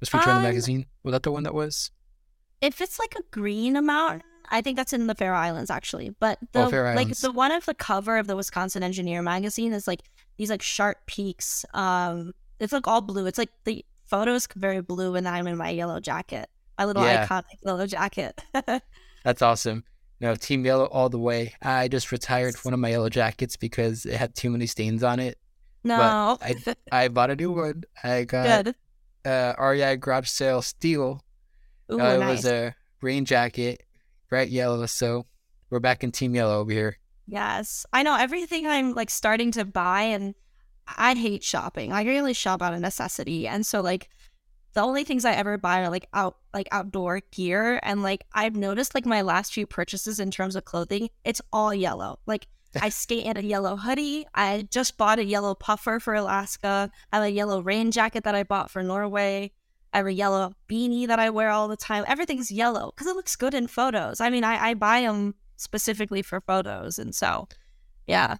Was 0.00 0.08
featured 0.08 0.28
in 0.28 0.36
Um, 0.36 0.42
the 0.42 0.48
magazine? 0.48 0.86
Was 1.02 1.12
that 1.12 1.22
the 1.22 1.32
one 1.32 1.42
that 1.42 1.54
was? 1.54 1.90
if 2.60 2.80
it's 2.80 2.98
like 2.98 3.14
a 3.16 3.22
green 3.30 3.74
mountain, 3.84 4.22
I 4.48 4.62
think 4.62 4.76
that's 4.76 4.92
in 4.92 5.06
the 5.06 5.14
Faroe 5.14 5.36
Islands 5.36 5.70
actually. 5.70 6.10
But 6.18 6.38
the 6.52 6.64
Oh, 6.66 6.94
like 6.96 7.16
the 7.18 7.30
one 7.30 7.52
of 7.52 7.66
the 7.66 7.74
cover 7.74 8.16
of 8.16 8.26
the 8.26 8.34
Wisconsin 8.34 8.82
Engineer 8.82 9.22
magazine 9.22 9.72
is 9.72 9.86
like 9.86 10.00
these 10.38 10.50
like 10.50 10.62
sharp 10.62 10.98
peaks. 11.06 11.64
Um, 11.74 12.32
it's 12.58 12.72
like 12.72 12.88
all 12.88 13.00
blue. 13.00 13.26
It's 13.26 13.38
like 13.38 13.50
the 13.64 13.84
photo 14.06 14.32
is 14.34 14.48
very 14.56 14.80
blue, 14.80 15.14
and 15.16 15.28
I'm 15.28 15.46
in 15.46 15.56
my 15.56 15.70
yellow 15.70 16.00
jacket, 16.00 16.48
my 16.78 16.84
little 16.86 17.04
Yeah. 17.04 17.26
iconic 17.26 17.44
yellow 17.64 17.86
jacket. 17.86 18.40
That's 19.24 19.42
awesome. 19.42 19.84
No, 20.20 20.34
Team 20.34 20.64
Yellow 20.64 20.86
all 20.86 21.08
the 21.08 21.18
way. 21.18 21.54
I 21.62 21.88
just 21.88 22.10
retired 22.10 22.56
one 22.62 22.74
of 22.74 22.80
my 22.80 22.90
yellow 22.90 23.08
jackets 23.08 23.56
because 23.56 24.04
it 24.04 24.14
had 24.16 24.34
too 24.34 24.50
many 24.50 24.66
stains 24.66 25.02
on 25.04 25.20
it. 25.20 25.38
no, 25.84 26.38
I 26.92 27.08
bought 27.08 27.30
a 27.30 27.36
new 27.36 27.52
one. 27.52 27.84
I 28.02 28.24
got 28.24 28.64
good. 28.64 28.74
uh, 29.24 29.54
REI 29.58 29.96
garage 29.96 30.28
sale 30.28 30.60
steel. 30.62 31.22
Ooh, 31.92 32.00
Uh, 32.00 32.14
it 32.14 32.18
nice. 32.18 32.36
was 32.38 32.46
a 32.46 32.74
rain 33.00 33.24
jacket, 33.24 33.84
bright 34.28 34.48
yellow. 34.48 34.84
So 34.86 35.26
we're 35.70 35.78
back 35.80 36.02
in 36.02 36.10
Team 36.10 36.34
Yellow 36.34 36.58
over 36.60 36.72
here. 36.72 36.98
Yes, 37.26 37.86
I 37.92 38.02
know 38.02 38.16
everything 38.16 38.66
I'm 38.66 38.94
like 38.94 39.10
starting 39.10 39.52
to 39.52 39.64
buy, 39.64 40.02
and 40.02 40.34
I 40.96 41.14
hate 41.14 41.44
shopping. 41.44 41.92
I 41.92 42.02
really 42.04 42.32
shop 42.34 42.60
out 42.62 42.74
of 42.74 42.80
necessity, 42.80 43.46
and 43.46 43.64
so 43.64 43.80
like 43.82 44.08
the 44.78 44.84
only 44.84 45.02
things 45.02 45.24
I 45.24 45.32
ever 45.32 45.58
buy 45.58 45.80
are 45.80 45.90
like 45.90 46.06
out 46.14 46.36
like 46.54 46.68
outdoor 46.70 47.20
gear, 47.32 47.80
and 47.82 48.00
like 48.00 48.22
I've 48.32 48.54
noticed 48.54 48.94
like 48.94 49.06
my 49.06 49.22
last 49.22 49.52
few 49.52 49.66
purchases 49.66 50.20
in 50.20 50.30
terms 50.30 50.54
of 50.54 50.64
clothing, 50.64 51.10
it's 51.24 51.42
all 51.52 51.74
yellow. 51.74 52.20
Like 52.26 52.46
I 52.80 52.88
skate 52.88 53.24
in 53.24 53.36
a 53.36 53.40
yellow 53.40 53.74
hoodie. 53.74 54.24
I 54.36 54.68
just 54.70 54.96
bought 54.96 55.18
a 55.18 55.24
yellow 55.24 55.56
puffer 55.56 55.98
for 55.98 56.14
Alaska. 56.14 56.92
I 57.12 57.16
have 57.16 57.24
a 57.24 57.30
yellow 57.32 57.60
rain 57.60 57.90
jacket 57.90 58.22
that 58.22 58.36
I 58.36 58.44
bought 58.44 58.70
for 58.70 58.84
Norway. 58.84 59.50
I 59.92 59.96
have 59.96 60.06
a 60.06 60.12
yellow 60.12 60.52
beanie 60.70 61.08
that 61.08 61.18
I 61.18 61.30
wear 61.30 61.50
all 61.50 61.66
the 61.66 61.76
time. 61.76 62.04
Everything's 62.06 62.52
yellow 62.52 62.92
because 62.94 63.08
it 63.08 63.16
looks 63.16 63.34
good 63.34 63.54
in 63.54 63.66
photos. 63.66 64.20
I 64.20 64.30
mean, 64.30 64.44
I, 64.44 64.68
I 64.68 64.74
buy 64.74 65.00
them 65.00 65.34
specifically 65.56 66.22
for 66.22 66.40
photos. 66.40 67.00
And 67.00 67.12
so, 67.16 67.48
yeah. 68.06 68.36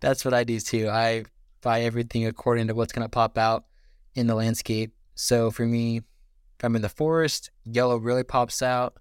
That's 0.00 0.24
what 0.24 0.32
I 0.32 0.44
do 0.44 0.60
too. 0.60 0.88
I 0.88 1.24
buy 1.60 1.82
everything 1.82 2.26
according 2.26 2.68
to 2.68 2.74
what's 2.74 2.94
going 2.94 3.04
to 3.04 3.10
pop 3.10 3.36
out 3.36 3.66
in 4.14 4.28
the 4.28 4.34
landscape. 4.34 4.94
So 5.14 5.50
for 5.50 5.64
me, 5.66 5.98
if 5.98 6.64
I'm 6.64 6.76
in 6.76 6.82
the 6.82 6.88
forest, 6.88 7.50
yellow 7.64 7.96
really 7.96 8.24
pops 8.24 8.62
out. 8.62 8.96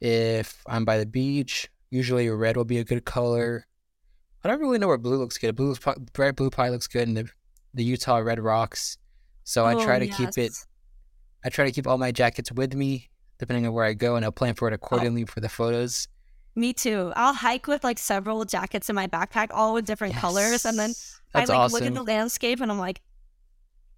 If 0.00 0.62
I'm 0.66 0.84
by 0.84 0.98
the 0.98 1.06
beach, 1.06 1.70
usually 1.90 2.28
red 2.28 2.56
will 2.56 2.64
be 2.64 2.78
a 2.78 2.84
good 2.84 3.04
color. 3.04 3.66
I 4.44 4.48
don't 4.48 4.60
really 4.60 4.78
know 4.78 4.88
where 4.88 4.98
blue 4.98 5.16
looks 5.16 5.38
good. 5.38 5.54
Blue, 5.54 5.76
bright 6.12 6.34
blue 6.34 6.50
probably 6.50 6.70
looks 6.72 6.88
good 6.88 7.06
in 7.08 7.14
the, 7.14 7.28
the 7.74 7.84
Utah 7.84 8.16
red 8.18 8.40
rocks. 8.40 8.98
So 9.44 9.64
I 9.64 9.74
Oh, 9.74 9.84
try 9.84 9.98
to 9.98 10.08
keep 10.08 10.36
it. 10.36 10.52
I 11.44 11.48
try 11.48 11.64
to 11.64 11.72
keep 11.72 11.86
all 11.86 11.98
my 11.98 12.10
jackets 12.12 12.50
with 12.52 12.74
me, 12.74 13.10
depending 13.38 13.66
on 13.66 13.72
where 13.72 13.84
I 13.84 13.94
go, 13.94 14.16
and 14.16 14.24
I'll 14.24 14.32
plan 14.32 14.54
for 14.54 14.66
Oh. 14.66 14.72
it 14.72 14.74
accordingly 14.74 15.24
for 15.24 15.40
the 15.40 15.48
photos. 15.48 16.08
Me 16.54 16.72
too. 16.72 17.12
I'll 17.16 17.32
hike 17.34 17.66
with 17.66 17.82
like 17.82 17.98
several 17.98 18.44
jackets 18.44 18.90
in 18.90 18.96
my 18.96 19.06
backpack, 19.06 19.48
all 19.52 19.72
with 19.74 19.86
different 19.86 20.14
colors. 20.14 20.64
And 20.66 20.78
then 20.78 20.90
that's 21.32 21.48
I 21.48 21.54
like 21.54 21.58
awesome. 21.58 21.72
look 21.74 21.82
at 21.88 21.94
the 21.94 22.02
landscape 22.02 22.60
and 22.60 22.70
I'm 22.70 22.78
like, 22.78 23.00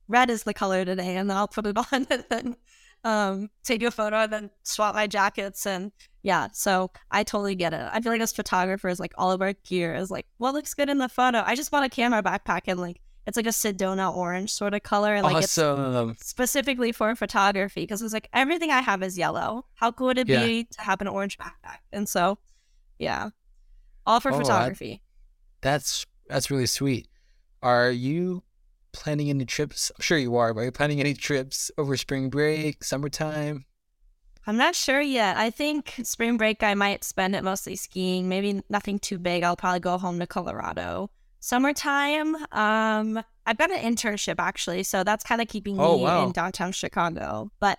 red 0.09 0.31
is 0.31 0.43
the 0.45 0.55
color 0.55 0.85
today. 0.85 1.17
And 1.17 1.29
then 1.31 1.37
I'll 1.37 1.49
put 1.49 1.67
it 1.67 1.77
on 1.93 2.07
and 2.11 2.25
then 2.31 2.57
um, 3.05 3.51
take 3.63 3.83
a 3.83 3.91
photo 3.91 4.17
and 4.19 4.33
then 4.33 4.51
swap 4.63 4.95
my 4.95 5.07
jackets. 5.07 5.67
And 5.67 5.93
yeah, 6.23 6.49
so 6.53 6.91
I 7.11 7.23
totally 7.23 7.55
get 7.55 7.73
it. 7.75 7.89
I 7.93 8.01
feel 8.01 8.13
like 8.13 8.21
as 8.21 8.33
photographers, 8.33 8.99
like 9.01 9.13
all 9.17 9.31
of 9.31 9.43
our 9.43 9.53
gear 9.53 9.95
is 9.95 10.11
like, 10.11 10.27
what 10.39 10.55
looks 10.55 10.75
good 10.75 10.89
in 10.89 10.99
the 10.99 11.09
photo? 11.09 11.43
I 11.45 11.55
just 11.55 11.71
bought 11.71 11.85
a 11.85 11.89
camera 11.89 12.23
backpack 12.23 12.63
and 12.67 12.81
like, 12.81 13.01
it's 13.27 13.39
like 13.39 13.47
a 13.47 13.51
Sedona 13.51 14.15
orange 14.15 14.53
sort 14.53 14.75
of 14.75 14.83
color. 14.83 15.15
And 15.15 15.25
like 15.25 15.43
it's 15.45 15.57
awesome. 15.57 16.15
specifically 16.21 16.93
for 16.93 17.15
photography 17.15 17.81
because 17.83 18.03
it's 18.03 18.13
like 18.13 18.29
everything 18.35 18.71
I 18.71 18.83
have 18.83 19.03
is 19.03 19.17
yellow. 19.17 19.65
How 19.75 19.93
cool 19.93 20.09
would 20.09 20.19
it 20.19 20.29
Yeah. 20.29 20.45
be 20.45 20.65
to 20.65 20.81
have 20.83 21.01
an 21.01 21.09
orange 21.09 21.39
backpack? 21.39 21.79
And 21.91 22.07
so, 22.07 22.37
yeah, 22.99 23.31
all 24.07 24.21
for 24.21 24.31
Oh, 24.31 24.37
I- 24.37 24.39
photography. 24.39 25.03
That's 25.63 26.05
that's 26.29 26.51
really 26.51 26.67
sweet. 26.67 27.09
Are 27.63 27.91
you 27.91 28.43
planning 28.95 29.29
any 29.29 29.45
trips? 29.45 29.91
I'm 29.97 30.03
sure 30.03 30.17
you 30.17 30.37
are. 30.37 30.55
But 30.55 30.61
are 30.61 30.65
you 30.65 30.73
planning 30.73 31.01
any 31.01 31.13
trips 31.15 31.71
over 31.77 31.97
spring 31.97 32.31
break, 32.31 32.83
summertime? 32.83 33.67
I'm 34.47 34.57
not 34.57 34.75
sure 34.75 35.01
yet. 35.01 35.37
I 35.37 35.51
think 35.51 35.95
spring 36.03 36.37
break 36.37 36.63
I 36.63 36.75
might 36.75 37.03
spend 37.05 37.35
it 37.35 37.45
mostly 37.45 37.77
skiing. 37.77 38.29
Maybe 38.29 38.63
nothing 38.69 38.99
too 38.99 39.19
big. 39.19 39.43
I'll 39.43 39.57
probably 39.57 39.81
go 39.81 39.99
home 39.99 40.19
to 40.21 40.27
Colorado. 40.27 41.11
Summertime, 41.41 42.37
um, 42.53 43.23
I've 43.47 43.59
got 43.59 43.71
an 43.71 43.79
internship 43.79 44.37
actually, 44.39 44.83
so 44.83 45.05
that's 45.05 45.25
kind 45.25 45.43
of 45.43 45.49
keeping 45.49 45.79
Oh, 45.79 45.97
me 45.99 46.05
wow. 46.05 46.25
in 46.27 46.33
downtown 46.33 46.73
Chicago. 46.73 47.51
But 47.61 47.79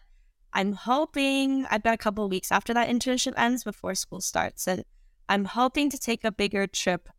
I'm 0.54 0.74
hoping 0.74 1.66
I've 1.72 1.82
got 1.84 1.94
a 1.94 1.98
couple 1.98 2.24
of 2.26 2.32
weeks 2.32 2.52
after 2.52 2.74
that 2.76 2.90
internship 2.90 3.34
ends 3.38 3.64
before 3.64 3.96
school 3.96 4.22
starts, 4.22 4.68
and 4.68 4.86
I'm 5.28 5.46
hoping 5.46 5.90
to 5.90 5.98
take 5.98 6.24
a 6.24 6.32
bigger 6.32 6.68
trip, 6.68 7.10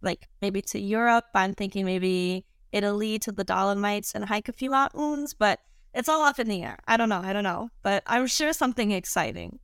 like 0.00 0.28
maybe 0.40 0.62
to 0.62 0.78
Europe. 0.78 1.26
I'm 1.34 1.52
thinking 1.54 1.84
maybe 1.84 2.46
Italy 2.72 3.18
to 3.20 3.32
the 3.32 3.44
Dolomites 3.44 4.14
and 4.14 4.24
hike 4.24 4.48
a 4.48 4.52
few 4.52 4.70
mountains, 4.70 5.34
but 5.34 5.60
it's 5.94 6.08
all 6.08 6.22
up 6.22 6.38
in 6.38 6.48
the 6.48 6.62
air. 6.62 6.78
I 6.86 6.96
don't 6.96 7.08
know. 7.08 7.20
I 7.22 7.32
don't 7.32 7.44
know, 7.44 7.70
but 7.82 8.02
I'm 8.06 8.26
sure 8.26 8.52
something 8.52 8.90
exciting. 8.90 9.58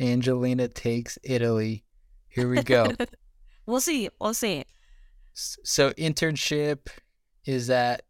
Angelina 0.00 0.68
takes 0.68 1.18
Italy. 1.22 1.84
Here 2.28 2.48
we 2.48 2.62
go. 2.62 2.90
we'll 3.66 3.80
see. 3.80 4.08
We'll 4.20 4.34
see. 4.34 4.64
So 5.32 5.90
internship, 5.92 6.88
is 7.44 7.68
that 7.68 8.02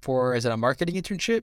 for 0.00 0.34
is 0.34 0.44
it 0.44 0.52
a 0.52 0.56
marketing 0.56 0.96
internship? 0.96 1.42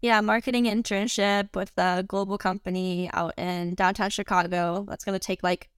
Yeah, 0.00 0.20
marketing 0.20 0.66
internship 0.66 1.56
with 1.56 1.72
a 1.78 2.04
global 2.06 2.36
company 2.36 3.08
out 3.14 3.34
in 3.38 3.74
downtown 3.74 4.10
Chicago. 4.10 4.84
That's 4.88 5.04
going 5.04 5.18
to 5.18 5.24
take 5.24 5.42
like 5.42 5.70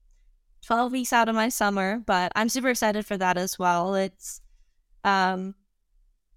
12 0.67 0.91
weeks 0.91 1.13
out 1.13 1.29
of 1.29 1.35
my 1.35 1.49
summer, 1.49 2.03
but 2.05 2.33
I'm 2.35 2.49
super 2.49 2.71
excited 2.71 3.07
for 3.07 3.17
that 3.19 3.39
as 3.39 3.59
well. 3.59 3.95
It's 3.95 4.41
um 5.07 5.55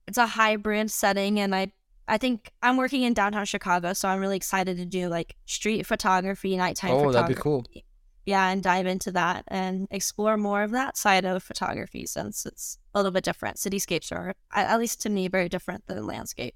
it's 0.08 0.18
a 0.18 0.26
hybrid 0.28 0.90
setting 0.92 1.40
and 1.40 1.54
I 1.54 1.72
I 2.08 2.18
think 2.18 2.52
I'm 2.64 2.78
working 2.78 3.04
in 3.04 3.14
downtown 3.14 3.46
Chicago, 3.46 3.94
so 3.94 4.08
I'm 4.10 4.20
really 4.20 4.36
excited 4.38 4.78
to 4.78 4.86
do 4.86 5.10
like 5.10 5.36
street 5.46 5.86
photography, 5.86 6.58
nighttime 6.58 6.92
Oh, 6.92 6.98
photography. 7.00 7.14
that'd 7.14 7.36
be 7.38 7.42
cool. 7.42 7.66
Yeah, 8.26 8.50
and 8.50 8.64
dive 8.64 8.88
into 8.88 9.12
that 9.12 9.44
and 9.48 9.88
explore 9.92 10.36
more 10.38 10.64
of 10.64 10.72
that 10.72 10.98
side 10.98 11.24
of 11.26 11.44
photography 11.44 12.06
since 12.08 12.46
it's 12.48 12.80
a 12.96 13.00
little 13.00 13.12
bit 13.12 13.24
different. 13.24 13.58
Cityscapes 13.58 14.12
are, 14.12 14.34
at 14.54 14.68
at 14.68 14.80
least 14.80 15.02
to 15.02 15.10
me, 15.10 15.28
very 15.28 15.50
different 15.50 15.86
than 15.86 16.06
landscape. 16.08 16.56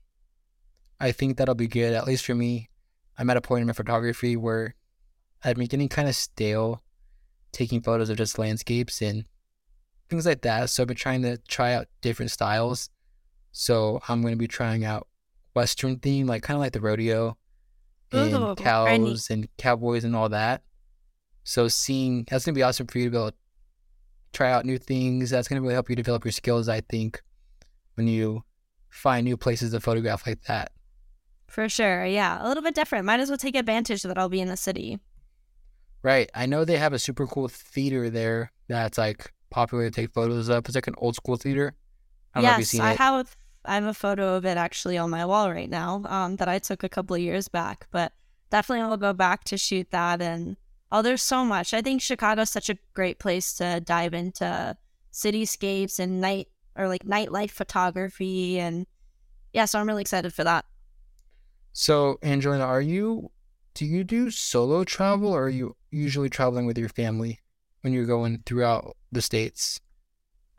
I 0.99 1.11
think 1.11 1.37
that'll 1.37 1.53
be 1.55 1.67
good, 1.67 1.93
at 1.93 2.07
least 2.07 2.25
for 2.25 2.33
me. 2.35 2.69
I'm 3.17 3.29
at 3.29 3.37
a 3.37 3.41
point 3.41 3.61
in 3.61 3.67
my 3.67 3.73
photography 3.73 4.35
where 4.35 4.73
I'm 5.43 5.55
getting 5.65 5.87
kind 5.89 6.07
of 6.09 6.15
stale 6.15 6.81
taking 7.51 7.81
photos 7.81 8.09
of 8.09 8.17
just 8.17 8.39
landscapes 8.39 9.01
and 9.03 9.25
things 10.09 10.25
like 10.25 10.41
that. 10.41 10.69
So 10.69 10.83
I've 10.83 10.87
been 10.87 10.97
trying 10.97 11.21
to 11.23 11.37
try 11.47 11.73
out 11.73 11.87
different 12.01 12.31
styles. 12.31 12.89
So 13.51 14.01
I'm 14.07 14.21
going 14.21 14.33
to 14.33 14.37
be 14.39 14.47
trying 14.47 14.83
out 14.83 15.07
Western 15.55 15.99
theme, 15.99 16.27
like 16.27 16.43
kind 16.43 16.55
of 16.55 16.61
like 16.61 16.73
the 16.73 16.81
rodeo 16.81 17.37
and 18.11 18.33
Ooh, 18.33 18.55
cows 18.55 19.29
and 19.29 19.47
cowboys 19.57 20.03
and 20.03 20.15
all 20.15 20.29
that. 20.29 20.63
So 21.43 21.67
seeing 21.67 22.25
that's 22.29 22.45
going 22.45 22.53
to 22.53 22.57
be 22.57 22.63
awesome 22.63 22.87
for 22.87 22.97
you 22.97 23.05
to 23.05 23.11
be 23.11 23.17
able 23.17 23.31
to 23.31 23.37
try 24.31 24.51
out 24.51 24.65
new 24.65 24.77
things. 24.77 25.29
That's 25.29 25.47
going 25.47 25.57
to 25.57 25.61
really 25.61 25.73
help 25.73 25.89
you 25.89 25.95
develop 25.95 26.25
your 26.25 26.31
skills, 26.31 26.69
I 26.69 26.81
think, 26.81 27.21
when 27.95 28.07
you 28.07 28.43
find 28.89 29.25
new 29.25 29.37
places 29.37 29.71
to 29.71 29.79
photograph 29.79 30.25
like 30.25 30.43
that. 30.43 30.71
For 31.47 31.69
sure. 31.69 32.05
Yeah. 32.05 32.43
A 32.43 32.47
little 32.47 32.63
bit 32.63 32.73
different. 32.73 33.05
Might 33.05 33.19
as 33.19 33.29
well 33.29 33.37
take 33.37 33.55
advantage 33.55 34.03
that 34.03 34.17
I'll 34.17 34.29
be 34.29 34.41
in 34.41 34.47
the 34.47 34.57
city. 34.57 34.99
Right. 36.01 36.29
I 36.33 36.47
know 36.47 36.65
they 36.65 36.77
have 36.77 36.93
a 36.93 36.99
super 36.99 37.27
cool 37.27 37.47
theater 37.47 38.09
there 38.09 38.51
that's 38.67 38.97
like 38.97 39.31
popular 39.53 39.85
to 39.85 39.91
take 39.91 40.11
photos 40.11 40.49
of. 40.49 40.65
It's 40.65 40.75
like 40.75 40.87
an 40.87 40.95
old 40.97 41.15
school 41.15 41.37
theater. 41.37 41.75
I 42.33 42.41
don't 42.41 42.43
know 42.43 42.49
if 42.49 42.57
you've 42.57 42.61
yes, 42.61 42.69
seen 42.69 42.81
I 42.81 42.91
it. 42.93 42.97
have 42.97 43.35
I 43.65 43.75
have 43.75 43.85
a 43.85 43.93
photo 43.93 44.35
of 44.35 44.45
it 44.45 44.57
actually 44.57 44.97
on 44.97 45.09
my 45.09 45.25
wall 45.25 45.49
right 45.49 45.69
now, 45.69 46.03
um, 46.05 46.35
that 46.37 46.49
I 46.49 46.59
took 46.59 46.83
a 46.83 46.89
couple 46.89 47.15
of 47.15 47.21
years 47.21 47.47
back. 47.47 47.87
But 47.91 48.11
definitely 48.49 48.81
I'll 48.81 48.97
go 48.97 49.13
back 49.13 49.45
to 49.45 49.57
shoot 49.57 49.87
that 49.91 50.21
and 50.21 50.57
oh 50.91 51.01
there's 51.01 51.21
so 51.21 51.45
much. 51.45 51.73
I 51.73 51.81
think 51.81 52.01
Chicago's 52.01 52.49
such 52.49 52.69
a 52.69 52.77
great 52.93 53.19
place 53.19 53.53
to 53.55 53.79
dive 53.79 54.13
into 54.13 54.75
cityscapes 55.13 55.99
and 55.99 56.19
night 56.19 56.49
or 56.75 56.87
like 56.87 57.05
nightlife 57.05 57.51
photography 57.51 58.59
and 58.59 58.87
yeah, 59.53 59.65
so 59.65 59.79
I'm 59.79 59.87
really 59.87 60.01
excited 60.01 60.33
for 60.33 60.43
that. 60.43 60.65
So, 61.71 62.17
Angelina, 62.23 62.63
are 62.63 62.81
you 62.81 63.31
do 63.75 63.85
you 63.85 64.03
do 64.03 64.29
solo 64.29 64.83
travel 64.83 65.31
or 65.31 65.43
are 65.43 65.49
you 65.49 65.75
usually 65.91 66.29
traveling 66.29 66.65
with 66.65 66.77
your 66.77 66.89
family 66.89 67.39
when 67.81 67.93
you're 67.93 68.05
going 68.05 68.43
throughout 68.45 68.95
the 69.13 69.21
states? 69.21 69.79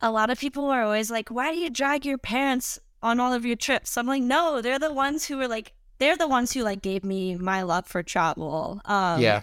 a 0.05 0.11
lot 0.11 0.29
of 0.29 0.39
people 0.39 0.67
are 0.67 0.83
always 0.83 1.11
like, 1.11 1.31
why 1.31 1.51
do 1.51 1.59
you 1.59 1.71
drag 1.71 2.05
your 2.05 2.19
parents 2.19 2.79
on 3.03 3.19
all 3.19 3.33
of 3.33 3.47
your 3.47 3.57
trips? 3.57 3.97
I'm 3.97 4.07
like, 4.07 4.23
no, 4.23 4.61
they're 4.61 4.79
the 4.79 4.93
ones 4.93 5.25
who 5.25 5.39
were 5.39 5.49
like, 5.49 5.73
they're 5.99 6.17
the 6.17 6.29
ones 6.29 6.53
who 6.53 6.63
like 6.63 6.83
gave 6.83 7.05
me 7.05 7.37
my 7.37 7.63
love 7.63 7.87
for 7.87 8.03
travel. 8.03 8.83
Um, 8.85 9.23
yeah. 9.23 9.43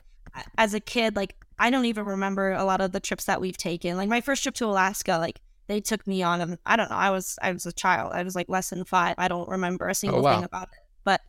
As 0.59 0.75
a 0.75 0.79
kid, 0.79 1.15
like, 1.15 1.35
I 1.57 1.71
don't 1.71 1.85
even 1.85 2.05
remember 2.05 2.51
a 2.51 2.63
lot 2.63 2.79
of 2.79 2.91
the 2.91 2.99
trips 2.99 3.25
that 3.25 3.41
we've 3.41 3.57
taken. 3.57 3.97
Like 3.97 4.07
my 4.07 4.21
first 4.21 4.43
trip 4.43 4.53
to 4.55 4.65
Alaska, 4.65 5.17
like 5.17 5.41
they 5.65 5.81
took 5.81 6.05
me 6.05 6.21
on, 6.21 6.41
and 6.41 6.57
I 6.65 6.75
don't 6.75 6.91
know, 6.91 6.95
I 6.95 7.09
was 7.09 7.39
I 7.41 7.51
was 7.51 7.65
a 7.65 7.73
child. 7.73 8.13
I 8.13 8.21
was 8.21 8.35
like 8.35 8.47
less 8.47 8.69
than 8.69 8.85
five. 8.85 9.15
I 9.17 9.27
don't 9.27 9.49
remember 9.49 9.87
a 9.87 9.95
single 9.95 10.21
wow. 10.21 10.35
thing 10.35 10.43
about 10.43 10.69
it. 10.71 10.79
But 11.03 11.21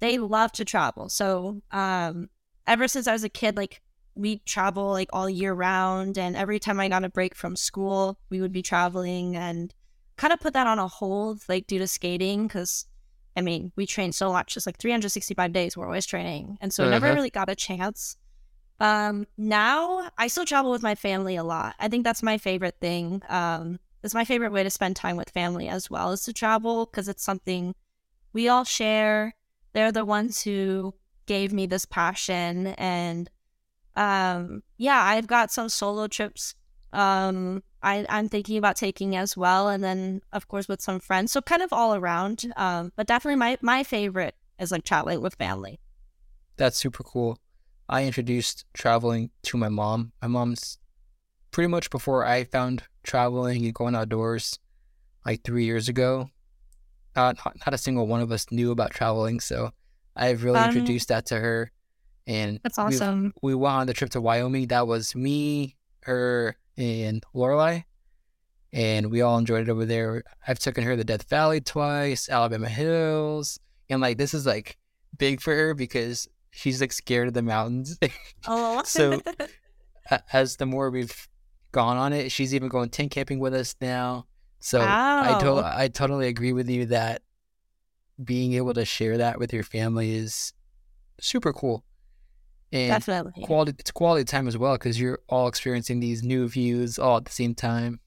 they 0.00 0.18
love 0.18 0.50
to 0.52 0.64
travel. 0.64 1.08
So 1.08 1.62
um, 1.70 2.28
ever 2.66 2.88
since 2.88 3.06
I 3.06 3.12
was 3.12 3.24
a 3.24 3.28
kid, 3.28 3.56
like 3.56 3.80
we 4.14 4.38
travel 4.40 4.88
like 4.90 5.08
all 5.12 5.30
year 5.30 5.52
round 5.54 6.18
and 6.18 6.36
every 6.36 6.58
time 6.58 6.80
i 6.80 6.88
got 6.88 7.04
a 7.04 7.08
break 7.08 7.34
from 7.34 7.56
school 7.56 8.18
we 8.28 8.40
would 8.40 8.52
be 8.52 8.62
traveling 8.62 9.36
and 9.36 9.74
kind 10.16 10.32
of 10.32 10.40
put 10.40 10.52
that 10.52 10.66
on 10.66 10.78
a 10.78 10.88
hold 10.88 11.42
like 11.48 11.66
due 11.66 11.78
to 11.78 11.86
skating 11.86 12.46
because 12.46 12.86
i 13.36 13.40
mean 13.40 13.72
we 13.76 13.86
train 13.86 14.12
so 14.12 14.32
much 14.32 14.56
it's 14.56 14.66
like 14.66 14.76
365 14.78 15.52
days 15.52 15.76
we're 15.76 15.86
always 15.86 16.06
training 16.06 16.58
and 16.60 16.72
so 16.72 16.84
I 16.84 16.90
never 16.90 17.06
Uh-huh. 17.06 17.14
really 17.14 17.30
got 17.30 17.48
a 17.48 17.54
chance. 17.54 18.16
Um 18.80 19.26
now 19.36 20.10
i 20.18 20.26
still 20.26 20.44
travel 20.44 20.70
with 20.70 20.82
my 20.82 20.94
family 20.94 21.36
a 21.36 21.44
lot. 21.44 21.74
I 21.78 21.88
think 21.88 22.04
that's 22.04 22.22
my 22.22 22.38
favorite 22.38 22.76
thing 22.80 23.22
um 23.28 23.78
it's 24.02 24.14
my 24.14 24.24
favorite 24.24 24.52
way 24.52 24.62
to 24.62 24.70
spend 24.70 24.96
time 24.96 25.16
with 25.16 25.30
family 25.30 25.68
as 25.68 25.90
well 25.90 26.12
is 26.12 26.24
to 26.24 26.32
travel 26.32 26.86
because 26.86 27.08
it's 27.08 27.22
something 27.24 27.74
we 28.32 28.48
all 28.48 28.64
share. 28.64 29.34
They're 29.72 29.92
the 29.92 30.04
ones 30.04 30.42
who 30.42 30.94
gave 31.26 31.52
me 31.52 31.66
this 31.66 31.84
passion 31.84 32.68
and 32.78 33.30
um 33.96 34.62
yeah 34.78 35.02
i've 35.02 35.26
got 35.26 35.50
some 35.50 35.68
solo 35.68 36.06
trips 36.06 36.54
um 36.92 37.62
I, 37.82 38.06
i'm 38.08 38.28
thinking 38.28 38.56
about 38.56 38.76
taking 38.76 39.16
as 39.16 39.36
well 39.36 39.68
and 39.68 39.82
then 39.82 40.22
of 40.32 40.48
course 40.48 40.68
with 40.68 40.80
some 40.80 41.00
friends 41.00 41.32
so 41.32 41.40
kind 41.40 41.62
of 41.62 41.72
all 41.72 41.94
around 41.94 42.52
um 42.56 42.92
but 42.96 43.06
definitely 43.06 43.36
my 43.38 43.58
my 43.62 43.82
favorite 43.82 44.34
is 44.58 44.70
like 44.70 44.84
traveling 44.84 45.20
with 45.20 45.34
family 45.34 45.80
That's 46.56 46.76
super 46.76 47.02
cool. 47.02 47.38
I 47.88 48.04
introduced 48.04 48.64
traveling 48.74 49.30
to 49.44 49.56
my 49.56 49.68
mom. 49.68 50.12
My 50.22 50.28
mom's 50.28 50.78
pretty 51.50 51.68
much 51.68 51.90
before 51.90 52.24
I 52.24 52.44
found 52.44 52.84
traveling 53.02 53.64
and 53.64 53.74
going 53.74 53.94
outdoors 53.96 54.58
like 55.26 55.42
three 55.42 55.64
years 55.64 55.88
ago. 55.88 56.30
Uh, 57.16 57.32
not, 57.44 57.56
not 57.66 57.74
a 57.74 57.78
single 57.78 58.06
one 58.06 58.20
of 58.20 58.30
us 58.32 58.46
knew 58.50 58.70
about 58.70 58.92
traveling. 58.92 59.40
So 59.40 59.72
I've 60.16 60.44
really 60.44 60.58
Um, 60.60 60.64
introduced 60.64 61.08
that 61.08 61.26
to 61.26 61.40
her. 61.40 61.72
And 62.30 62.60
that's 62.62 62.78
awesome 62.78 63.32
we 63.42 63.54
went 63.54 63.74
on 63.74 63.86
the 63.88 63.92
trip 63.94 64.10
to 64.10 64.20
Wyoming. 64.20 64.68
That 64.68 64.86
was 64.86 65.14
me, 65.16 65.76
her, 66.04 66.56
and 66.76 67.24
Lorelai. 67.34 67.84
And 68.72 69.10
we 69.10 69.20
all 69.20 69.36
enjoyed 69.36 69.62
it 69.62 69.68
over 69.68 69.84
there. 69.84 70.22
I've 70.46 70.60
taken 70.60 70.84
her 70.84 70.96
to 70.96 71.02
Death 71.02 71.28
Valley 71.28 71.60
twice, 71.60 72.28
Alabama 72.28 72.68
Hills. 72.68 73.58
And 73.88 74.00
like, 74.00 74.16
this 74.16 74.32
is 74.32 74.46
like 74.46 74.78
big 75.18 75.40
for 75.40 75.52
her 75.54 75.74
because 75.74 76.28
she's 76.52 76.80
like 76.80 76.92
scared 76.92 77.26
of 77.26 77.34
the 77.34 77.42
mountains. 77.42 77.98
oh 78.46 78.82
So- 78.84 79.20
As 80.32 80.56
the 80.56 80.66
more 80.66 80.90
we've 80.90 81.28
gone 81.72 81.96
on 81.96 82.12
it, 82.12 82.30
she's 82.32 82.54
even 82.54 82.68
going 82.68 82.90
tent 82.90 83.10
camping 83.12 83.38
with 83.40 83.54
us 83.54 83.74
now. 83.80 84.26
So 84.60 84.80
I, 85.36 85.40
to- 85.40 85.72
I 85.76 85.88
totally 85.88 86.28
agree 86.28 86.52
with 86.52 86.68
you 86.68 86.86
that 86.86 87.22
being 88.22 88.52
able 88.54 88.74
to 88.74 88.84
share 88.84 89.18
that 89.18 89.38
with 89.38 89.52
your 89.52 89.62
family 89.62 90.12
is 90.14 90.52
super 91.20 91.52
cool. 91.52 91.84
And 92.72 92.88
definitely 92.88 93.42
quality 93.42 93.74
it's 93.78 93.90
quality 93.90 94.24
time 94.24 94.46
as 94.46 94.56
well 94.56 94.74
because 94.74 95.00
you're 95.00 95.18
all 95.28 95.48
experiencing 95.48 95.98
these 96.00 96.22
new 96.22 96.48
views 96.48 96.98
all 96.98 97.16
at 97.16 97.24
the 97.24 97.32
same 97.32 97.54
time 97.54 98.00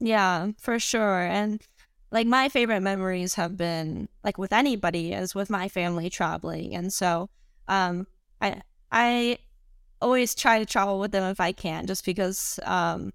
Yeah, 0.00 0.52
for 0.58 0.78
sure. 0.78 1.22
And 1.22 1.62
like 2.10 2.26
my 2.26 2.48
favorite 2.48 2.80
memories 2.80 3.34
have 3.34 3.56
been 3.56 4.08
like 4.24 4.36
with 4.38 4.52
anybody 4.52 5.12
is 5.12 5.34
with 5.34 5.48
my 5.48 5.68
family 5.68 6.10
traveling. 6.10 6.74
And 6.74 6.92
so 6.92 7.30
um 7.68 8.06
I 8.40 8.62
I 8.90 9.38
always 10.00 10.34
try 10.34 10.58
to 10.58 10.66
travel 10.66 10.98
with 10.98 11.12
them 11.12 11.30
if 11.30 11.40
I 11.40 11.52
can 11.52 11.86
just 11.86 12.04
because 12.04 12.58
um 12.64 13.12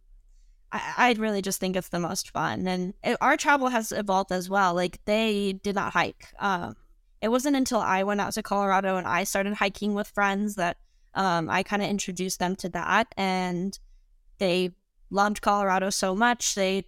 I, 0.71 0.93
I 0.97 1.13
really 1.13 1.41
just 1.41 1.59
think 1.59 1.75
it's 1.75 1.89
the 1.89 1.99
most 1.99 2.31
fun. 2.31 2.67
And 2.67 2.93
it, 3.03 3.17
our 3.21 3.37
travel 3.37 3.69
has 3.69 3.91
evolved 3.91 4.31
as 4.31 4.49
well. 4.49 4.73
Like 4.73 4.99
they 5.05 5.53
did 5.63 5.75
not 5.75 5.93
hike. 5.93 6.27
Um 6.39 6.75
it 7.21 7.29
wasn't 7.29 7.55
until 7.55 7.79
I 7.79 8.03
went 8.03 8.21
out 8.21 8.33
to 8.33 8.43
Colorado 8.43 8.97
and 8.97 9.07
I 9.07 9.23
started 9.23 9.53
hiking 9.53 9.93
with 9.93 10.07
friends 10.07 10.55
that 10.55 10.77
um 11.13 11.49
I 11.49 11.63
kind 11.63 11.81
of 11.81 11.89
introduced 11.89 12.39
them 12.39 12.55
to 12.57 12.69
that 12.69 13.13
and 13.17 13.77
they 14.39 14.75
loved 15.09 15.41
Colorado 15.41 15.89
so 15.89 16.15
much 16.15 16.55
they 16.55 16.85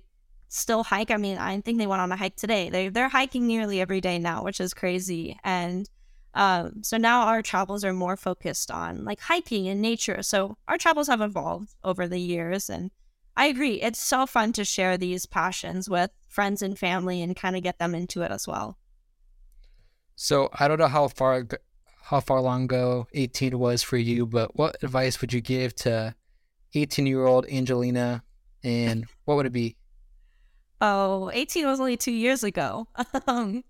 still 0.50 0.84
hike. 0.84 1.12
I 1.12 1.18
mean, 1.18 1.38
I 1.38 1.62
think 1.62 1.78
they 1.78 1.88
went 1.88 2.02
on 2.02 2.12
a 2.12 2.18
hike 2.18 2.36
today. 2.36 2.70
They 2.70 2.90
they're 2.90 3.10
hiking 3.10 3.48
nearly 3.48 3.80
every 3.80 4.02
day 4.02 4.20
now, 4.20 4.44
which 4.44 4.60
is 4.60 4.74
crazy. 4.74 5.40
And 5.44 5.90
um, 6.34 6.84
so 6.84 6.98
now 6.98 7.22
our 7.22 7.42
travels 7.42 7.84
are 7.86 7.94
more 7.94 8.18
focused 8.18 8.70
on 8.70 9.06
like 9.06 9.20
hiking 9.20 9.68
and 9.68 9.82
nature. 9.82 10.22
So 10.22 10.58
our 10.68 10.78
travels 10.78 11.08
have 11.08 11.22
evolved 11.22 11.76
over 11.84 12.08
the 12.08 12.20
years, 12.20 12.70
and 12.70 12.92
I 13.38 13.46
agree. 13.46 13.82
It's 13.82 14.00
so 14.00 14.26
fun 14.26 14.52
to 14.54 14.66
share 14.66 14.98
these 14.98 15.26
passions 15.26 15.90
with 15.90 16.12
friends 16.28 16.62
and 16.62 16.78
family 16.78 17.22
and 17.22 17.36
kind 17.36 17.56
of 17.56 17.64
get 17.64 17.80
them 17.80 17.96
into 17.96 18.22
it 18.22 18.32
as 18.32 18.48
well. 18.48 18.78
So 20.22 20.50
i 20.60 20.68
don't 20.68 20.80
know 20.80 20.88
how 20.88 21.08
far 21.08 21.48
how 22.04 22.20
far 22.20 22.42
long 22.42 22.66
ago 22.66 23.08
18 23.14 23.58
was 23.58 23.82
for 23.82 23.98
you 23.98 24.26
but 24.26 24.56
what 24.58 24.76
advice 24.84 25.22
would 25.22 25.32
you 25.32 25.40
give 25.40 25.74
to 25.76 26.14
18 26.74 27.06
year 27.06 27.26
old 27.26 27.46
angelina 27.48 28.22
and 28.64 29.06
what 29.26 29.36
would 29.36 29.46
it 29.46 29.54
be 29.54 29.78
Oh, 30.82 31.30
18 31.34 31.66
was 31.66 31.80
only 31.80 31.98
two 31.98 32.12
years 32.12 32.44
ago. 32.44 32.88
um, 33.28 33.64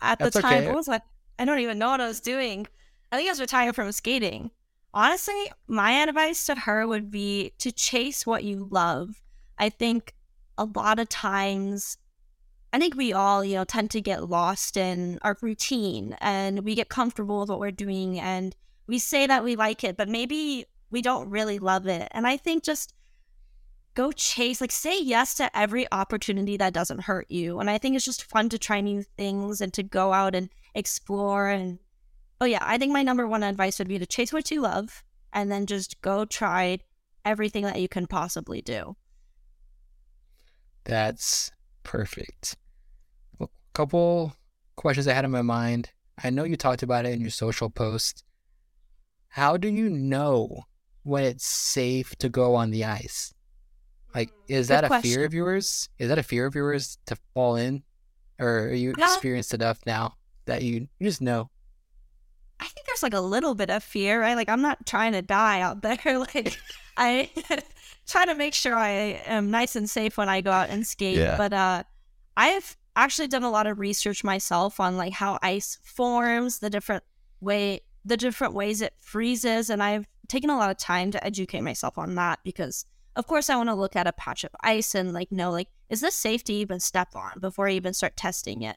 at 0.00 0.18
the 0.18 0.30
time, 0.30 0.58
okay. 0.58 0.66
what 0.68 0.76
was 0.76 0.88
I? 0.88 1.00
I 1.38 1.44
don't 1.44 1.58
even 1.60 1.78
know 1.78 1.90
what 1.90 2.00
I 2.00 2.06
was 2.08 2.20
doing. 2.20 2.66
I 3.12 3.16
think 3.16 3.28
I 3.28 3.32
was 3.32 3.40
retired 3.40 3.74
from 3.74 3.92
skating. 3.92 4.50
Honestly, 4.94 5.52
my 5.68 5.90
advice 6.02 6.46
to 6.46 6.54
her 6.54 6.86
would 6.86 7.10
be 7.10 7.52
to 7.58 7.70
chase 7.70 8.26
what 8.26 8.42
you 8.42 8.68
love. 8.70 9.10
I 9.58 9.68
think 9.68 10.14
a 10.56 10.64
lot 10.64 10.98
of 10.98 11.10
times, 11.10 11.98
I 12.76 12.78
think 12.78 12.94
we 12.94 13.14
all, 13.14 13.42
you 13.42 13.54
know, 13.54 13.64
tend 13.64 13.90
to 13.92 14.02
get 14.02 14.28
lost 14.28 14.76
in 14.76 15.18
our 15.22 15.34
routine 15.40 16.14
and 16.20 16.60
we 16.60 16.74
get 16.74 16.90
comfortable 16.90 17.40
with 17.40 17.48
what 17.48 17.58
we're 17.58 17.70
doing 17.70 18.20
and 18.20 18.54
we 18.86 18.98
say 18.98 19.26
that 19.26 19.42
we 19.42 19.56
like 19.56 19.82
it, 19.82 19.96
but 19.96 20.10
maybe 20.10 20.66
we 20.90 21.00
don't 21.00 21.30
really 21.30 21.58
love 21.58 21.86
it. 21.86 22.06
And 22.10 22.26
I 22.26 22.36
think 22.36 22.64
just 22.64 22.92
go 23.94 24.12
chase, 24.12 24.60
like 24.60 24.72
say 24.72 25.00
yes 25.00 25.32
to 25.36 25.58
every 25.58 25.90
opportunity 25.90 26.58
that 26.58 26.74
doesn't 26.74 27.00
hurt 27.00 27.30
you. 27.30 27.60
And 27.60 27.70
I 27.70 27.78
think 27.78 27.96
it's 27.96 28.04
just 28.04 28.24
fun 28.24 28.50
to 28.50 28.58
try 28.58 28.82
new 28.82 29.02
things 29.16 29.62
and 29.62 29.72
to 29.72 29.82
go 29.82 30.12
out 30.12 30.34
and 30.34 30.50
explore. 30.74 31.48
And 31.48 31.78
oh, 32.42 32.44
yeah, 32.44 32.60
I 32.60 32.76
think 32.76 32.92
my 32.92 33.02
number 33.02 33.26
one 33.26 33.42
advice 33.42 33.78
would 33.78 33.88
be 33.88 33.98
to 33.98 34.04
chase 34.04 34.34
what 34.34 34.50
you 34.50 34.60
love 34.60 35.02
and 35.32 35.50
then 35.50 35.64
just 35.64 36.02
go 36.02 36.26
try 36.26 36.80
everything 37.24 37.62
that 37.62 37.80
you 37.80 37.88
can 37.88 38.06
possibly 38.06 38.60
do. 38.60 38.96
That's 40.84 41.50
perfect. 41.82 42.56
A 43.76 43.84
couple 43.84 44.34
questions 44.76 45.06
I 45.06 45.12
had 45.12 45.26
in 45.26 45.30
my 45.30 45.42
mind. 45.42 45.90
I 46.24 46.30
know 46.30 46.44
you 46.44 46.56
talked 46.56 46.82
about 46.82 47.04
it 47.04 47.12
in 47.12 47.20
your 47.20 47.28
social 47.28 47.68
post. 47.68 48.24
How 49.28 49.58
do 49.58 49.68
you 49.68 49.90
know 49.90 50.62
when 51.02 51.24
it's 51.24 51.44
safe 51.44 52.16
to 52.20 52.30
go 52.30 52.54
on 52.54 52.70
the 52.70 52.86
ice? 52.86 53.34
Like, 54.14 54.30
is 54.48 54.68
Good 54.68 54.72
that 54.72 54.84
a 54.84 54.86
question. 54.86 55.10
fear 55.10 55.26
of 55.26 55.34
yours? 55.34 55.90
Is 55.98 56.08
that 56.08 56.16
a 56.16 56.22
fear 56.22 56.46
of 56.46 56.54
yours 56.54 56.96
to 57.04 57.18
fall 57.34 57.56
in? 57.56 57.82
Or 58.38 58.60
are 58.60 58.72
you 58.72 58.94
yeah. 58.96 59.12
experienced 59.12 59.52
enough 59.52 59.80
now 59.84 60.14
that 60.46 60.62
you, 60.62 60.88
you 60.98 61.06
just 61.06 61.20
know? 61.20 61.50
I 62.58 62.64
think 62.68 62.86
there's 62.86 63.02
like 63.02 63.12
a 63.12 63.20
little 63.20 63.54
bit 63.54 63.68
of 63.68 63.84
fear, 63.84 64.22
right? 64.22 64.36
Like, 64.36 64.48
I'm 64.48 64.62
not 64.62 64.86
trying 64.86 65.12
to 65.12 65.20
die 65.20 65.60
out 65.60 65.82
there. 65.82 65.98
like, 66.18 66.58
I 66.96 67.28
try 68.06 68.24
to 68.24 68.34
make 68.34 68.54
sure 68.54 68.74
I 68.74 69.20
am 69.26 69.50
nice 69.50 69.76
and 69.76 69.90
safe 69.90 70.16
when 70.16 70.30
I 70.30 70.40
go 70.40 70.50
out 70.50 70.70
and 70.70 70.86
skate. 70.86 71.18
Yeah. 71.18 71.36
But 71.36 71.52
uh, 71.52 71.82
I've 72.38 72.74
actually 73.04 73.28
done 73.28 73.42
a 73.42 73.50
lot 73.50 73.66
of 73.66 73.78
research 73.78 74.24
myself 74.24 74.80
on 74.80 74.96
like 74.96 75.12
how 75.12 75.38
ice 75.42 75.78
forms, 75.82 76.58
the 76.58 76.70
different 76.70 77.04
way, 77.40 77.82
the 78.04 78.16
different 78.16 78.54
ways 78.54 78.80
it 78.80 78.94
freezes, 78.98 79.70
and 79.70 79.82
I've 79.82 80.06
taken 80.28 80.50
a 80.50 80.56
lot 80.56 80.70
of 80.70 80.78
time 80.78 81.10
to 81.12 81.24
educate 81.24 81.60
myself 81.60 81.98
on 81.98 82.14
that 82.16 82.40
because, 82.44 82.86
of 83.14 83.26
course, 83.26 83.48
I 83.48 83.56
want 83.56 83.68
to 83.68 83.74
look 83.74 83.96
at 83.96 84.06
a 84.06 84.12
patch 84.12 84.44
of 84.44 84.50
ice 84.62 84.94
and 84.94 85.12
like 85.12 85.30
know 85.30 85.50
like 85.50 85.68
is 85.88 86.00
this 86.00 86.14
safe 86.14 86.42
to 86.44 86.52
even 86.52 86.80
step 86.80 87.14
on 87.14 87.38
before 87.40 87.68
I 87.68 87.72
even 87.72 87.94
start 87.94 88.16
testing 88.16 88.62
it. 88.62 88.76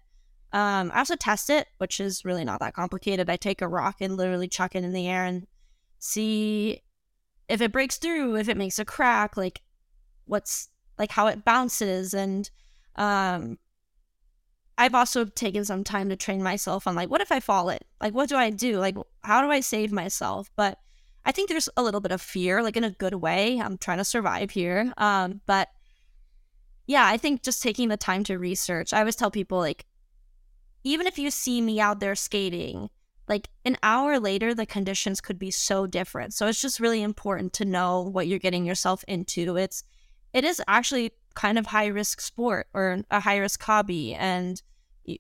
Um, 0.51 0.91
I 0.93 0.99
also 0.99 1.15
test 1.15 1.49
it, 1.49 1.67
which 1.77 1.99
is 1.99 2.25
really 2.25 2.43
not 2.43 2.59
that 2.59 2.73
complicated. 2.73 3.29
I 3.29 3.37
take 3.37 3.61
a 3.61 3.67
rock 3.67 3.97
and 4.01 4.17
literally 4.17 4.47
chuck 4.47 4.75
it 4.75 4.83
in 4.83 4.93
the 4.93 5.07
air 5.07 5.25
and 5.25 5.47
see 5.99 6.81
if 7.47 7.61
it 7.61 7.71
breaks 7.71 7.97
through, 7.97 8.35
if 8.35 8.49
it 8.49 8.57
makes 8.57 8.79
a 8.79 8.85
crack, 8.85 9.37
like 9.37 9.61
what's 10.25 10.69
like 10.97 11.11
how 11.11 11.27
it 11.27 11.45
bounces 11.45 12.13
and 12.13 12.49
um 12.95 13.57
I've 14.79 14.95
also 14.95 15.25
taken 15.25 15.65
some 15.65 15.83
time 15.83 16.07
to 16.07 16.15
train 16.15 16.41
myself 16.41 16.87
on 16.87 16.95
like 16.95 17.09
what 17.09 17.19
if 17.19 17.33
I 17.33 17.41
fall 17.41 17.69
it? 17.69 17.85
Like 17.99 18.13
what 18.13 18.29
do 18.29 18.37
I 18.37 18.49
do? 18.49 18.79
Like 18.79 18.95
how 19.25 19.41
do 19.41 19.51
I 19.51 19.59
save 19.59 19.91
myself? 19.91 20.49
But 20.55 20.79
I 21.25 21.33
think 21.33 21.49
there's 21.49 21.67
a 21.75 21.83
little 21.83 21.99
bit 21.99 22.13
of 22.13 22.21
fear, 22.21 22.63
like 22.63 22.77
in 22.77 22.85
a 22.85 22.91
good 22.91 23.15
way. 23.15 23.59
I'm 23.59 23.77
trying 23.77 23.97
to 23.97 24.05
survive 24.05 24.51
here. 24.51 24.93
Um, 24.95 25.41
but 25.45 25.67
yeah, 26.87 27.05
I 27.05 27.17
think 27.17 27.43
just 27.43 27.61
taking 27.61 27.89
the 27.89 27.97
time 27.97 28.23
to 28.23 28.39
research. 28.39 28.93
I 28.93 28.99
always 28.99 29.17
tell 29.17 29.29
people 29.29 29.57
like 29.57 29.85
even 30.85 31.07
if 31.07 31.19
you 31.19 31.29
see 31.29 31.59
me 31.59 31.81
out 31.81 31.99
there 31.99 32.15
skating, 32.15 32.89
like 33.27 33.49
an 33.65 33.75
hour 33.83 34.17
later 34.17 34.53
the 34.53 34.65
conditions 34.65 35.19
could 35.19 35.37
be 35.37 35.51
so 35.51 35.85
different 35.85 36.33
so 36.33 36.47
it's 36.47 36.61
just 36.61 36.79
really 36.79 37.03
important 37.03 37.51
to 37.53 37.65
know 37.65 38.01
what 38.01 38.27
you're 38.27 38.39
getting 38.39 38.65
yourself 38.65 39.03
into 39.07 39.55
it's 39.55 39.83
it 40.33 40.43
is 40.43 40.61
actually 40.67 41.11
kind 41.35 41.59
of 41.59 41.67
high 41.67 41.85
risk 41.85 42.21
sport 42.21 42.67
or 42.73 43.03
a 43.11 43.19
high 43.19 43.37
risk 43.37 43.61
hobby 43.61 44.15
and 44.15 44.63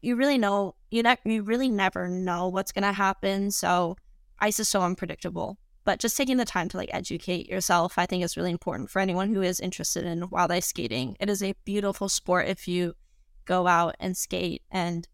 you, 0.01 0.15
really 0.15 0.37
know 0.37 0.75
you 0.91 1.03
ne- 1.03 1.17
you 1.25 1.43
really 1.43 1.69
never 1.69 2.07
know 2.07 2.47
what's 2.47 2.71
going 2.71 2.83
to 2.83 2.91
happen 2.91 3.51
so 3.51 3.95
ice 4.39 4.59
is 4.59 4.69
so 4.69 4.81
unpredictable 4.81 5.57
but 5.85 5.99
just 5.99 6.17
taking 6.17 6.37
the 6.37 6.45
time 6.45 6.69
to 6.69 6.77
like 6.77 6.89
educate 6.93 7.47
yourself 7.47 7.97
i 7.97 8.05
think 8.05 8.23
is 8.23 8.37
really 8.37 8.51
important 8.51 8.89
for 8.89 8.99
anyone 8.99 9.33
who 9.33 9.41
is 9.41 9.59
interested 9.59 10.05
in 10.05 10.29
wild 10.29 10.51
ice 10.51 10.67
skating 10.67 11.15
it 11.19 11.29
is 11.29 11.43
a 11.43 11.55
beautiful 11.65 12.09
sport 12.09 12.47
if 12.47 12.67
you 12.67 12.93
go 13.45 13.67
out 13.67 13.95
and 13.99 14.15
skate 14.15 14.61
and 14.71 15.07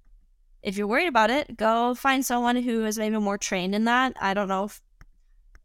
if 0.66 0.78
you're 0.78 0.88
worried 0.88 1.08
about 1.08 1.30
it, 1.30 1.58
go 1.58 1.94
find 1.94 2.26
someone 2.26 2.56
who 2.56 2.86
is 2.86 2.98
maybe 2.98 3.20
more 3.20 3.38
trained 3.38 3.76
in 3.76 3.86
that. 3.86 4.18
I 4.20 4.34
don't 4.34 4.48
know 4.48 4.66
if 4.66 4.82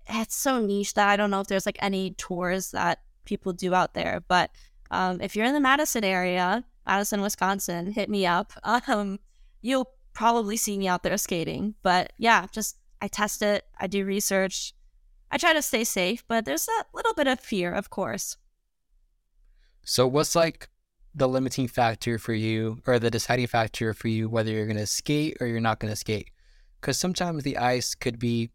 it's 0.06 0.36
so 0.36 0.60
niche 0.60 0.92
that 0.94 1.08
I 1.08 1.16
don't 1.16 1.30
know 1.30 1.40
if 1.40 1.46
there's 1.46 1.64
like 1.64 1.78
any 1.80 2.10
tours 2.12 2.72
that 2.72 2.98
people 3.24 3.54
do 3.54 3.72
out 3.72 3.94
there. 3.94 4.22
But 4.28 4.50
um, 4.90 5.22
if 5.22 5.34
you're 5.34 5.46
in 5.46 5.54
the 5.54 5.60
Madison 5.60 6.04
area, 6.04 6.64
Madison, 6.86 7.20
Wisconsin, 7.20 7.92
hit 7.92 8.08
me 8.08 8.26
up. 8.26 8.52
Um, 8.64 9.18
you'll 9.62 9.90
probably 10.12 10.56
see 10.56 10.78
me 10.78 10.88
out 10.88 11.02
there 11.02 11.16
skating. 11.16 11.74
But 11.82 12.12
yeah, 12.18 12.46
just 12.52 12.78
I 13.00 13.08
test 13.08 13.42
it, 13.42 13.64
I 13.78 13.86
do 13.86 14.04
research. 14.04 14.74
I 15.30 15.38
try 15.38 15.52
to 15.52 15.62
stay 15.62 15.84
safe, 15.84 16.24
but 16.26 16.44
there's 16.44 16.66
a 16.66 16.84
little 16.92 17.14
bit 17.14 17.28
of 17.28 17.38
fear, 17.38 17.72
of 17.72 17.88
course. 17.88 18.36
So, 19.84 20.06
what's 20.06 20.34
like 20.34 20.68
the 21.14 21.28
limiting 21.28 21.68
factor 21.68 22.18
for 22.18 22.32
you 22.32 22.80
or 22.86 22.98
the 22.98 23.10
deciding 23.10 23.46
factor 23.46 23.92
for 23.92 24.08
you 24.08 24.28
whether 24.28 24.50
you're 24.50 24.66
going 24.66 24.76
to 24.76 24.86
skate 24.86 25.36
or 25.40 25.46
you're 25.46 25.60
not 25.60 25.80
going 25.80 25.92
to 25.92 25.96
skate. 25.96 26.30
Because 26.80 26.98
sometimes 26.98 27.42
the 27.42 27.58
ice 27.58 27.94
could 27.94 28.18
be 28.18 28.50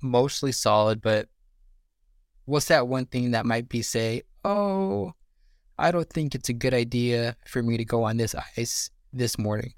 mostly 0.00 0.52
solid, 0.52 1.00
but 1.00 1.28
what's 2.44 2.66
that 2.66 2.88
one 2.88 3.06
thing 3.06 3.32
that 3.32 3.46
might 3.46 3.68
be 3.68 3.82
say, 3.82 4.22
oh, 4.44 5.12
I 5.78 5.90
don't 5.90 6.08
think 6.08 6.34
it's 6.34 6.48
a 6.48 6.52
good 6.52 6.74
idea 6.74 7.36
for 7.46 7.62
me 7.62 7.76
to 7.76 7.84
go 7.84 8.04
on 8.04 8.16
this 8.16 8.34
ice 8.56 8.90
this 9.12 9.38
morning? 9.38 9.74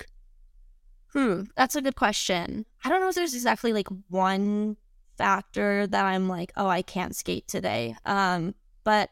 Hmm, 1.12 1.42
that's 1.56 1.76
a 1.76 1.82
good 1.82 1.96
question. 1.96 2.66
I 2.84 2.88
don't 2.88 3.00
know 3.00 3.08
if 3.08 3.14
there's 3.14 3.34
exactly 3.34 3.72
like 3.72 3.88
one 4.08 4.76
factor 5.16 5.86
that 5.86 6.04
I'm 6.04 6.28
like, 6.28 6.52
oh, 6.56 6.66
I 6.66 6.82
can't 6.82 7.14
skate 7.14 7.46
today. 7.46 7.96
Um, 8.04 8.54
but 8.82 9.10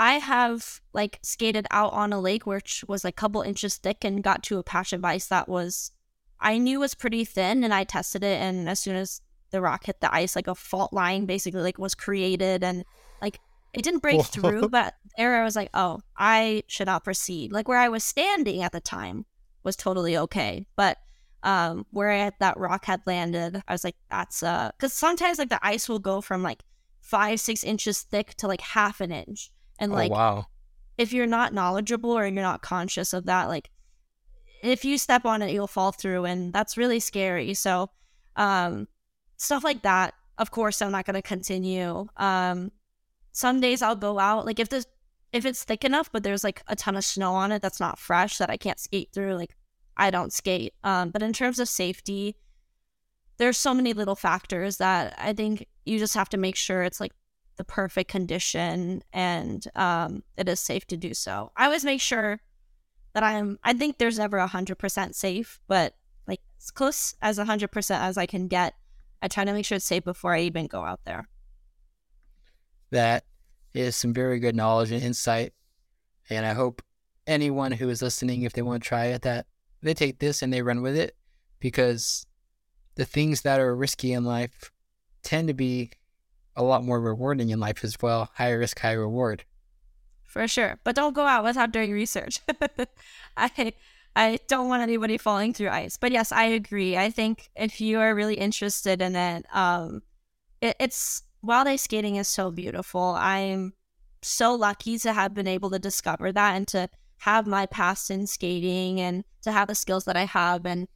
I 0.00 0.14
have 0.14 0.80
like 0.94 1.18
skated 1.22 1.66
out 1.70 1.92
on 1.92 2.12
a 2.12 2.20
lake 2.20 2.46
which 2.46 2.82
was 2.88 3.04
like 3.04 3.12
a 3.12 3.20
couple 3.20 3.42
inches 3.42 3.76
thick 3.76 4.02
and 4.02 4.22
got 4.22 4.42
to 4.44 4.58
a 4.58 4.62
patch 4.62 4.94
of 4.94 5.04
ice 5.04 5.26
that 5.26 5.46
was 5.46 5.92
I 6.40 6.56
knew 6.56 6.80
was 6.80 6.94
pretty 6.94 7.26
thin 7.26 7.62
and 7.62 7.74
I 7.74 7.84
tested 7.84 8.24
it 8.24 8.40
and 8.40 8.66
as 8.66 8.80
soon 8.80 8.96
as 8.96 9.20
the 9.50 9.60
rock 9.60 9.84
hit 9.84 10.00
the 10.00 10.12
ice 10.12 10.34
like 10.34 10.46
a 10.46 10.54
fault 10.54 10.94
line 10.94 11.26
basically 11.26 11.60
like 11.60 11.78
was 11.78 11.94
created 11.94 12.64
and 12.64 12.86
it 13.72 13.82
didn't 13.82 14.00
break 14.00 14.22
through 14.24 14.68
but 14.68 14.94
there 15.16 15.40
I 15.40 15.44
was 15.44 15.56
like 15.56 15.70
oh 15.74 16.00
I 16.16 16.62
should 16.66 16.86
not 16.86 17.04
proceed 17.04 17.52
like 17.52 17.68
where 17.68 17.78
I 17.78 17.88
was 17.88 18.04
standing 18.04 18.62
at 18.62 18.72
the 18.72 18.80
time 18.80 19.24
was 19.62 19.76
totally 19.76 20.16
okay 20.16 20.66
but 20.76 20.98
um 21.42 21.86
where 21.90 22.10
I, 22.10 22.30
that 22.40 22.58
rock 22.58 22.84
had 22.84 23.00
landed 23.06 23.62
I 23.66 23.72
was 23.72 23.84
like 23.84 23.96
that's 24.10 24.42
uh 24.42 24.70
because 24.76 24.92
sometimes 24.92 25.38
like 25.38 25.48
the 25.48 25.64
ice 25.64 25.88
will 25.88 25.98
go 25.98 26.20
from 26.20 26.42
like 26.42 26.62
five 27.00 27.40
six 27.40 27.64
inches 27.64 28.02
thick 28.02 28.34
to 28.36 28.46
like 28.46 28.60
half 28.60 29.00
an 29.00 29.10
inch 29.10 29.50
and 29.80 29.92
oh, 29.92 29.94
like, 29.94 30.12
oh, 30.12 30.14
wow. 30.14 30.46
if 30.98 31.12
you're 31.12 31.26
not 31.26 31.54
knowledgeable 31.54 32.10
or 32.10 32.24
you're 32.26 32.42
not 32.42 32.62
conscious 32.62 33.12
of 33.12 33.26
that, 33.26 33.48
like, 33.48 33.70
if 34.62 34.84
you 34.84 34.98
step 34.98 35.24
on 35.24 35.40
it, 35.40 35.52
you'll 35.52 35.66
fall 35.66 35.90
through, 35.90 36.26
and 36.26 36.52
that's 36.52 36.76
really 36.76 37.00
scary. 37.00 37.54
So, 37.54 37.90
um, 38.36 38.86
stuff 39.38 39.64
like 39.64 39.82
that. 39.82 40.14
Of 40.36 40.50
course, 40.50 40.82
I'm 40.82 40.92
not 40.92 41.06
going 41.06 41.14
to 41.14 41.22
continue. 41.22 42.06
Um, 42.18 42.70
some 43.32 43.60
days 43.60 43.82
I'll 43.82 43.96
go 43.96 44.18
out, 44.18 44.46
like 44.46 44.58
if 44.58 44.68
this, 44.68 44.86
if 45.32 45.44
it's 45.44 45.64
thick 45.64 45.84
enough, 45.84 46.10
but 46.12 46.22
there's 46.22 46.44
like 46.44 46.62
a 46.66 46.76
ton 46.76 46.96
of 46.96 47.04
snow 47.04 47.34
on 47.34 47.52
it 47.52 47.62
that's 47.62 47.80
not 47.80 47.98
fresh 47.98 48.38
that 48.38 48.50
I 48.50 48.56
can't 48.56 48.80
skate 48.80 49.10
through. 49.12 49.34
Like, 49.34 49.56
I 49.96 50.10
don't 50.10 50.32
skate. 50.32 50.74
Um, 50.82 51.10
but 51.10 51.22
in 51.22 51.32
terms 51.32 51.58
of 51.58 51.68
safety, 51.68 52.36
there's 53.36 53.56
so 53.56 53.72
many 53.72 53.92
little 53.92 54.16
factors 54.16 54.76
that 54.78 55.14
I 55.18 55.32
think 55.32 55.66
you 55.86 55.98
just 55.98 56.14
have 56.14 56.28
to 56.30 56.36
make 56.36 56.56
sure 56.56 56.82
it's 56.82 57.00
like 57.00 57.12
the 57.56 57.64
perfect 57.64 58.10
condition 58.10 59.02
and 59.12 59.66
um, 59.74 60.22
it 60.36 60.48
is 60.48 60.60
safe 60.60 60.86
to 60.88 60.96
do 60.96 61.14
so. 61.14 61.52
I 61.56 61.64
always 61.64 61.84
make 61.84 62.00
sure 62.00 62.40
that 63.14 63.22
I'm, 63.22 63.58
I 63.64 63.72
think 63.72 63.98
there's 63.98 64.18
never 64.18 64.38
100% 64.38 65.14
safe, 65.14 65.60
but 65.68 65.94
like 66.26 66.40
as 66.58 66.70
close 66.70 67.14
as 67.22 67.38
100% 67.38 68.00
as 68.00 68.18
I 68.18 68.26
can 68.26 68.46
get. 68.46 68.74
I 69.22 69.28
try 69.28 69.44
to 69.44 69.52
make 69.52 69.66
sure 69.66 69.76
it's 69.76 69.84
safe 69.84 70.04
before 70.04 70.34
I 70.34 70.40
even 70.40 70.66
go 70.66 70.82
out 70.82 71.00
there. 71.04 71.28
That 72.90 73.24
is 73.74 73.96
some 73.96 74.12
very 74.12 74.38
good 74.38 74.56
knowledge 74.56 74.90
and 74.90 75.02
insight. 75.02 75.52
And 76.28 76.44
I 76.44 76.52
hope 76.52 76.82
anyone 77.26 77.72
who 77.72 77.88
is 77.88 78.02
listening, 78.02 78.42
if 78.42 78.52
they 78.52 78.62
want 78.62 78.82
to 78.82 78.88
try 78.88 79.06
it, 79.06 79.22
that 79.22 79.46
they 79.82 79.94
take 79.94 80.18
this 80.18 80.42
and 80.42 80.52
they 80.52 80.62
run 80.62 80.82
with 80.82 80.96
it 80.96 81.16
because 81.60 82.26
the 82.96 83.04
things 83.04 83.42
that 83.42 83.60
are 83.60 83.74
risky 83.74 84.12
in 84.12 84.24
life 84.24 84.70
tend 85.22 85.48
to 85.48 85.54
be 85.54 85.90
a 86.56 86.62
lot 86.62 86.84
more 86.84 87.00
rewarding 87.00 87.50
in 87.50 87.60
life 87.60 87.84
as 87.84 87.96
well. 88.02 88.30
High 88.34 88.50
risk, 88.50 88.80
high 88.80 88.92
reward. 88.92 89.44
For 90.24 90.46
sure. 90.46 90.78
But 90.84 90.94
don't 90.94 91.14
go 91.14 91.26
out 91.26 91.44
without 91.44 91.72
doing 91.72 91.92
research. 91.92 92.40
I 93.36 93.72
I 94.16 94.38
don't 94.48 94.68
want 94.68 94.82
anybody 94.82 95.18
falling 95.18 95.54
through 95.54 95.70
ice. 95.70 95.96
But 95.96 96.12
yes, 96.12 96.32
I 96.32 96.44
agree. 96.44 96.96
I 96.96 97.10
think 97.10 97.50
if 97.56 97.80
you 97.80 98.00
are 98.00 98.14
really 98.14 98.34
interested 98.34 99.00
in 99.00 99.16
it, 99.16 99.46
um 99.52 100.02
it, 100.60 100.76
it's 100.78 101.22
wild 101.42 101.68
ice 101.68 101.82
skating 101.82 102.16
is 102.16 102.28
so 102.28 102.50
beautiful. 102.50 103.14
I'm 103.18 103.74
so 104.22 104.54
lucky 104.54 104.98
to 104.98 105.12
have 105.12 105.34
been 105.34 105.46
able 105.46 105.70
to 105.70 105.78
discover 105.78 106.32
that 106.32 106.54
and 106.54 106.68
to 106.68 106.88
have 107.18 107.46
my 107.46 107.66
past 107.66 108.10
in 108.10 108.26
skating 108.26 109.00
and 109.00 109.24
to 109.42 109.52
have 109.52 109.68
the 109.68 109.74
skills 109.74 110.04
that 110.04 110.16
I 110.16 110.24
have 110.24 110.66
and 110.66 110.88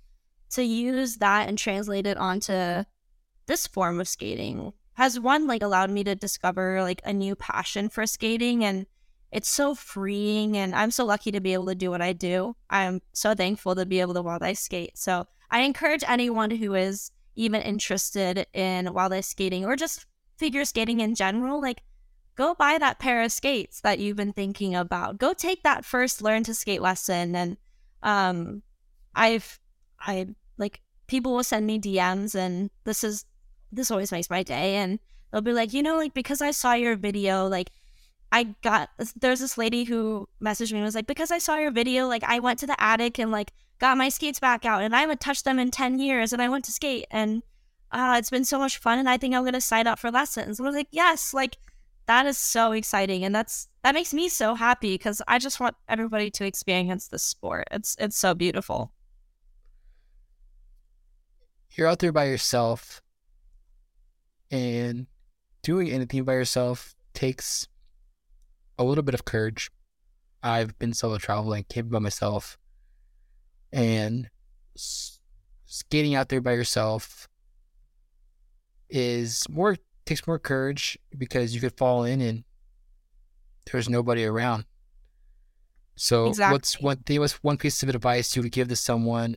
to 0.51 0.63
use 0.63 1.17
that 1.17 1.49
and 1.49 1.59
translate 1.59 2.07
it 2.07 2.17
onto 2.17 2.85
this 3.47 3.67
form 3.67 4.01
of 4.01 4.09
skating 4.09 4.73
has 4.95 5.19
one 5.19 5.47
like 5.47 5.63
allowed 5.63 5.91
me 5.91 6.05
to 6.05 6.15
discover 6.15 6.83
like 6.83 7.03
a 7.05 7.13
new 7.13 7.35
passion 7.35 7.89
for 7.89 8.07
skating 8.07 8.65
and 8.65 8.87
it's 9.33 9.49
so 9.49 9.75
freeing 9.75 10.57
and 10.57 10.75
I'm 10.75 10.93
so 10.93 11.05
lucky 11.05 11.33
to 11.33 11.41
be 11.41 11.53
able 11.53 11.67
to 11.67 11.75
do 11.75 11.91
what 11.91 12.01
I 12.01 12.13
do. 12.13 12.55
I'm 12.71 13.03
so 13.13 13.35
thankful 13.35 13.75
to 13.75 13.85
be 13.85 14.01
able 14.01 14.15
to 14.15 14.23
wild 14.23 14.45
ice 14.45 14.61
skate. 14.61 14.97
So 14.97 15.27
I 15.51 15.63
encourage 15.63 16.05
anyone 16.07 16.53
who 16.53 16.75
is 16.75 17.11
even 17.35 17.61
interested 17.63 18.47
in 18.55 18.95
wild 18.95 19.13
ice 19.13 19.27
skating 19.27 19.65
or 19.65 19.75
just 19.75 20.07
figure 20.37 20.65
skating 20.65 21.01
in 21.01 21.15
general, 21.15 21.61
like 21.61 21.83
go 22.37 22.55
buy 22.55 22.79
that 22.79 22.99
pair 22.99 23.23
of 23.23 23.33
skates 23.33 23.81
that 23.81 23.99
you've 23.99 24.17
been 24.17 24.33
thinking 24.33 24.75
about. 24.75 25.19
Go 25.19 25.33
take 25.33 25.63
that 25.63 25.85
first 25.85 26.23
learn 26.23 26.43
to 26.45 26.55
skate 26.55 26.83
lesson. 26.83 27.35
And 27.35 27.57
um 28.03 28.63
I've 29.15 29.59
I 30.01 30.29
like 30.59 30.81
people 31.07 31.35
will 31.35 31.45
send 31.45 31.67
me 31.67 31.79
DMs 31.79 32.35
and 32.35 32.71
this 32.85 33.05
is 33.05 33.25
this 33.73 33.91
always 33.91 34.13
makes 34.13 34.31
my 34.31 34.43
day 34.43 34.77
and 34.77 34.99
they'll 35.31 35.41
be 35.41 35.53
like, 35.53 35.73
you 35.73 35.83
know, 35.83 35.97
like 35.97 36.15
because 36.15 36.41
I 36.41 36.51
saw 36.51 36.75
your 36.75 36.97
video, 36.97 37.47
like 37.47 37.71
I 38.33 38.55
got 38.63 38.91
there's 39.17 39.41
this 39.41 39.59
lady 39.59 39.85
who 39.85 40.29
messaged 40.43 40.73
me 40.73 40.79
and 40.79 40.85
was 40.85 40.95
like, 40.95 41.07
because 41.07 41.31
I 41.31 41.39
saw 41.39 41.57
your 41.57 41.71
video, 41.71 42.07
like 42.07 42.25
I 42.25 42.39
went 42.41 42.59
to 42.61 42.67
the 42.67 42.81
attic 42.83 43.19
and 43.19 43.31
like 43.31 43.53
got 43.79 43.97
my 43.97 44.09
skates 44.09 44.41
back 44.41 44.65
out 44.65 44.83
and 44.83 44.95
I 44.95 45.01
haven't 45.01 45.21
touched 45.21 45.45
them 45.45 45.59
in 45.59 45.71
10 45.71 45.99
years 45.99 46.33
and 46.33 46.41
I 46.41 46.49
went 46.49 46.65
to 46.67 46.73
skate 46.73 47.07
and 47.11 47.43
uh, 47.95 48.17
it's 48.19 48.29
been 48.29 48.45
so 48.45 48.59
much 48.59 48.79
fun 48.79 48.99
and 48.99 49.09
I 49.09 49.17
think 49.17 49.35
I'm 49.35 49.45
gonna 49.45 49.61
sign 49.61 49.87
up 49.87 50.01
for 50.01 50.11
lessons. 50.11 50.59
And 50.59 50.67
I 50.67 50.69
was 50.69 50.77
like, 50.77 50.89
yes, 50.91 51.33
like 51.33 51.57
that 52.07 52.27
is 52.27 52.37
so 52.37 52.73
exciting 52.73 53.25
and 53.25 53.33
that's 53.33 53.69
that 53.85 53.95
makes 53.95 54.13
me 54.13 54.29
so 54.29 54.57
happy 54.57 54.95
because 54.95 55.23
I 55.29 55.39
just 55.39 55.61
want 55.61 55.77
everybody 55.89 56.29
to 56.33 56.45
experience 56.45 57.07
this 57.07 57.23
sport. 57.23 57.69
It's 57.71 57.97
it's 58.01 58.17
so 58.17 58.35
beautiful. 58.35 58.93
You're 61.71 61.87
out 61.87 62.01
there 62.01 62.13
by 62.13 62.25
yourself 62.25 63.01
and 64.51 65.07
doing 65.63 65.91
anything 65.91 66.25
by 66.25 66.35
yourself 66.35 66.97
takes 67.15 67.69
a 68.77 68.83
little 68.83 69.05
bit 69.05 69.15
of 69.15 69.25
courage. 69.25 69.71
I've 70.43 70.77
been 70.81 70.95
solo 70.95 71.19
traveling, 71.19 71.65
came 71.69 71.89
by 71.89 72.01
myself, 72.01 72.59
and 73.73 74.29
skating 74.75 76.17
out 76.17 76.29
there 76.29 76.41
by 76.41 76.53
yourself 76.53 77.29
is 78.89 79.45
more 79.49 79.77
takes 80.07 80.27
more 80.27 80.39
courage 80.39 80.99
because 81.17 81.55
you 81.55 81.61
could 81.61 81.77
fall 81.77 82.05
in 82.05 82.21
and 82.21 82.45
there's 83.71 83.89
nobody 83.89 84.25
around. 84.25 84.67
So, 85.97 86.27
Exactly. 86.27 86.55
what's 86.55 86.81
one 86.81 86.97
thing? 86.99 87.21
What's 87.21 87.43
one 87.43 87.57
piece 87.57 87.83
of 87.83 87.89
advice 87.89 88.35
you 88.37 88.43
would 88.43 88.53
give 88.53 88.69
to 88.69 88.77
someone 88.77 89.37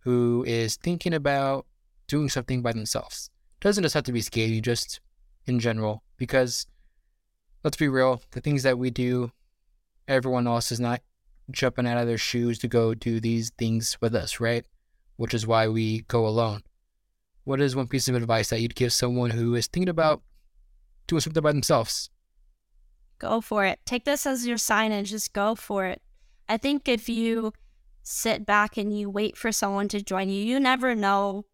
who 0.00 0.44
is 0.46 0.76
thinking 0.76 1.14
about 1.14 1.66
doing 2.08 2.28
something 2.28 2.62
by 2.62 2.72
themselves? 2.72 3.30
Doesn't 3.60 3.82
just 3.82 3.94
have 3.94 4.04
to 4.04 4.12
be 4.12 4.20
skating, 4.20 4.62
just 4.62 5.00
in 5.46 5.60
general, 5.60 6.02
because 6.16 6.66
let's 7.62 7.76
be 7.76 7.88
real, 7.88 8.22
the 8.32 8.40
things 8.40 8.62
that 8.62 8.78
we 8.78 8.90
do, 8.90 9.30
everyone 10.08 10.46
else 10.46 10.72
is 10.72 10.80
not 10.80 11.02
jumping 11.50 11.86
out 11.86 11.98
of 11.98 12.06
their 12.06 12.18
shoes 12.18 12.58
to 12.58 12.68
go 12.68 12.94
do 12.94 13.20
these 13.20 13.50
things 13.50 13.98
with 14.00 14.14
us, 14.14 14.40
right? 14.40 14.64
Which 15.16 15.34
is 15.34 15.46
why 15.46 15.68
we 15.68 16.00
go 16.02 16.26
alone. 16.26 16.62
What 17.44 17.60
is 17.60 17.76
one 17.76 17.88
piece 17.88 18.08
of 18.08 18.14
advice 18.14 18.48
that 18.50 18.60
you'd 18.60 18.74
give 18.74 18.92
someone 18.92 19.30
who 19.30 19.54
is 19.54 19.66
thinking 19.66 19.88
about 19.88 20.22
doing 21.06 21.20
something 21.20 21.42
by 21.42 21.52
themselves? 21.52 22.10
Go 23.18 23.40
for 23.40 23.64
it. 23.64 23.80
Take 23.84 24.04
this 24.04 24.26
as 24.26 24.46
your 24.46 24.56
sign 24.56 24.92
and 24.92 25.06
just 25.06 25.32
go 25.32 25.54
for 25.54 25.86
it. 25.86 26.02
I 26.48 26.56
think 26.56 26.88
if 26.88 27.08
you 27.08 27.52
sit 28.02 28.44
back 28.44 28.76
and 28.76 28.98
you 28.98 29.08
wait 29.08 29.36
for 29.36 29.52
someone 29.52 29.88
to 29.88 30.02
join 30.02 30.28
you, 30.28 30.42
you 30.42 30.58
never 30.58 30.94
know 30.94 31.44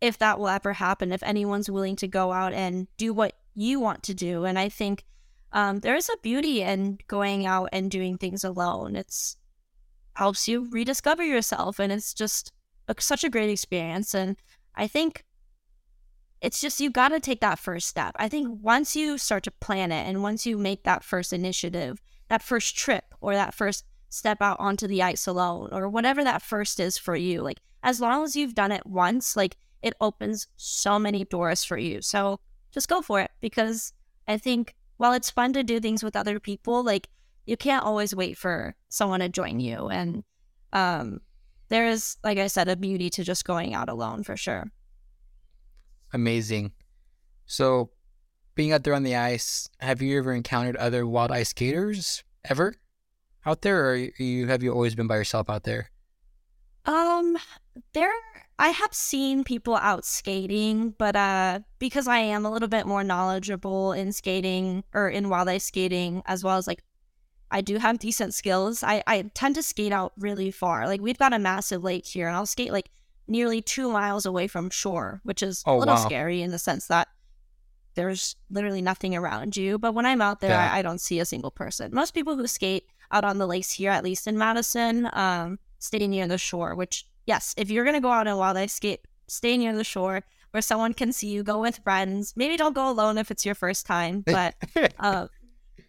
if 0.00 0.18
that 0.18 0.38
will 0.38 0.48
ever 0.48 0.72
happen, 0.72 1.12
if 1.12 1.22
anyone's 1.22 1.70
willing 1.70 1.96
to 1.96 2.08
go 2.08 2.32
out 2.32 2.52
and 2.52 2.88
do 2.96 3.12
what 3.12 3.34
you 3.54 3.78
want 3.78 4.02
to 4.04 4.14
do. 4.14 4.44
And 4.44 4.58
I 4.58 4.68
think 4.68 5.04
um, 5.52 5.80
there 5.80 5.94
is 5.94 6.08
a 6.08 6.16
beauty 6.22 6.62
in 6.62 6.98
going 7.06 7.46
out 7.46 7.68
and 7.72 7.90
doing 7.90 8.18
things 8.18 8.42
alone. 8.42 8.96
It's 8.96 9.36
helps 10.14 10.46
you 10.46 10.68
rediscover 10.70 11.24
yourself, 11.24 11.78
and 11.78 11.92
it's 11.92 12.12
just 12.12 12.52
a, 12.88 12.94
such 12.98 13.24
a 13.24 13.30
great 13.30 13.50
experience. 13.50 14.14
And 14.14 14.36
I 14.74 14.86
think 14.86 15.24
it's 16.42 16.60
just 16.60 16.80
you 16.80 16.90
got 16.90 17.10
to 17.10 17.20
take 17.20 17.40
that 17.40 17.60
first 17.60 17.88
step. 17.88 18.16
I 18.18 18.28
think 18.28 18.58
once 18.60 18.96
you 18.96 19.16
start 19.16 19.44
to 19.44 19.52
plan 19.52 19.92
it, 19.92 20.08
and 20.08 20.22
once 20.22 20.44
you 20.44 20.58
make 20.58 20.82
that 20.82 21.04
first 21.04 21.32
initiative, 21.32 22.02
that 22.28 22.42
first 22.42 22.76
trip, 22.76 23.14
or 23.20 23.34
that 23.34 23.54
first 23.54 23.84
step 24.08 24.42
out 24.42 24.58
onto 24.58 24.88
the 24.88 25.02
ice 25.02 25.28
alone, 25.28 25.68
or 25.70 25.88
whatever 25.88 26.24
that 26.24 26.42
first 26.42 26.80
is 26.80 26.98
for 26.98 27.14
you, 27.14 27.42
like 27.42 27.60
as 27.84 28.00
long 28.00 28.24
as 28.24 28.34
you've 28.34 28.56
done 28.56 28.72
it 28.72 28.84
once, 28.84 29.36
like 29.36 29.56
it 29.82 29.94
opens 30.00 30.48
so 30.56 30.98
many 30.98 31.24
doors 31.24 31.62
for 31.62 31.78
you. 31.78 32.02
So 32.02 32.40
just 32.72 32.88
go 32.88 33.02
for 33.02 33.20
it 33.20 33.30
because 33.40 33.92
I 34.26 34.36
think 34.36 34.74
while 34.96 35.12
it's 35.12 35.30
fun 35.30 35.52
to 35.52 35.62
do 35.62 35.78
things 35.78 36.02
with 36.02 36.16
other 36.16 36.40
people, 36.40 36.82
like 36.82 37.08
you 37.46 37.56
can't 37.56 37.84
always 37.84 38.14
wait 38.14 38.36
for 38.36 38.74
someone 38.88 39.20
to 39.20 39.28
join 39.28 39.60
you. 39.60 39.88
And 39.88 40.24
um, 40.72 41.20
there 41.68 41.86
is, 41.86 42.16
like 42.24 42.38
I 42.38 42.48
said, 42.48 42.68
a 42.68 42.76
beauty 42.76 43.10
to 43.10 43.24
just 43.24 43.44
going 43.44 43.74
out 43.74 43.88
alone 43.88 44.24
for 44.24 44.36
sure. 44.36 44.70
Amazing. 46.12 46.72
So, 47.46 47.90
being 48.54 48.72
out 48.72 48.84
there 48.84 48.94
on 48.94 49.02
the 49.02 49.16
ice, 49.16 49.68
have 49.80 50.02
you 50.02 50.18
ever 50.18 50.32
encountered 50.32 50.76
other 50.76 51.06
wild 51.06 51.30
ice 51.30 51.50
skaters 51.50 52.22
ever 52.44 52.74
out 53.46 53.62
there, 53.62 53.90
or 53.90 53.96
you 53.96 54.46
have 54.48 54.62
you 54.62 54.72
always 54.72 54.94
been 54.94 55.06
by 55.06 55.16
yourself 55.16 55.48
out 55.48 55.64
there? 55.64 55.90
Um, 56.84 57.38
there 57.94 58.12
I 58.58 58.68
have 58.68 58.92
seen 58.92 59.44
people 59.44 59.76
out 59.76 60.04
skating, 60.04 60.94
but 60.98 61.16
uh 61.16 61.60
because 61.78 62.06
I 62.06 62.18
am 62.18 62.44
a 62.44 62.50
little 62.50 62.68
bit 62.68 62.86
more 62.86 63.04
knowledgeable 63.04 63.92
in 63.92 64.12
skating 64.12 64.84
or 64.92 65.08
in 65.08 65.28
wild 65.28 65.48
ice 65.48 65.64
skating 65.64 66.22
as 66.26 66.44
well 66.44 66.56
as 66.56 66.66
like 66.66 66.82
I 67.50 67.60
do 67.60 67.78
have 67.78 67.98
decent 67.98 68.34
skills. 68.34 68.82
I 68.82 69.02
I 69.06 69.30
tend 69.34 69.54
to 69.56 69.62
skate 69.62 69.92
out 69.92 70.12
really 70.18 70.50
far. 70.50 70.86
Like 70.86 71.00
we've 71.00 71.18
got 71.18 71.32
a 71.32 71.38
massive 71.38 71.82
lake 71.82 72.06
here 72.06 72.28
and 72.28 72.36
I'll 72.36 72.46
skate 72.46 72.72
like 72.72 72.90
nearly 73.32 73.60
2 73.60 73.90
miles 73.90 74.24
away 74.26 74.46
from 74.46 74.70
shore, 74.70 75.20
which 75.24 75.42
is 75.42 75.62
Oh, 75.66 75.76
a 75.76 75.78
little 75.78 75.94
wow. 75.94 76.04
scary 76.06 76.42
in 76.42 76.50
the 76.52 76.58
sense 76.58 76.86
that 76.86 77.08
there's 77.94 78.36
literally 78.50 78.80
nothing 78.82 79.14
around 79.14 79.56
you. 79.56 79.78
But 79.78 79.94
when 79.94 80.06
I'm 80.06 80.22
out 80.22 80.40
there, 80.40 80.50
Yeah. 80.50 80.70
I, 80.72 80.78
I 80.78 80.82
don't 80.82 81.00
see 81.00 81.18
a 81.20 81.24
single 81.24 81.50
person. 81.50 81.92
Most 81.92 82.14
people 82.14 82.36
who 82.36 82.46
skate 82.46 82.84
out 83.10 83.24
on 83.24 83.38
the 83.38 83.46
lakes 83.46 83.72
here, 83.72 83.90
at 83.90 84.04
least 84.04 84.26
in 84.26 84.38
Madison, 84.38 85.08
um, 85.12 85.58
stay 85.78 86.06
near 86.06 86.26
the 86.28 86.38
shore. 86.38 86.74
Which, 86.74 87.06
yes, 87.26 87.54
if 87.56 87.70
you're 87.70 87.84
gonna 87.84 88.00
go 88.00 88.10
out 88.10 88.26
and 88.26 88.38
wild 88.38 88.56
ice 88.56 88.72
skate, 88.74 89.00
stay 89.28 89.56
near 89.58 89.74
the 89.76 89.84
shore 89.84 90.22
where 90.52 90.62
someone 90.62 90.94
can 90.94 91.12
see 91.12 91.28
you. 91.28 91.42
Go 91.42 91.60
with 91.60 91.78
friends. 91.84 92.32
Maybe 92.36 92.56
don't 92.56 92.74
go 92.74 92.88
alone 92.90 93.18
if 93.18 93.30
it's 93.30 93.44
your 93.44 93.54
first 93.54 93.84
time. 93.86 94.22
But 94.26 94.54
uh, 94.98 95.26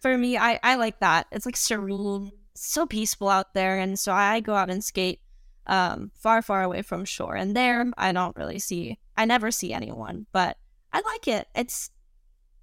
for 0.02 0.18
me, 0.18 0.36
I 0.36 0.60
I 0.62 0.74
like 0.76 1.00
that. 1.00 1.26
It's 1.32 1.46
like 1.46 1.56
serene, 1.56 2.32
so 2.54 2.84
peaceful 2.86 3.28
out 3.30 3.54
there, 3.54 3.78
and 3.78 3.98
so 3.98 4.12
I 4.12 4.40
go 4.40 4.54
out 4.54 4.68
and 4.70 4.84
skate 4.84 5.20
um 5.66 6.10
far 6.14 6.42
far 6.42 6.62
away 6.62 6.82
from 6.82 7.04
shore. 7.04 7.34
And 7.36 7.56
there 7.56 7.86
i 7.96 8.12
don't 8.12 8.36
really 8.36 8.58
see 8.58 8.98
i 9.16 9.24
never 9.24 9.50
see 9.50 9.72
anyone 9.72 10.26
but 10.32 10.56
i 10.92 11.00
like 11.00 11.28
it. 11.28 11.48
It's 11.54 11.90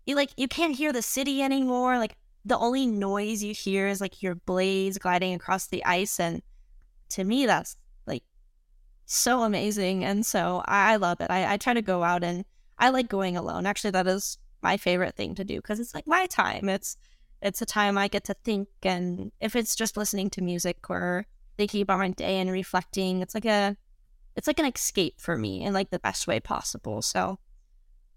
you 0.05 0.15
like 0.15 0.31
you 0.37 0.47
can't 0.47 0.75
hear 0.75 0.93
the 0.93 1.01
city 1.01 1.41
anymore. 1.41 1.97
Like 1.97 2.15
the 2.45 2.57
only 2.57 2.87
noise 2.87 3.43
you 3.43 3.53
hear 3.53 3.87
is 3.87 4.01
like 4.01 4.21
your 4.21 4.35
blades 4.35 4.97
gliding 4.97 5.33
across 5.33 5.67
the 5.67 5.83
ice. 5.85 6.19
And 6.19 6.41
to 7.09 7.23
me 7.23 7.45
that's 7.45 7.75
like 8.05 8.23
so 9.05 9.43
amazing. 9.43 10.03
And 10.03 10.25
so 10.25 10.63
i, 10.65 10.93
I 10.93 10.95
love 10.97 11.21
it. 11.21 11.29
I, 11.29 11.53
I 11.53 11.57
try 11.57 11.73
to 11.73 11.81
go 11.81 12.03
out 12.03 12.23
and 12.23 12.45
i 12.77 12.89
like 12.89 13.09
going 13.09 13.37
alone. 13.37 13.65
Actually 13.65 13.91
that 13.91 14.07
is 14.07 14.37
my 14.61 14.77
favorite 14.77 15.15
thing 15.15 15.35
to 15.35 15.43
do 15.43 15.57
because 15.57 15.79
it's 15.79 15.95
like 15.95 16.07
my 16.07 16.25
time. 16.27 16.69
It's 16.69 16.97
it's 17.41 17.61
a 17.61 17.65
time 17.65 17.97
i 17.97 18.07
get 18.07 18.23
to 18.25 18.35
think. 18.43 18.67
And 18.83 19.31
if 19.39 19.55
it's 19.55 19.75
just 19.75 19.97
listening 19.97 20.29
to 20.31 20.41
music 20.41 20.89
or 20.89 21.25
thinking 21.61 21.83
about 21.83 21.99
my 21.99 22.09
day 22.09 22.39
and 22.39 22.49
reflecting. 22.49 23.21
It's 23.21 23.35
like 23.35 23.45
a 23.45 23.77
it's 24.35 24.47
like 24.47 24.57
an 24.57 24.65
escape 24.65 25.21
for 25.21 25.37
me 25.37 25.61
in 25.61 25.73
like 25.73 25.91
the 25.91 25.99
best 25.99 26.25
way 26.25 26.39
possible. 26.39 27.03
So 27.03 27.37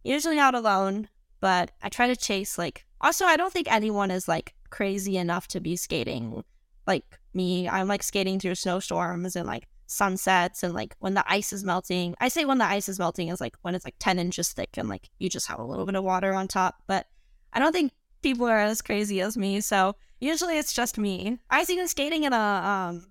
usually 0.03 0.36
not 0.36 0.55
alone 0.55 1.09
but 1.40 1.72
i 1.82 1.88
try 1.90 2.07
to 2.07 2.16
chase 2.16 2.57
like 2.59 2.86
also 3.01 3.24
i 3.24 3.36
don't 3.36 3.53
think 3.53 3.70
anyone 3.70 4.11
is 4.11 4.28
like 4.28 4.55
crazy 4.70 5.16
enough 5.18 5.47
to 5.49 5.61
be 5.61 5.76
skating. 5.76 6.42
Like 6.86 7.05
me 7.34 7.68
i'm 7.68 7.88
like 7.88 8.03
skating 8.03 8.40
through 8.40 8.55
snowstorms 8.55 9.36
and 9.36 9.47
like 9.47 9.68
sunsets 9.86 10.62
and 10.62 10.72
like 10.72 10.95
when 11.01 11.12
the 11.12 11.24
ice 11.30 11.53
is 11.53 11.64
melting. 11.64 12.14
I 12.18 12.28
say 12.28 12.47
when 12.47 12.59
the 12.59 12.64
ice 12.64 12.88
is 12.88 12.99
melting 12.99 13.28
is 13.28 13.42
like 13.42 13.57
when 13.61 13.74
it's 13.74 13.84
like 13.84 13.97
10 13.99 14.18
inches 14.18 14.53
thick 14.55 14.70
and 14.78 14.88
like 14.88 15.11
you 15.18 15.28
just 15.28 15.49
have 15.49 15.59
a 15.59 15.64
little 15.64 15.84
bit 15.84 15.97
of 15.97 16.05
water 16.05 16.32
on 16.32 16.49
top 16.49 16.76
but 16.86 17.07
i 17.53 17.59
don't 17.59 17.72
think 17.72 17.92
people 18.24 18.47
are 18.47 18.59
as 18.59 18.82
crazy 18.82 19.20
as 19.20 19.36
me. 19.36 19.61
So 19.61 19.95
usually 20.18 20.59
it's 20.59 20.72
just 20.72 20.99
me. 20.99 21.38
I 21.51 21.61
was 21.61 21.70
even 21.70 21.86
skating 21.86 22.24
in 22.24 22.32
a 22.32 22.36
um 22.36 23.07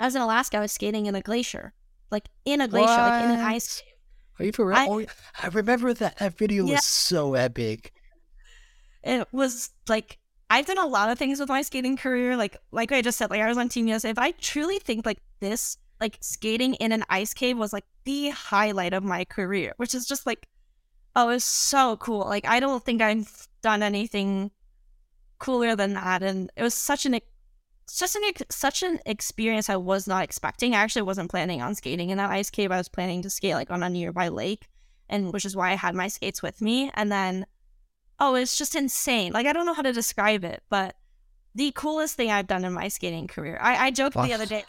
I 0.00 0.06
was 0.06 0.14
in 0.14 0.22
Alaska. 0.22 0.58
I 0.58 0.60
was 0.60 0.72
skating 0.72 1.06
in 1.06 1.14
a 1.14 1.20
glacier, 1.20 1.72
like 2.10 2.28
in 2.44 2.60
a 2.60 2.68
glacier, 2.68 2.86
like 2.88 3.24
in 3.24 3.30
an 3.30 3.40
ice. 3.40 3.82
Are 4.38 4.44
you 4.44 4.52
for 4.52 4.66
real? 4.66 4.76
I- 4.76 4.86
oh. 4.88 5.04
I 5.42 5.48
remember 5.48 5.94
that. 5.94 6.18
That 6.18 6.36
video 6.36 6.66
Yeah. 6.66 6.74
was 6.74 6.84
so 6.84 7.34
epic. 7.34 7.92
It 9.02 9.28
was 9.32 9.70
like 9.88 10.18
I've 10.50 10.66
done 10.66 10.78
a 10.78 10.86
lot 10.86 11.10
of 11.10 11.18
things 11.18 11.40
with 11.40 11.48
my 11.48 11.62
skating 11.62 11.96
career. 11.96 12.36
Like 12.36 12.56
like 12.72 12.90
I 12.92 13.02
just 13.02 13.18
said, 13.18 13.30
like 13.30 13.40
I 13.40 13.48
was 13.48 13.58
on 13.58 13.68
Team 13.68 13.86
USA. 13.88 14.10
If 14.10 14.18
I 14.18 14.32
truly 14.32 14.78
think 14.78 15.06
like 15.06 15.18
this, 15.40 15.76
like 16.00 16.18
skating 16.20 16.74
in 16.74 16.90
an 16.92 17.04
ice 17.08 17.34
cave 17.34 17.56
was 17.58 17.72
like 17.72 17.84
the 18.04 18.30
highlight 18.30 18.92
of 18.94 19.04
my 19.04 19.24
career, 19.24 19.74
which 19.76 19.94
is 19.94 20.06
just 20.06 20.26
like 20.26 20.48
oh, 21.16 21.28
it's 21.28 21.44
so 21.44 21.96
cool. 21.98 22.20
Like 22.26 22.44
I 22.46 22.58
don't 22.58 22.84
think 22.84 23.00
I've 23.00 23.46
done 23.62 23.82
anything 23.82 24.50
cooler 25.38 25.76
than 25.76 25.94
that. 25.94 26.22
And 26.22 26.50
it 26.56 26.62
was 26.62 26.74
such 26.74 27.06
an 27.06 27.14
such 27.86 28.16
an 28.16 28.22
such 28.50 28.82
an 28.82 29.00
experience 29.06 29.68
I 29.68 29.76
was 29.76 30.06
not 30.06 30.24
expecting. 30.24 30.74
I 30.74 30.78
actually 30.78 31.02
wasn't 31.02 31.30
planning 31.30 31.62
on 31.62 31.74
skating 31.74 32.10
in 32.10 32.18
that 32.18 32.30
ice 32.30 32.50
cave. 32.50 32.72
I 32.72 32.78
was 32.78 32.88
planning 32.88 33.22
to 33.22 33.30
skate 33.30 33.54
like 33.54 33.70
on 33.70 33.82
a 33.82 33.88
nearby 33.88 34.28
lake, 34.28 34.68
and 35.08 35.32
which 35.32 35.44
is 35.44 35.56
why 35.56 35.72
I 35.72 35.76
had 35.76 35.94
my 35.94 36.08
skates 36.08 36.42
with 36.42 36.60
me. 36.60 36.90
And 36.94 37.10
then 37.10 37.46
oh, 38.20 38.34
it's 38.34 38.56
just 38.56 38.74
insane. 38.74 39.32
Like 39.32 39.46
I 39.46 39.52
don't 39.52 39.66
know 39.66 39.74
how 39.74 39.82
to 39.82 39.92
describe 39.92 40.44
it, 40.44 40.62
but 40.68 40.96
the 41.54 41.72
coolest 41.72 42.16
thing 42.16 42.30
I've 42.30 42.46
done 42.46 42.64
in 42.64 42.72
my 42.72 42.88
skating 42.88 43.26
career. 43.26 43.58
I, 43.60 43.86
I 43.86 43.90
joked 43.90 44.16
the 44.16 44.32
other 44.32 44.46
day, 44.46 44.64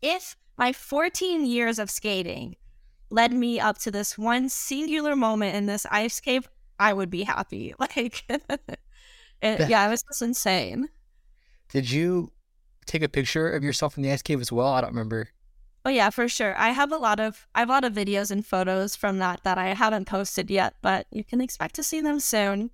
if 0.00 0.36
my 0.56 0.72
14 0.72 1.44
years 1.46 1.78
of 1.78 1.90
skating 1.90 2.56
led 3.10 3.32
me 3.32 3.60
up 3.60 3.78
to 3.78 3.90
this 3.90 4.18
one 4.18 4.48
singular 4.48 5.14
moment 5.16 5.56
in 5.56 5.66
this 5.66 5.86
ice 5.90 6.20
cave, 6.20 6.48
I 6.78 6.92
would 6.92 7.10
be 7.10 7.24
happy. 7.24 7.74
Like, 7.78 8.24
it, 9.42 9.68
yeah, 9.68 9.86
it 9.86 9.90
was 9.90 10.02
just 10.02 10.22
insane. 10.22 10.88
Did 11.68 11.90
you 11.90 12.32
take 12.86 13.02
a 13.02 13.08
picture 13.08 13.50
of 13.50 13.62
yourself 13.62 13.96
in 13.96 14.02
the 14.02 14.10
ice 14.10 14.22
cave 14.22 14.40
as 14.40 14.50
well? 14.50 14.68
I 14.68 14.80
don't 14.80 14.90
remember. 14.90 15.28
Oh 15.84 15.90
yeah, 15.90 16.10
for 16.10 16.28
sure. 16.28 16.56
I 16.58 16.70
have 16.70 16.92
a 16.92 16.96
lot 16.96 17.20
of 17.20 17.46
I 17.54 17.60
have 17.60 17.68
a 17.68 17.72
lot 17.72 17.84
of 17.84 17.92
videos 17.92 18.30
and 18.30 18.44
photos 18.44 18.96
from 18.96 19.18
that 19.18 19.44
that 19.44 19.58
I 19.58 19.74
haven't 19.74 20.06
posted 20.06 20.50
yet, 20.50 20.74
but 20.82 21.06
you 21.10 21.24
can 21.24 21.40
expect 21.40 21.74
to 21.76 21.82
see 21.82 22.00
them 22.00 22.20
soon. 22.20 22.70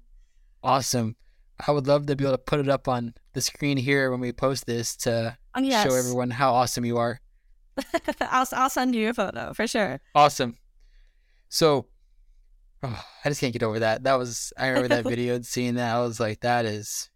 Awesome. 0.62 1.16
I 1.66 1.70
would 1.70 1.86
love 1.86 2.06
to 2.06 2.16
be 2.16 2.24
able 2.24 2.32
to 2.32 2.38
put 2.38 2.60
it 2.60 2.68
up 2.68 2.88
on 2.88 3.14
the 3.32 3.40
screen 3.40 3.76
here 3.76 4.10
when 4.10 4.20
we 4.20 4.32
post 4.32 4.66
this 4.66 4.96
to 4.98 5.36
oh, 5.54 5.60
yes. 5.60 5.86
show 5.86 5.94
everyone 5.94 6.30
how 6.30 6.52
awesome 6.54 6.84
you 6.84 6.96
are. 6.96 7.20
I'll 8.20 8.46
I'll 8.52 8.70
send 8.70 8.94
you 8.94 9.10
a 9.10 9.14
photo 9.14 9.52
for 9.52 9.66
sure. 9.66 10.00
Awesome. 10.14 10.56
So, 11.48 11.86
oh, 12.82 13.04
I 13.24 13.28
just 13.28 13.40
can't 13.40 13.52
get 13.52 13.62
over 13.62 13.78
that. 13.80 14.04
That 14.04 14.18
was 14.18 14.52
I 14.58 14.68
remember 14.68 14.88
that 14.88 15.04
video 15.08 15.36
and 15.36 15.46
seeing 15.46 15.74
that. 15.74 15.94
I 15.94 16.00
was 16.00 16.18
like, 16.18 16.40
that 16.40 16.64
is, 16.64 17.10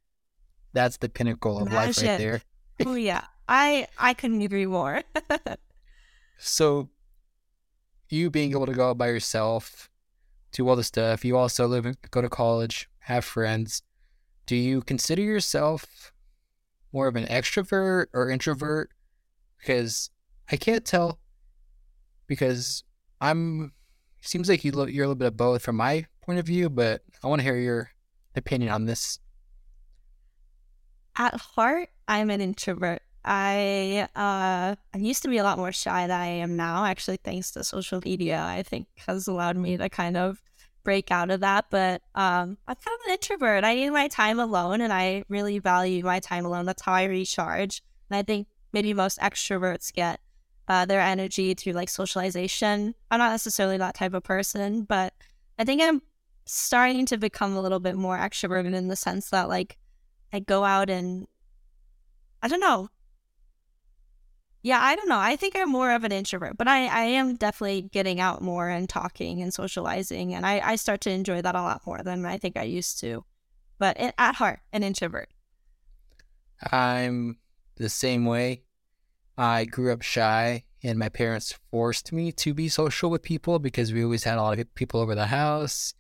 that's 0.79 0.97
the 0.99 1.09
pinnacle 1.09 1.59
of 1.59 1.73
life 1.73 1.99
right 1.99 2.19
there. 2.19 2.43
oh 2.87 2.95
yeah, 3.11 3.25
I 3.49 3.87
I 3.99 4.15
couldn't 4.15 4.43
agree 4.43 4.67
more. 4.67 5.03
So, 6.41 6.89
you 8.09 8.31
being 8.31 8.53
able 8.53 8.67
to 8.67 8.73
go 8.73 8.91
out 8.91 8.99
by 8.99 9.09
yourself, 9.09 9.91
do 10.53 10.69
all 10.69 10.77
the 10.77 10.85
stuff, 10.85 11.25
you 11.25 11.37
also 11.37 11.67
live, 11.67 11.85
in, 11.85 11.97
go 12.13 12.23
to 12.23 12.29
college, 12.29 12.89
have 13.01 13.25
friends. 13.25 13.83
Do 14.47 14.55
you 14.55 14.81
consider 14.81 15.21
yourself 15.21 16.13
more 16.93 17.09
of 17.09 17.17
an 17.17 17.27
extrovert 17.27 18.07
or 18.15 18.31
introvert? 18.31 18.91
Because 19.59 20.11
I 20.51 20.57
can't 20.57 20.85
tell. 20.85 21.19
Because 22.29 22.85
I'm, 23.21 23.73
seems 24.21 24.49
like 24.49 24.65
you 24.65 24.71
you're 24.87 25.05
a 25.05 25.09
little 25.09 25.15
bit 25.17 25.27
of 25.27 25.37
both 25.37 25.63
from 25.63 25.77
my 25.77 26.07
point 26.23 26.39
of 26.39 26.47
view, 26.47 26.71
but 26.71 27.03
I 27.25 27.27
want 27.27 27.41
to 27.41 27.45
hear 27.45 27.57
your 27.57 27.91
opinion 28.37 28.71
on 28.71 28.87
this. 28.87 29.19
At 31.19 31.35
heart, 31.35 31.91
I'm 32.07 32.31
an 32.31 32.41
introvert. 32.41 33.03
I 33.25 34.09
uh 34.15 34.77
I 34.95 34.99
used 34.99 35.23
to 35.25 35.29
be 35.29 35.39
a 35.39 35.43
lot 35.43 35.59
more 35.59 35.73
shy 35.73 36.07
than 36.07 36.19
I 36.19 36.27
am 36.27 36.57
now, 36.57 36.85
actually 36.85 37.19
thanks 37.19 37.51
to 37.53 37.65
social 37.65 38.01
media, 38.05 38.41
I 38.41 38.63
think 38.63 38.87
has 39.09 39.27
allowed 39.27 39.57
me 39.57 39.77
to 39.77 39.89
kind 39.89 40.17
of 40.17 40.41
break 40.85 41.11
out 41.11 41.31
of 41.31 41.41
that. 41.41 41.67
But 41.71 42.03
um 42.15 42.57
I'm 42.69 42.77
kind 42.77 42.95
of 43.01 43.07
an 43.07 43.13
introvert. 43.13 43.65
I 43.65 43.75
need 43.75 43.91
my 43.91 44.07
time 44.07 44.39
alone 44.39 44.81
and 44.81 44.93
I 44.93 45.25
really 45.29 45.59
value 45.59 46.05
my 46.05 46.21
time 46.21 46.47
alone. 46.47 46.65
That's 46.67 46.83
how 46.83 46.93
I 46.93 47.05
recharge. 47.05 47.83
And 48.09 48.17
I 48.17 48.23
think 48.23 48.47
maybe 48.73 48.95
most 48.95 49.19
extroverts 49.19 49.93
get 49.93 50.21
uh, 50.69 50.85
their 50.85 51.01
energy 51.01 51.55
through 51.55 51.73
like 51.73 51.89
socialization. 51.89 52.95
I'm 53.11 53.19
not 53.19 53.33
necessarily 53.33 53.79
that 53.79 53.95
type 53.97 54.15
of 54.15 54.23
person, 54.23 54.83
but 54.83 55.15
I 55.59 55.65
think 55.65 55.83
I'm 55.83 56.03
starting 56.45 57.07
to 57.07 57.19
become 57.19 57.57
a 57.57 57.61
little 57.61 57.81
bit 57.81 57.97
more 57.97 58.17
extroverted 58.17 58.75
in 58.75 58.89
the 58.89 58.97
sense 58.97 59.31
that 59.31 59.49
like 59.49 59.79
I 60.33 60.41
go 60.41 60.65
out 60.65 60.91
and 60.91 61.27
I 62.43 62.49
don't 62.49 62.61
know, 62.61 62.89
yeah, 64.63 64.81
I 64.83 64.97
don't 64.97 65.09
know. 65.09 65.19
I 65.19 65.37
think 65.37 65.55
I'm 65.57 65.71
more 65.71 65.93
of 65.93 66.05
an 66.05 66.13
introvert, 66.13 66.59
but 66.59 66.67
I, 66.67 66.87
I 66.87 67.03
am 67.05 67.37
definitely 67.37 67.83
getting 67.83 68.21
out 68.21 68.43
more 68.43 68.69
and 68.69 68.89
talking 68.89 69.41
and 69.41 69.55
socializing. 69.55 70.35
And 70.35 70.45
I, 70.45 70.61
I 70.61 70.77
start 70.77 71.01
to 71.03 71.11
enjoy 71.11 71.43
that 71.43 71.55
a 71.55 71.63
lot 71.63 71.83
more 71.87 72.03
than 72.03 72.27
I 72.27 72.39
think 72.39 72.57
I 72.57 72.65
used 72.65 72.99
to. 73.01 73.25
But 73.79 73.99
it, 74.01 74.15
at 74.19 74.35
heart, 74.35 74.61
an 74.73 74.83
introvert. 74.83 75.29
I'm 76.73 77.39
the 77.77 77.89
same 77.89 78.25
way. 78.25 78.63
I 79.37 79.65
grew 79.65 79.93
up 79.93 80.03
shy, 80.03 80.65
and 80.83 80.99
my 80.99 81.09
parents 81.09 81.57
forced 81.71 82.13
me 82.13 82.33
to 82.33 82.53
be 82.53 82.69
social 82.69 83.09
with 83.09 83.23
people 83.23 83.61
because 83.61 83.93
we 83.93 84.03
always 84.03 84.25
had 84.25 84.39
a 84.39 84.43
lot 84.43 84.59
of 84.59 84.75
people 84.75 84.99
over 84.99 85.15
the 85.15 85.27
house. 85.27 85.95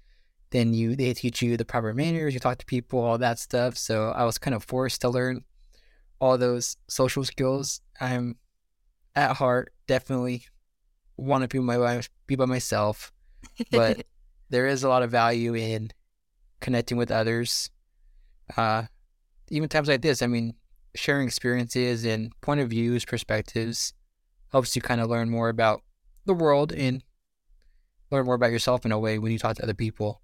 Then 0.50 0.72
you 0.72 0.96
they 0.96 1.12
teach 1.14 1.42
you 1.42 1.56
the 1.56 1.64
proper 1.64 1.92
manners, 1.92 2.34
you 2.34 2.40
talk 2.40 2.58
to 2.58 2.66
people, 2.66 3.00
all 3.00 3.18
that 3.18 3.38
stuff. 3.38 3.76
So 3.76 4.10
I 4.10 4.24
was 4.24 4.38
kind 4.38 4.54
of 4.54 4.64
forced 4.64 5.00
to 5.02 5.08
learn 5.10 5.44
all 6.20 6.38
those 6.38 6.76
social 6.88 7.24
skills. 7.24 7.80
I'm 8.00 8.36
at 9.14 9.36
heart, 9.36 9.72
definitely 9.86 10.44
want 11.16 11.42
to 11.42 11.48
be 11.48 11.58
my 11.58 12.02
be 12.26 12.36
by 12.36 12.46
myself, 12.46 13.12
but 13.70 14.04
there 14.50 14.66
is 14.66 14.84
a 14.84 14.88
lot 14.88 15.02
of 15.02 15.10
value 15.10 15.54
in 15.54 15.90
connecting 16.60 16.96
with 16.96 17.10
others. 17.10 17.70
Uh, 18.56 18.84
even 19.50 19.68
times 19.68 19.88
like 19.88 20.02
this, 20.02 20.22
I 20.22 20.26
mean, 20.26 20.54
sharing 20.94 21.26
experiences 21.26 22.04
and 22.04 22.32
point 22.40 22.60
of 22.60 22.70
views, 22.70 23.04
perspectives 23.04 23.92
helps 24.52 24.74
you 24.74 24.82
kind 24.82 25.00
of 25.00 25.08
learn 25.08 25.30
more 25.30 25.48
about 25.48 25.82
the 26.24 26.34
world 26.34 26.72
and 26.72 27.02
learn 28.10 28.24
more 28.24 28.34
about 28.34 28.50
yourself 28.50 28.84
in 28.86 28.92
a 28.92 28.98
way 28.98 29.18
when 29.18 29.32
you 29.32 29.38
talk 29.38 29.56
to 29.56 29.62
other 29.62 29.74
people. 29.74 30.22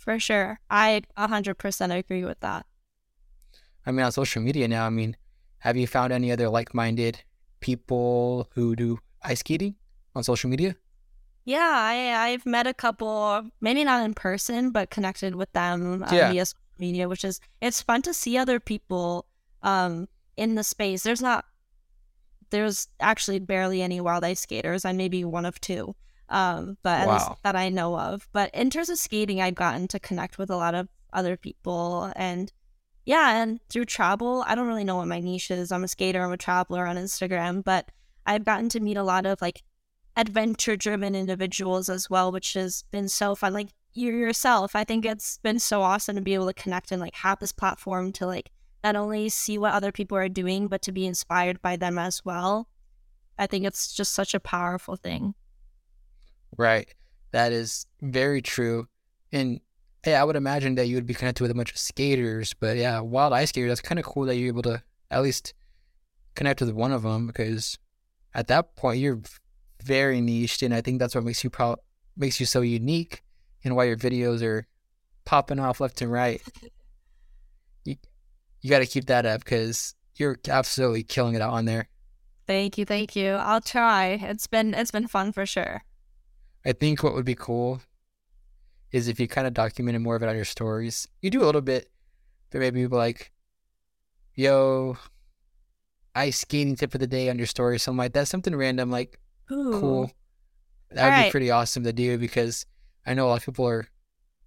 For 0.00 0.18
sure. 0.18 0.58
I 0.70 1.02
100% 1.18 1.98
agree 1.98 2.24
with 2.24 2.40
that. 2.40 2.64
I 3.84 3.92
mean, 3.92 4.04
on 4.04 4.12
social 4.12 4.40
media 4.40 4.66
now, 4.66 4.86
I 4.86 4.90
mean, 4.90 5.14
have 5.58 5.76
you 5.76 5.86
found 5.86 6.10
any 6.10 6.32
other 6.32 6.48
like 6.48 6.72
minded 6.72 7.22
people 7.60 8.48
who 8.54 8.74
do 8.74 8.98
ice 9.22 9.40
skating 9.40 9.74
on 10.16 10.24
social 10.24 10.48
media? 10.48 10.74
Yeah, 11.44 11.70
I, 11.70 12.30
I've 12.30 12.46
met 12.46 12.66
a 12.66 12.72
couple, 12.72 13.42
maybe 13.60 13.84
not 13.84 14.02
in 14.02 14.14
person, 14.14 14.70
but 14.70 14.88
connected 14.88 15.34
with 15.34 15.52
them 15.52 16.02
uh, 16.02 16.08
yeah. 16.10 16.32
via 16.32 16.46
social 16.46 16.58
media, 16.78 17.06
which 17.06 17.24
is 17.24 17.38
it's 17.60 17.82
fun 17.82 18.00
to 18.02 18.14
see 18.14 18.38
other 18.38 18.58
people 18.58 19.26
um, 19.62 20.08
in 20.38 20.54
the 20.54 20.64
space. 20.64 21.02
There's 21.02 21.20
not, 21.20 21.44
there's 22.48 22.88
actually 23.00 23.38
barely 23.38 23.82
any 23.82 24.00
wild 24.00 24.24
ice 24.24 24.40
skaters. 24.40 24.86
I 24.86 24.92
may 24.92 25.08
be 25.08 25.26
one 25.26 25.44
of 25.44 25.60
two, 25.60 25.94
um, 26.30 26.78
but 26.82 27.06
wow. 27.06 27.14
at 27.14 27.18
least 27.18 27.42
that 27.42 27.56
I 27.56 27.68
know 27.68 27.98
of. 27.98 28.28
But 28.32 28.54
in 28.54 28.70
terms 28.70 28.88
of 28.88 28.98
skating, 28.98 29.40
I've 29.40 29.54
gotten 29.54 29.88
to 29.88 30.00
connect 30.00 30.38
with 30.38 30.50
a 30.50 30.56
lot 30.56 30.74
of 30.74 30.88
other 31.12 31.36
people 31.36 32.12
and 32.16 32.52
yeah, 33.06 33.42
and 33.42 33.60
through 33.68 33.86
travel, 33.86 34.44
I 34.46 34.54
don't 34.54 34.68
really 34.68 34.84
know 34.84 34.96
what 34.96 35.08
my 35.08 35.20
niche 35.20 35.50
is. 35.50 35.72
I'm 35.72 35.84
a 35.84 35.88
skater, 35.88 36.22
I'm 36.22 36.32
a 36.32 36.36
traveler 36.36 36.86
on 36.86 36.96
Instagram, 36.96 37.64
but 37.64 37.90
I've 38.26 38.44
gotten 38.44 38.68
to 38.70 38.80
meet 38.80 38.96
a 38.96 39.02
lot 39.02 39.26
of 39.26 39.40
like 39.40 39.62
adventure 40.16 40.76
driven 40.76 41.14
individuals 41.14 41.88
as 41.88 42.10
well, 42.10 42.30
which 42.30 42.52
has 42.54 42.84
been 42.90 43.08
so 43.08 43.34
fun. 43.34 43.52
Like 43.52 43.70
you 43.94 44.14
yourself, 44.14 44.76
I 44.76 44.84
think 44.84 45.04
it's 45.04 45.38
been 45.38 45.58
so 45.58 45.82
awesome 45.82 46.16
to 46.16 46.22
be 46.22 46.34
able 46.34 46.46
to 46.46 46.54
connect 46.54 46.92
and 46.92 47.00
like 47.00 47.14
have 47.16 47.38
this 47.40 47.52
platform 47.52 48.12
to 48.12 48.26
like 48.26 48.50
not 48.84 48.96
only 48.96 49.28
see 49.28 49.58
what 49.58 49.72
other 49.72 49.92
people 49.92 50.16
are 50.16 50.28
doing, 50.28 50.68
but 50.68 50.82
to 50.82 50.92
be 50.92 51.06
inspired 51.06 51.60
by 51.62 51.76
them 51.76 51.98
as 51.98 52.24
well. 52.24 52.68
I 53.38 53.46
think 53.46 53.64
it's 53.64 53.92
just 53.92 54.12
such 54.12 54.34
a 54.34 54.40
powerful 54.40 54.96
thing. 54.96 55.34
Right. 56.56 56.92
That 57.32 57.52
is 57.52 57.86
very 58.00 58.42
true. 58.42 58.86
And 59.32 59.60
yeah, 60.06 60.20
I 60.20 60.24
would 60.24 60.36
imagine 60.36 60.74
that 60.76 60.86
you 60.86 60.96
would 60.96 61.06
be 61.06 61.14
connected 61.14 61.42
with 61.42 61.50
a 61.50 61.54
bunch 61.54 61.70
of 61.70 61.78
skaters, 61.78 62.54
but 62.54 62.76
yeah, 62.76 63.00
wild 63.00 63.32
ice 63.32 63.50
skaters. 63.50 63.70
That's 63.70 63.80
kind 63.80 63.98
of 63.98 64.04
cool 64.04 64.24
that 64.24 64.36
you're 64.36 64.48
able 64.48 64.62
to 64.62 64.82
at 65.10 65.22
least 65.22 65.54
connect 66.34 66.60
with 66.60 66.70
one 66.70 66.92
of 66.92 67.02
them 67.02 67.26
because 67.26 67.78
at 68.34 68.46
that 68.48 68.76
point 68.76 68.98
you're 68.98 69.20
very 69.82 70.20
niched, 70.20 70.62
and 70.62 70.74
I 70.74 70.80
think 70.80 70.98
that's 70.98 71.14
what 71.14 71.24
makes 71.24 71.44
you 71.44 71.50
pro- 71.50 71.76
makes 72.16 72.40
you 72.40 72.46
so 72.46 72.60
unique, 72.60 73.22
and 73.64 73.76
why 73.76 73.84
your 73.84 73.96
videos 73.96 74.42
are 74.42 74.66
popping 75.24 75.58
off 75.58 75.80
left 75.80 76.00
and 76.02 76.10
right. 76.10 76.40
you 77.84 77.96
you 78.60 78.70
got 78.70 78.80
to 78.80 78.86
keep 78.86 79.06
that 79.06 79.26
up 79.26 79.44
because 79.44 79.94
you're 80.16 80.38
absolutely 80.48 81.02
killing 81.02 81.34
it 81.34 81.42
out 81.42 81.52
on 81.52 81.64
there. 81.64 81.88
Thank 82.46 82.78
you, 82.78 82.84
thank 82.84 83.14
you. 83.16 83.32
I'll 83.32 83.60
try. 83.60 84.18
It's 84.22 84.46
been 84.46 84.74
it's 84.74 84.90
been 84.90 85.06
fun 85.06 85.32
for 85.32 85.46
sure. 85.46 85.82
I 86.64 86.72
think 86.72 87.02
what 87.02 87.14
would 87.14 87.24
be 87.24 87.34
cool 87.34 87.80
is 88.92 89.08
if 89.08 89.20
you 89.20 89.28
kind 89.28 89.46
of 89.46 89.54
documented 89.54 90.02
more 90.02 90.16
of 90.16 90.22
it 90.22 90.28
on 90.28 90.36
your 90.36 90.44
stories. 90.44 91.08
You 91.22 91.30
do 91.30 91.42
a 91.42 91.46
little 91.46 91.60
bit, 91.60 91.90
but 92.50 92.60
maybe 92.60 92.86
like, 92.86 93.32
yo, 94.34 94.96
ice 96.14 96.40
skating 96.40 96.76
tip 96.76 96.94
of 96.94 97.00
the 97.00 97.06
day 97.06 97.30
on 97.30 97.38
your 97.38 97.46
story, 97.46 97.78
something 97.78 97.98
like 97.98 98.12
that. 98.14 98.28
Something 98.28 98.56
random, 98.56 98.90
like 98.90 99.18
Ooh. 99.52 99.78
cool. 99.80 100.12
That 100.90 101.04
would 101.04 101.10
right. 101.10 101.24
be 101.26 101.30
pretty 101.30 101.50
awesome 101.50 101.84
to 101.84 101.92
do 101.92 102.18
because 102.18 102.66
I 103.06 103.14
know 103.14 103.26
a 103.26 103.28
lot 103.28 103.38
of 103.38 103.46
people 103.46 103.66
are 103.66 103.86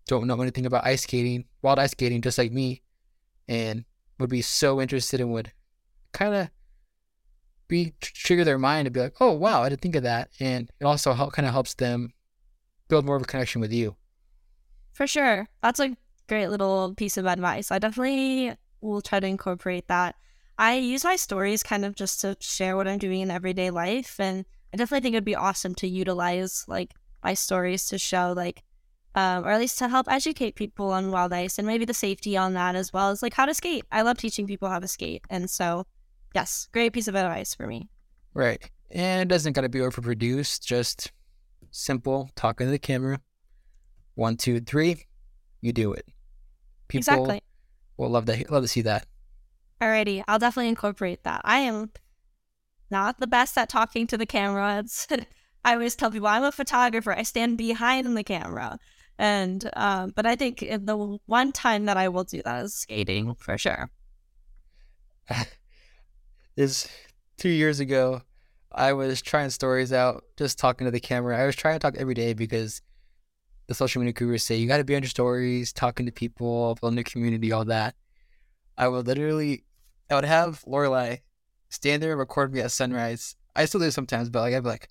don't 0.08 0.28
know 0.28 0.42
anything 0.42 0.66
about 0.66 0.86
ice 0.86 1.04
skating, 1.04 1.46
wild 1.62 1.80
ice 1.80 1.92
skating, 1.92 2.22
just 2.22 2.38
like 2.38 2.52
me. 2.52 2.82
and 3.48 3.86
would 4.20 4.30
be 4.30 4.42
so 4.42 4.80
interested 4.80 5.20
and 5.20 5.32
would 5.34 5.52
kind 6.12 6.36
of 6.36 6.50
be 7.68 7.94
trigger 8.02 8.44
their 8.44 8.58
mind 8.58 8.86
to 8.86 8.92
be 8.92 9.00
like, 9.00 9.16
oh 9.20 9.32
wow, 9.32 9.64
I 9.64 9.70
didn't 9.70 9.82
think 9.82 9.96
of 9.96 10.04
that, 10.04 10.30
and 10.40 10.70
it 10.80 10.86
also 10.86 11.14
help, 11.14 11.34
kind 11.34 11.48
of 11.48 11.54
helps 11.54 11.74
them 11.76 12.14
build 12.88 13.06
more 13.06 13.16
of 13.16 13.22
a 13.22 13.26
connection 13.26 13.62
with 13.62 13.74
you. 13.74 13.96
For 14.94 15.08
sure, 15.08 15.48
that's 15.62 15.80
a 15.80 15.96
great 16.28 16.48
little 16.48 16.94
piece 16.96 17.18
of 17.18 17.26
advice. 17.26 17.72
I 17.72 17.80
definitely 17.80 18.56
will 18.82 19.02
try 19.02 19.20
to 19.20 19.28
incorporate 19.28 19.88
that. 19.88 20.16
I 20.58 20.76
use 20.76 21.04
my 21.04 21.16
stories 21.16 21.64
kind 21.64 21.84
of 21.84 21.96
just 21.96 22.22
to 22.22 22.38
share 22.40 22.78
what 22.78 22.88
I'm 22.88 23.00
doing 23.00 23.22
in 23.22 23.32
everyday 23.32 23.72
life, 23.72 24.20
and 24.20 24.46
I 24.74 24.78
definitely 24.78 25.02
think 25.02 25.14
it'd 25.16 25.26
be 25.26 25.36
awesome 25.36 25.76
to 25.76 25.88
utilize 25.88 26.66
like 26.68 26.94
my 27.24 27.34
stories 27.34 27.86
to 27.88 27.98
show 27.98 28.34
like 28.36 28.64
um, 29.16 29.46
or 29.46 29.52
at 29.52 29.60
least 29.60 29.78
to 29.78 29.90
help 29.90 30.08
educate 30.10 30.56
people 30.56 30.92
on 30.92 31.12
wild 31.12 31.34
ice 31.34 31.58
and 31.58 31.68
maybe 31.68 31.86
the 31.86 31.94
safety 31.94 32.36
on 32.36 32.54
that 32.54 32.76
as 32.76 32.92
well 32.92 33.10
as 33.12 33.22
like 33.22 33.36
how 33.36 33.46
to 33.46 33.54
skate. 33.54 33.86
I 33.92 34.02
love 34.02 34.18
teaching 34.18 34.48
people 34.48 34.70
how 34.70 34.80
to 34.80 34.88
skate. 34.88 35.24
And 35.30 35.50
so, 35.50 35.86
yes, 36.34 36.68
great 36.72 36.94
piece 36.94 37.08
of 37.08 37.16
advice 37.16 37.54
for 37.54 37.68
me. 37.68 37.90
Right. 38.34 38.70
And 38.92 39.22
it 39.22 39.28
doesn't 39.28 39.54
got 39.54 39.62
to 39.62 39.70
be 39.70 39.80
overproduced, 39.80 40.62
just 40.62 41.12
simple 41.72 42.30
talking 42.36 42.68
to 42.68 42.72
the 42.72 42.80
camera. 42.80 43.20
One, 44.16 44.38
two, 44.38 44.60
three, 44.60 45.06
you 45.62 45.74
do 45.74 45.94
it. 45.94 46.06
People 46.88 47.00
exactly. 47.00 47.42
will 47.98 48.10
love 48.10 48.26
to, 48.26 48.46
love 48.50 48.64
to 48.64 48.68
see 48.68 48.82
that. 48.82 49.08
Alrighty, 49.82 50.24
I'll 50.28 50.40
definitely 50.40 50.70
incorporate 50.70 51.24
that. 51.24 51.42
I 51.44 51.60
am 51.60 51.92
not 52.92 53.20
the 53.20 53.28
best 53.28 53.58
at 53.58 53.70
talking 53.70 54.08
to 54.08 54.18
the 54.18 54.26
camera. 54.26 54.78
It's, 54.84 55.08
I 55.66 55.74
always 55.74 55.96
tell 55.96 56.12
people 56.12 56.28
I'm 56.28 56.44
a 56.44 56.52
photographer. 56.52 57.14
I 57.14 57.24
stand 57.24 57.58
behind 57.58 58.18
the 58.18 58.24
camera. 58.24 58.78
And 59.18 59.70
um, 59.76 60.12
but 60.16 60.26
I 60.26 60.36
think 60.36 60.60
the 60.60 61.20
one 61.26 61.52
time 61.52 61.86
that 61.86 61.98
I 61.98 62.10
will 62.10 62.24
do 62.24 62.42
that 62.44 62.66
is 62.66 62.74
skating 62.74 63.36
for 63.36 63.58
sure. 63.58 63.90
is 66.56 66.88
two 67.38 67.50
years 67.50 67.80
ago. 67.80 68.22
I 68.72 68.94
was 68.94 69.22
trying 69.22 69.50
stories 69.52 69.94
out, 69.94 70.24
just 70.38 70.58
talking 70.58 70.86
to 70.86 70.92
the 70.92 71.00
camera. 71.00 71.38
I 71.40 71.46
was 71.46 71.56
trying 71.56 71.76
to 71.76 71.80
talk 71.80 71.96
every 71.98 72.16
day 72.16 72.34
because 72.34 72.82
the 73.68 73.74
social 73.74 74.02
media 74.02 74.14
gurus 74.14 74.44
say 74.44 74.56
you 74.56 74.68
got 74.68 74.78
to 74.78 74.84
be 74.84 74.96
on 74.96 75.04
your 75.04 75.10
stories, 75.10 75.72
talking 75.72 76.06
to 76.06 76.12
people, 76.12 76.76
building 76.82 77.00
a 77.00 77.04
community, 77.04 77.52
all 77.52 77.66
that. 77.66 77.96
I 78.78 78.88
would 78.88 79.06
literally, 79.06 79.64
I 80.10 80.16
would 80.16 80.26
have 80.26 80.64
Lorelai 80.66 81.20
stand 81.70 82.02
there 82.02 82.12
and 82.12 82.20
record 82.20 82.54
me 82.54 82.62
at 82.62 82.72
sunrise. 82.72 83.36
I 83.56 83.66
still 83.66 83.80
do 83.80 83.92
sometimes, 83.92 84.30
but 84.30 84.40
like 84.42 84.56
I'd 84.56 84.64
be 84.64 84.70
like, 84.70 84.90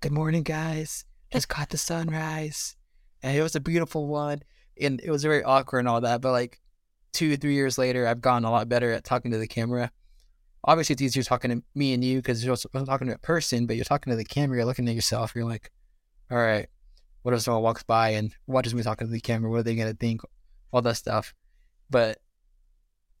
"Good 0.00 0.12
morning, 0.12 0.44
guys. 0.44 1.04
Just 1.32 1.48
caught 1.48 1.70
the 1.70 1.78
sunrise." 1.78 2.76
and 3.24 3.34
it 3.34 3.42
was 3.42 3.56
a 3.56 3.60
beautiful 3.60 4.06
one, 4.06 4.42
and 4.78 5.00
it 5.02 5.10
was 5.10 5.22
very 5.22 5.42
awkward 5.42 5.78
and 5.80 5.88
all 5.88 6.02
that. 6.02 6.20
But 6.20 6.32
like 6.32 6.60
two, 7.14 7.38
three 7.38 7.54
years 7.54 7.78
later, 7.78 8.06
I've 8.06 8.20
gotten 8.20 8.44
a 8.44 8.50
lot 8.50 8.68
better 8.68 8.92
at 8.92 9.02
talking 9.02 9.30
to 9.30 9.38
the 9.38 9.48
camera. 9.48 9.90
Obviously, 10.66 10.94
it's 10.94 11.02
easier 11.02 11.22
talking 11.22 11.50
to 11.50 11.62
me 11.74 11.92
and 11.92 12.02
you 12.02 12.16
because 12.16 12.44
you're 12.44 12.56
talking 12.56 13.08
to 13.08 13.14
a 13.14 13.18
person, 13.18 13.66
but 13.66 13.76
you're 13.76 13.84
talking 13.84 14.10
to 14.10 14.16
the 14.16 14.24
camera. 14.24 14.56
You're 14.56 14.66
looking 14.66 14.88
at 14.88 14.94
yourself. 14.94 15.34
You're 15.34 15.44
like, 15.44 15.70
all 16.30 16.38
right, 16.38 16.68
what 17.22 17.34
if 17.34 17.42
someone 17.42 17.62
walks 17.62 17.82
by 17.82 18.10
and 18.10 18.34
watches 18.46 18.74
me 18.74 18.82
talking 18.82 19.06
to 19.06 19.12
the 19.12 19.20
camera? 19.20 19.50
What 19.50 19.60
are 19.60 19.62
they 19.62 19.76
gonna 19.76 19.94
think? 19.94 20.22
All 20.72 20.82
that 20.82 20.96
stuff. 20.96 21.34
But 21.90 22.18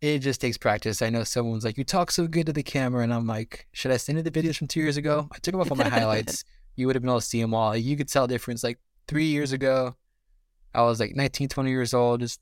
it 0.00 0.18
just 0.20 0.40
takes 0.40 0.58
practice. 0.58 1.02
I 1.02 1.10
know 1.10 1.24
someone's 1.24 1.64
like, 1.64 1.78
"You 1.78 1.84
talk 1.84 2.10
so 2.10 2.26
good 2.26 2.46
to 2.46 2.52
the 2.52 2.62
camera," 2.62 3.02
and 3.02 3.12
I'm 3.12 3.26
like, 3.26 3.66
"Should 3.72 3.90
I 3.90 3.96
send 3.96 4.18
you 4.18 4.22
the 4.22 4.30
videos 4.30 4.56
from 4.56 4.68
two 4.68 4.80
years 4.80 4.96
ago?" 4.96 5.28
I 5.32 5.38
took 5.38 5.52
them 5.52 5.60
off 5.60 5.72
on 5.72 5.78
my 5.78 5.88
highlights. 5.88 6.44
You 6.76 6.88
would 6.88 6.96
have 6.96 7.02
been 7.02 7.10
able 7.10 7.20
to 7.20 7.24
see 7.24 7.40
them 7.40 7.54
all. 7.54 7.76
You 7.76 7.96
could 7.96 8.08
tell 8.08 8.26
the 8.26 8.34
difference. 8.34 8.64
Like 8.64 8.80
three 9.06 9.26
years 9.26 9.52
ago, 9.52 9.94
I 10.74 10.82
was 10.82 10.98
like 10.98 11.14
19, 11.14 11.48
20 11.48 11.70
years 11.70 11.94
old, 11.94 12.18
just 12.18 12.40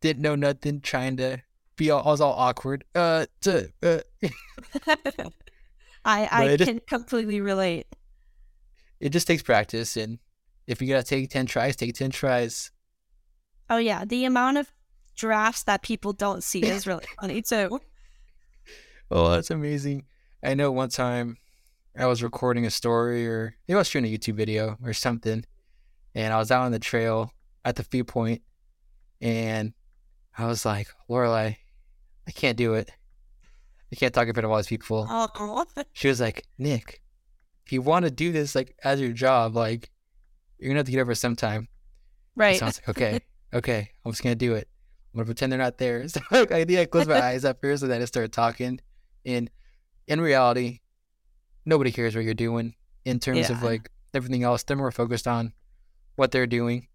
didn't 0.00 0.22
know 0.22 0.34
nothing, 0.34 0.80
trying 0.80 1.18
to 1.18 1.42
be 1.76 1.90
all, 1.90 2.02
I 2.02 2.10
was 2.10 2.20
all 2.20 2.32
awkward. 2.32 2.84
Uh, 2.94 3.26
to, 3.42 3.70
uh. 3.82 4.00
I 6.04 6.28
I 6.30 6.56
can 6.56 6.58
just, 6.58 6.86
completely 6.86 7.40
relate. 7.40 7.86
It 9.00 9.10
just 9.10 9.26
takes 9.26 9.42
practice, 9.42 9.96
and 9.96 10.18
if 10.66 10.80
you 10.80 10.88
gotta 10.88 11.02
take 11.02 11.30
ten 11.30 11.46
tries, 11.46 11.76
take 11.76 11.94
ten 11.94 12.10
tries. 12.10 12.70
Oh 13.70 13.78
yeah, 13.78 14.04
the 14.04 14.24
amount 14.24 14.58
of 14.58 14.72
drafts 15.16 15.62
that 15.64 15.82
people 15.82 16.12
don't 16.12 16.42
see 16.42 16.62
is 16.64 16.86
really 16.86 17.06
funny 17.20 17.42
too. 17.42 17.80
Oh, 19.10 19.30
that's 19.30 19.50
amazing. 19.50 20.04
I 20.42 20.54
know 20.54 20.70
one 20.72 20.90
time 20.90 21.38
I 21.98 22.06
was 22.06 22.22
recording 22.22 22.66
a 22.66 22.70
story, 22.70 23.26
or 23.26 23.54
maybe 23.66 23.76
I 23.76 23.78
was 23.78 23.88
shooting 23.88 24.12
a 24.12 24.16
YouTube 24.16 24.34
video 24.34 24.76
or 24.84 24.92
something, 24.92 25.44
and 26.14 26.32
I 26.34 26.38
was 26.38 26.50
out 26.50 26.64
on 26.64 26.72
the 26.72 26.78
trail 26.78 27.32
at 27.64 27.76
the 27.76 27.82
viewpoint, 27.82 28.42
and 29.20 29.72
I 30.36 30.46
was 30.46 30.66
like, 30.66 30.88
Lorelai, 31.08 31.56
I 32.26 32.30
can't 32.30 32.56
do 32.56 32.74
it. 32.74 32.90
I 33.92 33.96
can't 33.96 34.12
talk 34.12 34.26
in 34.26 34.34
front 34.34 34.44
of 34.44 34.50
all 34.50 34.56
these 34.56 34.66
people. 34.66 35.06
Oh. 35.08 35.64
She 35.92 36.08
was 36.08 36.20
like, 36.20 36.44
Nick, 36.58 37.00
if 37.64 37.72
you 37.72 37.82
want 37.82 38.04
to 38.04 38.10
do 38.10 38.32
this 38.32 38.54
like 38.54 38.76
as 38.82 39.00
your 39.00 39.12
job, 39.12 39.54
like 39.54 39.90
you're 40.58 40.68
gonna 40.68 40.78
have 40.78 40.86
to 40.86 40.92
get 40.92 41.00
over 41.00 41.12
it 41.12 41.16
sometime. 41.16 41.68
Right. 42.36 42.58
So 42.58 42.66
I 42.66 42.68
was 42.68 42.80
like, 42.80 42.88
okay, 42.96 43.20
okay, 43.54 43.90
I'm 44.04 44.12
just 44.12 44.22
gonna 44.22 44.34
do 44.34 44.54
it. 44.54 44.68
I'm 45.12 45.18
gonna 45.18 45.26
pretend 45.26 45.52
they're 45.52 45.58
not 45.58 45.78
there. 45.78 46.06
So 46.08 46.20
I 46.32 46.64
think 46.64 46.78
I 46.78 46.84
closed 46.86 47.08
my 47.08 47.20
eyes 47.20 47.44
up 47.44 47.60
first, 47.60 47.82
and 47.82 47.92
then 47.92 48.02
I 48.02 48.06
started 48.06 48.32
talking. 48.32 48.80
And 49.24 49.50
in 50.06 50.20
reality, 50.20 50.80
nobody 51.64 51.92
cares 51.92 52.14
what 52.14 52.24
you're 52.24 52.34
doing 52.34 52.74
in 53.04 53.20
terms 53.20 53.48
yeah. 53.48 53.56
of 53.56 53.62
like 53.62 53.90
everything 54.12 54.42
else. 54.42 54.62
They're 54.62 54.76
more 54.76 54.90
focused 54.90 55.28
on 55.28 55.52
what 56.16 56.32
they're 56.32 56.46
doing. 56.46 56.88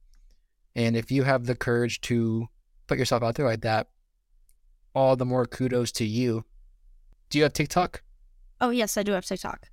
And 0.76 0.96
if 0.96 1.12
you 1.12 1.24
have 1.24 1.46
the 1.46 1.56
courage 1.56 2.02
to 2.02 2.48
put 2.88 2.98
yourself 2.98 3.24
out 3.24 3.36
there 3.36 3.46
like 3.46 3.62
that, 3.62 3.88
all 4.94 5.16
the 5.16 5.26
more 5.26 5.46
kudos 5.46 5.92
to 5.94 6.06
you. 6.06 6.46
Do 7.30 7.38
you 7.38 7.44
have 7.44 7.54
TikTok? 7.54 8.04
Oh, 8.62 8.72
yes, 8.72 8.98
I 8.98 9.04
do 9.04 9.12
have 9.14 9.26
TikTok. 9.26 9.70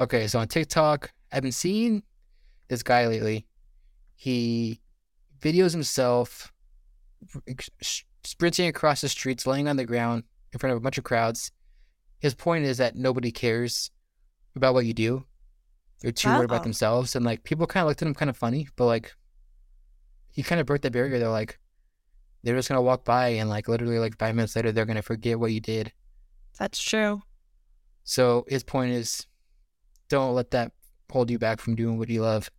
Okay, 0.00 0.26
so 0.26 0.38
on 0.38 0.48
TikTok, 0.48 1.12
I've 1.32 1.42
been 1.42 1.52
seeing 1.52 2.02
this 2.68 2.82
guy 2.82 3.06
lately. 3.06 3.46
He 4.14 4.80
videos 5.40 5.72
himself 5.72 6.52
sprinting 8.24 8.68
across 8.68 9.00
the 9.00 9.08
streets, 9.08 9.46
laying 9.46 9.68
on 9.68 9.76
the 9.76 9.84
ground 9.84 10.24
in 10.52 10.58
front 10.58 10.72
of 10.72 10.76
a 10.76 10.80
bunch 10.80 10.98
of 10.98 11.04
crowds. 11.04 11.50
His 12.20 12.34
point 12.34 12.64
is 12.64 12.78
that 12.78 12.96
nobody 12.96 13.30
cares 13.30 13.90
about 14.56 14.74
what 14.74 14.86
you 14.86 14.92
do. 14.92 15.24
They're 16.00 16.12
too 16.12 16.28
worried 16.28 16.44
about 16.44 16.62
themselves. 16.64 17.16
And 17.16 17.24
like 17.24 17.44
people 17.44 17.66
kind 17.66 17.82
of 17.82 17.88
looked 17.88 18.02
at 18.02 18.08
him 18.08 18.14
kind 18.14 18.28
of 18.28 18.36
funny, 18.36 18.68
but 18.76 18.86
like 18.86 19.14
he 20.32 20.42
kind 20.42 20.60
of 20.60 20.66
broke 20.66 20.82
the 20.82 20.90
barrier. 20.90 21.18
They're 21.18 21.28
like, 21.28 21.58
they're 22.42 22.56
just 22.56 22.68
gonna 22.68 22.82
walk 22.82 23.04
by 23.04 23.28
and 23.28 23.48
like 23.48 23.68
literally 23.68 23.98
like 23.98 24.18
five 24.18 24.34
minutes 24.34 24.56
later 24.56 24.72
they're 24.72 24.86
gonna 24.86 25.02
forget 25.02 25.38
what 25.38 25.52
you 25.52 25.60
did. 25.60 25.92
That's 26.58 26.80
true. 26.80 27.22
So 28.04 28.44
his 28.48 28.64
point 28.64 28.92
is, 28.92 29.26
don't 30.08 30.34
let 30.34 30.50
that 30.52 30.72
hold 31.10 31.30
you 31.30 31.38
back 31.38 31.60
from 31.60 31.74
doing 31.74 31.98
what 31.98 32.08
you 32.08 32.22
love. 32.22 32.50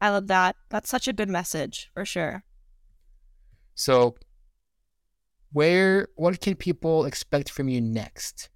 I 0.00 0.10
love 0.10 0.28
that. 0.28 0.56
That's 0.70 0.88
such 0.88 1.08
a 1.08 1.12
good 1.12 1.28
message 1.28 1.90
for 1.94 2.04
sure. 2.04 2.44
So, 3.74 4.16
where 5.52 6.08
what 6.16 6.40
can 6.40 6.54
people 6.54 7.04
expect 7.04 7.50
from 7.50 7.68
you 7.68 7.80
next? 7.80 8.48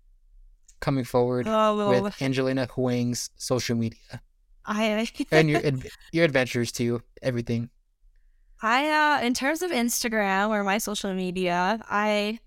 Coming 0.81 1.05
forward 1.05 1.47
oh, 1.49 2.03
with 2.03 2.21
Angelina 2.21 2.67
Huang's 2.67 3.31
social 3.37 3.77
media. 3.77 4.21
I 4.67 5.07
and 5.31 5.49
your 5.49 5.63
your 6.13 6.25
adventures 6.25 6.73
too, 6.73 7.03
everything. 7.23 7.71
I 8.65 9.19
uh 9.19 9.27
in 9.27 9.35
terms 9.35 9.61
of 9.61 9.71
Instagram 9.71 10.49
or 10.49 10.65
my 10.65 10.79
social 10.79 11.13
media, 11.13 11.81
I 11.87 12.39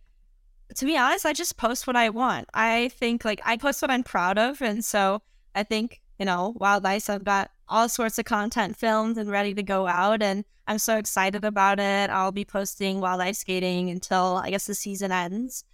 to 0.76 0.86
be 0.86 0.98
honest, 0.98 1.28
I 1.28 1.34
just 1.34 1.58
post 1.58 1.86
what 1.86 1.96
I 1.96 2.10
want. 2.10 2.50
I 2.56 2.90
think 2.90 3.24
like 3.24 3.40
I 3.46 3.56
post 3.56 3.82
what 3.84 3.92
I'm 3.92 4.04
proud 4.04 4.40
of 4.40 4.60
and 4.62 4.84
so 4.84 5.22
I 5.54 5.62
think, 5.62 6.02
you 6.18 6.26
know, 6.26 6.56
Wild 6.58 6.88
Ice 6.88 7.08
I've 7.08 7.24
got 7.24 7.52
all 7.70 7.88
sorts 7.88 8.18
of 8.18 8.26
content 8.26 8.78
filmed 8.78 9.18
and 9.18 9.30
ready 9.30 9.54
to 9.54 9.62
go 9.62 9.86
out 9.86 10.24
and 10.24 10.44
I'm 10.68 10.80
so 10.80 10.98
excited 10.98 11.46
about 11.46 11.80
it. 11.80 12.10
I'll 12.10 12.32
be 12.32 12.46
posting 12.46 13.00
Wild 13.00 13.22
Ice 13.22 13.40
skating 13.40 13.92
until 13.92 14.38
I 14.44 14.50
guess 14.50 14.66
the 14.66 14.74
season 14.74 15.12
ends. 15.12 15.66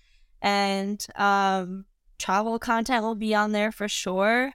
And 0.42 1.06
um 1.16 1.86
travel 2.20 2.60
content 2.60 3.04
will 3.04 3.16
be 3.16 3.34
on 3.34 3.54
there 3.54 3.72
for 3.72 3.88
sure. 3.88 4.52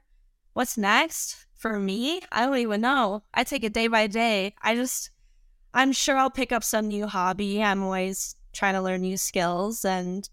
What's 0.52 0.76
next? 0.76 1.46
For 1.54 1.80
me, 1.80 2.20
I 2.30 2.44
don't 2.44 2.58
even 2.58 2.82
know. 2.82 3.22
I 3.32 3.42
take 3.42 3.64
it 3.64 3.72
day 3.72 3.88
by 3.88 4.06
day. 4.06 4.54
I 4.62 4.74
just 4.74 5.10
I'm 5.78 5.92
sure 5.92 6.16
I'll 6.16 6.28
pick 6.28 6.50
up 6.50 6.64
some 6.64 6.88
new 6.88 7.06
hobby. 7.06 7.62
I'm 7.62 7.84
always 7.84 8.34
trying 8.52 8.74
to 8.74 8.82
learn 8.82 9.02
new 9.02 9.16
skills 9.16 9.84
and 9.84 10.28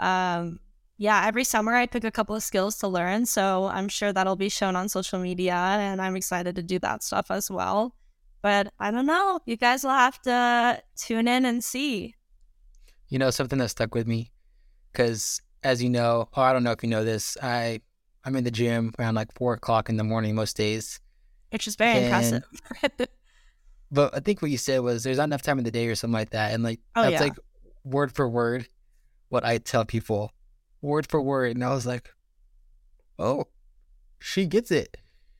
um 0.00 0.58
yeah, 0.96 1.24
every 1.24 1.44
summer 1.44 1.72
I 1.72 1.86
pick 1.86 2.02
a 2.02 2.10
couple 2.10 2.34
of 2.34 2.42
skills 2.42 2.78
to 2.78 2.88
learn, 2.88 3.24
so 3.24 3.66
I'm 3.66 3.88
sure 3.88 4.12
that'll 4.12 4.34
be 4.34 4.48
shown 4.48 4.74
on 4.74 4.88
social 4.88 5.20
media 5.20 5.54
and 5.54 6.02
I'm 6.02 6.16
excited 6.16 6.56
to 6.56 6.62
do 6.64 6.80
that 6.80 7.04
stuff 7.04 7.30
as 7.30 7.48
well. 7.48 7.94
But 8.42 8.72
I 8.80 8.90
don't 8.90 9.06
know, 9.06 9.38
you 9.46 9.56
guys 9.56 9.84
will 9.84 9.92
have 9.92 10.20
to 10.22 10.82
tune 10.96 11.28
in 11.28 11.44
and 11.44 11.62
see. 11.62 12.16
You 13.08 13.20
know, 13.20 13.30
something 13.30 13.60
that 13.60 13.68
stuck 13.68 13.94
with 13.94 14.08
me 14.08 14.32
cuz 14.94 15.40
as 15.62 15.80
you 15.80 15.90
know, 15.90 16.28
or 16.36 16.42
I 16.42 16.52
don't 16.52 16.64
know 16.64 16.72
if 16.72 16.82
you 16.82 16.88
know 16.88 17.04
this, 17.04 17.36
I 17.40 17.82
I'm 18.24 18.34
in 18.34 18.42
the 18.42 18.50
gym 18.50 18.92
around 18.98 19.14
like 19.14 19.32
four 19.38 19.52
o'clock 19.52 19.88
in 19.88 19.96
the 19.96 20.04
morning 20.04 20.34
most 20.34 20.56
days. 20.56 20.98
Which 21.52 21.68
is 21.68 21.76
very 21.76 21.98
and 21.98 22.42
impressive. 22.42 23.08
But 23.90 24.14
I 24.14 24.20
think 24.20 24.42
what 24.42 24.50
you 24.50 24.58
said 24.58 24.80
was 24.80 25.02
there's 25.02 25.16
not 25.16 25.24
enough 25.24 25.42
time 25.42 25.58
in 25.58 25.64
the 25.64 25.70
day 25.70 25.86
or 25.88 25.94
something 25.94 26.12
like 26.12 26.30
that. 26.30 26.52
And 26.52 26.62
like 26.62 26.80
oh, 26.94 27.02
that's 27.02 27.14
yeah. 27.14 27.20
like 27.20 27.34
word 27.84 28.12
for 28.12 28.28
word 28.28 28.68
what 29.28 29.44
I 29.44 29.58
tell 29.58 29.84
people, 29.84 30.32
word 30.82 31.06
for 31.08 31.20
word. 31.20 31.54
And 31.56 31.64
I 31.64 31.70
was 31.70 31.86
like, 31.86 32.10
oh, 33.18 33.44
she 34.18 34.46
gets 34.46 34.70
it. 34.70 34.96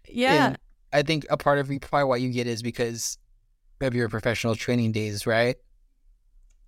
Yeah. 0.08 0.46
And 0.46 0.58
I 0.92 1.02
think 1.02 1.26
a 1.30 1.36
part 1.36 1.58
of 1.58 1.70
probably 1.80 2.04
why 2.04 2.16
you 2.16 2.30
get 2.30 2.46
is 2.46 2.62
because 2.62 3.18
of 3.80 3.94
your 3.94 4.08
professional 4.08 4.54
training 4.54 4.92
days, 4.92 5.26
right? 5.26 5.56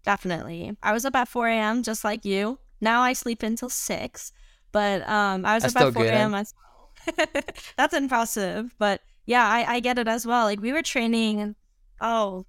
Definitely. 0.05 0.77
I 0.83 0.93
was 0.93 1.05
up 1.05 1.15
at 1.15 1.29
4 1.29 1.49
a.m. 1.49 1.83
just 1.83 2.05
like 2.05 2.25
you. 2.25 2.59
Now 2.81 3.03
I 3.03 3.13
sleep 3.13 3.43
until 3.43 3.69
6, 3.69 4.33
but 4.73 5.07
um, 5.09 5.45
I 5.45 5.55
was 5.55 5.63
That's 5.65 5.77
up 5.77 5.89
at 5.89 5.95
4 5.95 6.05
a.m. 6.05 6.35
as 6.35 6.55
well. 6.55 7.27
That's 7.77 7.95
impressive. 7.95 8.75
But 8.79 9.03
yeah, 9.27 9.47
I, 9.47 9.75
I 9.75 9.81
get 9.81 9.99
it 9.99 10.09
as 10.09 10.27
well. 10.27 10.45
Like 10.45 10.61
we 10.61 10.73
were 10.73 10.83
training, 10.83 11.55
oh, 12.01 12.47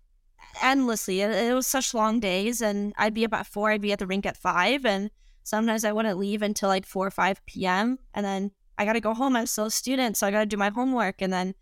endlessly. 0.61 1.21
It, 1.21 1.31
it 1.31 1.53
was 1.53 1.67
such 1.67 1.93
long 1.93 2.19
days, 2.19 2.61
and 2.61 2.93
I'd 2.97 3.13
be 3.13 3.25
at 3.25 3.47
4, 3.47 3.71
I'd 3.71 3.81
be 3.81 3.91
at 3.91 3.99
the 3.99 4.07
rink 4.07 4.25
at 4.25 4.37
5, 4.37 4.85
and 4.85 5.11
sometimes 5.43 5.85
I 5.85 5.91
wouldn't 5.91 6.17
leave 6.17 6.41
until 6.41 6.69
like 6.69 6.85
4 6.85 7.07
or 7.07 7.11
5 7.11 7.45
p.m. 7.45 7.99
And 8.13 8.25
then 8.25 8.51
I 8.77 8.85
got 8.85 8.93
to 8.93 8.99
go 8.99 9.13
home. 9.13 9.35
I'm 9.35 9.45
still 9.45 9.65
a 9.65 9.71
student, 9.71 10.17
so 10.17 10.27
I 10.27 10.31
got 10.31 10.39
to 10.39 10.45
do 10.45 10.57
my 10.57 10.69
homework 10.69 11.21
and 11.21 11.31
then 11.31 11.55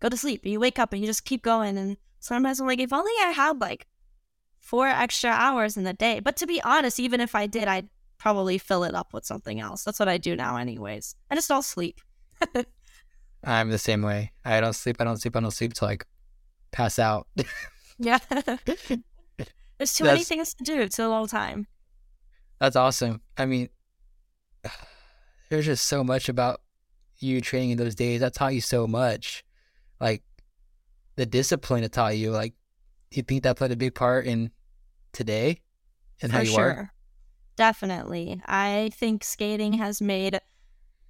go 0.00 0.08
to 0.08 0.16
sleep. 0.16 0.42
And 0.44 0.52
You 0.52 0.60
wake 0.60 0.78
up 0.78 0.92
and 0.92 1.00
you 1.00 1.06
just 1.06 1.24
keep 1.24 1.42
going. 1.42 1.78
And 1.78 1.96
sometimes 2.20 2.60
I'm 2.60 2.66
like, 2.66 2.80
if 2.80 2.92
only 2.92 3.12
I 3.22 3.30
had 3.30 3.60
like 3.60 3.86
four 4.60 4.88
extra 4.88 5.30
hours 5.30 5.76
in 5.76 5.84
the 5.84 5.92
day. 5.92 6.20
But 6.20 6.36
to 6.38 6.46
be 6.46 6.60
honest, 6.62 7.00
even 7.00 7.20
if 7.20 7.34
I 7.34 7.46
did, 7.46 7.68
I'd 7.68 7.88
probably 8.18 8.58
fill 8.58 8.84
it 8.84 8.94
up 8.94 9.12
with 9.12 9.24
something 9.24 9.60
else. 9.60 9.84
That's 9.84 9.98
what 9.98 10.08
I 10.08 10.18
do 10.18 10.36
now, 10.36 10.56
anyways. 10.56 11.14
I 11.30 11.34
just 11.34 11.48
don't 11.48 11.64
sleep. 11.64 12.00
I'm 13.44 13.70
the 13.70 13.78
same 13.78 14.02
way. 14.02 14.32
I 14.44 14.60
don't 14.60 14.72
sleep. 14.72 14.96
I 15.00 15.04
don't 15.04 15.18
sleep. 15.18 15.36
I 15.36 15.40
don't 15.40 15.50
sleep 15.50 15.74
till 15.74 15.88
like 15.88 16.06
pass 16.76 16.98
out. 16.98 17.26
Yeah. 17.98 18.18
There's 19.78 19.94
too 19.94 20.04
many 20.04 20.22
things 20.22 20.52
to 20.52 20.64
do. 20.64 20.82
It's 20.82 20.98
a 20.98 21.08
long 21.08 21.26
time. 21.28 21.66
That's 22.60 22.76
awesome. 22.76 23.22
I 23.38 23.46
mean, 23.46 23.70
there's 25.48 25.64
just 25.64 25.86
so 25.86 26.04
much 26.04 26.28
about 26.28 26.60
you 27.20 27.40
training 27.40 27.70
in 27.70 27.78
those 27.78 27.94
days. 27.94 28.20
That 28.20 28.34
taught 28.34 28.52
you 28.52 28.60
so 28.60 28.86
much. 28.86 29.42
Like 29.98 30.22
the 31.14 31.24
discipline 31.24 31.84
it 31.84 31.92
taught 31.92 32.18
you. 32.18 32.32
Like, 32.32 32.52
do 33.10 33.16
you 33.16 33.22
think 33.22 33.44
that 33.44 33.56
played 33.56 33.72
a 33.72 33.76
big 33.76 33.94
part 33.94 34.26
in 34.26 34.50
today 35.14 35.62
and 36.20 36.30
how 36.30 36.40
you 36.40 36.50
sure. 36.50 36.62
are? 36.62 36.92
Definitely. 37.56 38.42
I 38.44 38.90
think 38.92 39.24
skating 39.24 39.72
has 39.72 40.02
made 40.02 40.38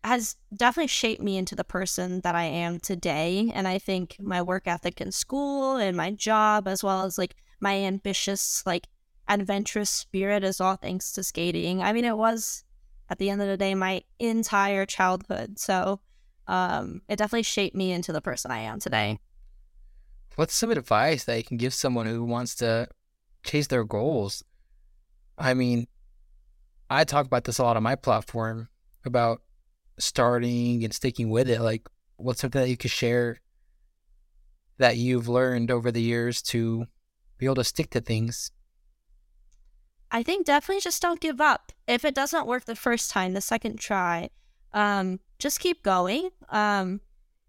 has 0.07 0.37
definitely 0.55 0.87
shaped 0.87 1.21
me 1.21 1.37
into 1.37 1.57
the 1.57 1.65
person 1.65 2.21
that 2.21 2.37
I 2.37 2.45
am 2.45 2.79
today. 2.79 3.51
And 3.53 3.67
I 3.67 3.79
think 3.79 4.17
my 4.21 4.41
work 4.41 4.67
ethic 4.67 5.01
in 5.01 5.11
school 5.11 5.77
and 5.77 5.97
my 5.97 6.13
job, 6.13 6.69
as 6.69 6.85
well 6.85 7.05
as 7.05 7.19
like 7.19 7.35
my 7.61 7.77
ambitious, 7.77 8.63
like 8.65 8.87
adventurous 9.29 9.91
spirit, 9.91 10.45
is 10.45 10.61
all 10.61 10.77
thanks 10.77 11.11
to 11.13 11.25
skating. 11.25 11.83
I 11.83 11.93
mean, 11.93 12.05
it 12.05 12.17
was 12.17 12.65
at 13.11 13.19
the 13.19 13.31
end 13.31 13.43
of 13.43 13.49
the 13.49 13.57
day 13.57 13.75
my 13.75 14.03
entire 14.21 14.87
childhood. 14.87 15.59
So 15.59 16.01
um, 16.47 17.03
it 17.09 17.17
definitely 17.17 17.43
shaped 17.43 17.75
me 17.75 17.91
into 17.91 18.13
the 18.13 18.21
person 18.21 18.53
I 18.53 18.61
am 18.61 18.79
today. 18.79 19.19
What's 20.37 20.55
some 20.55 20.71
advice 20.71 21.25
that 21.25 21.37
you 21.37 21.45
can 21.45 21.57
give 21.57 21.75
someone 21.75 22.07
who 22.07 22.23
wants 22.23 22.55
to 22.57 22.89
chase 23.43 23.67
their 23.67 23.85
goals? 23.85 24.45
I 25.37 25.55
mean, 25.55 25.89
I 26.89 27.03
talk 27.03 27.27
about 27.27 27.45
this 27.45 27.59
a 27.59 27.65
lot 27.65 27.77
on 27.77 27.83
my 27.83 27.97
platform 27.97 28.69
about 29.05 29.43
starting 29.99 30.85
and 30.85 30.93
sticking 30.93 31.31
with 31.31 31.49
it. 31.49 31.61
Like, 31.61 31.89
what's 32.17 32.41
something 32.41 32.61
that 32.61 32.69
you 32.69 32.77
could 32.77 32.91
share 32.91 33.39
that 34.79 34.97
you've 34.97 35.29
learned 35.29 35.71
over 35.71 35.91
the 35.91 36.03
years 36.03 36.43
to 36.43 36.87
be 37.39 37.47
able 37.47 37.57
to 37.57 37.65
stick 37.65 37.91
to 37.91 38.01
things? 38.01 38.51
I 40.11 40.23
think 40.23 40.47
definitely 40.47 40.81
just 40.81 41.03
don't 41.03 41.21
give 41.21 41.41
up. 41.41 41.73
If 41.87 42.05
it 42.05 42.15
doesn't 42.15 42.47
work 42.47 42.65
the 42.65 42.77
first 42.77 43.11
time, 43.11 43.33
the 43.33 43.41
second 43.41 43.79
try, 43.79 44.31
um, 44.73 45.21
just 45.39 45.61
keep 45.61 45.83
going. 45.83 46.31
Um, 46.49 47.01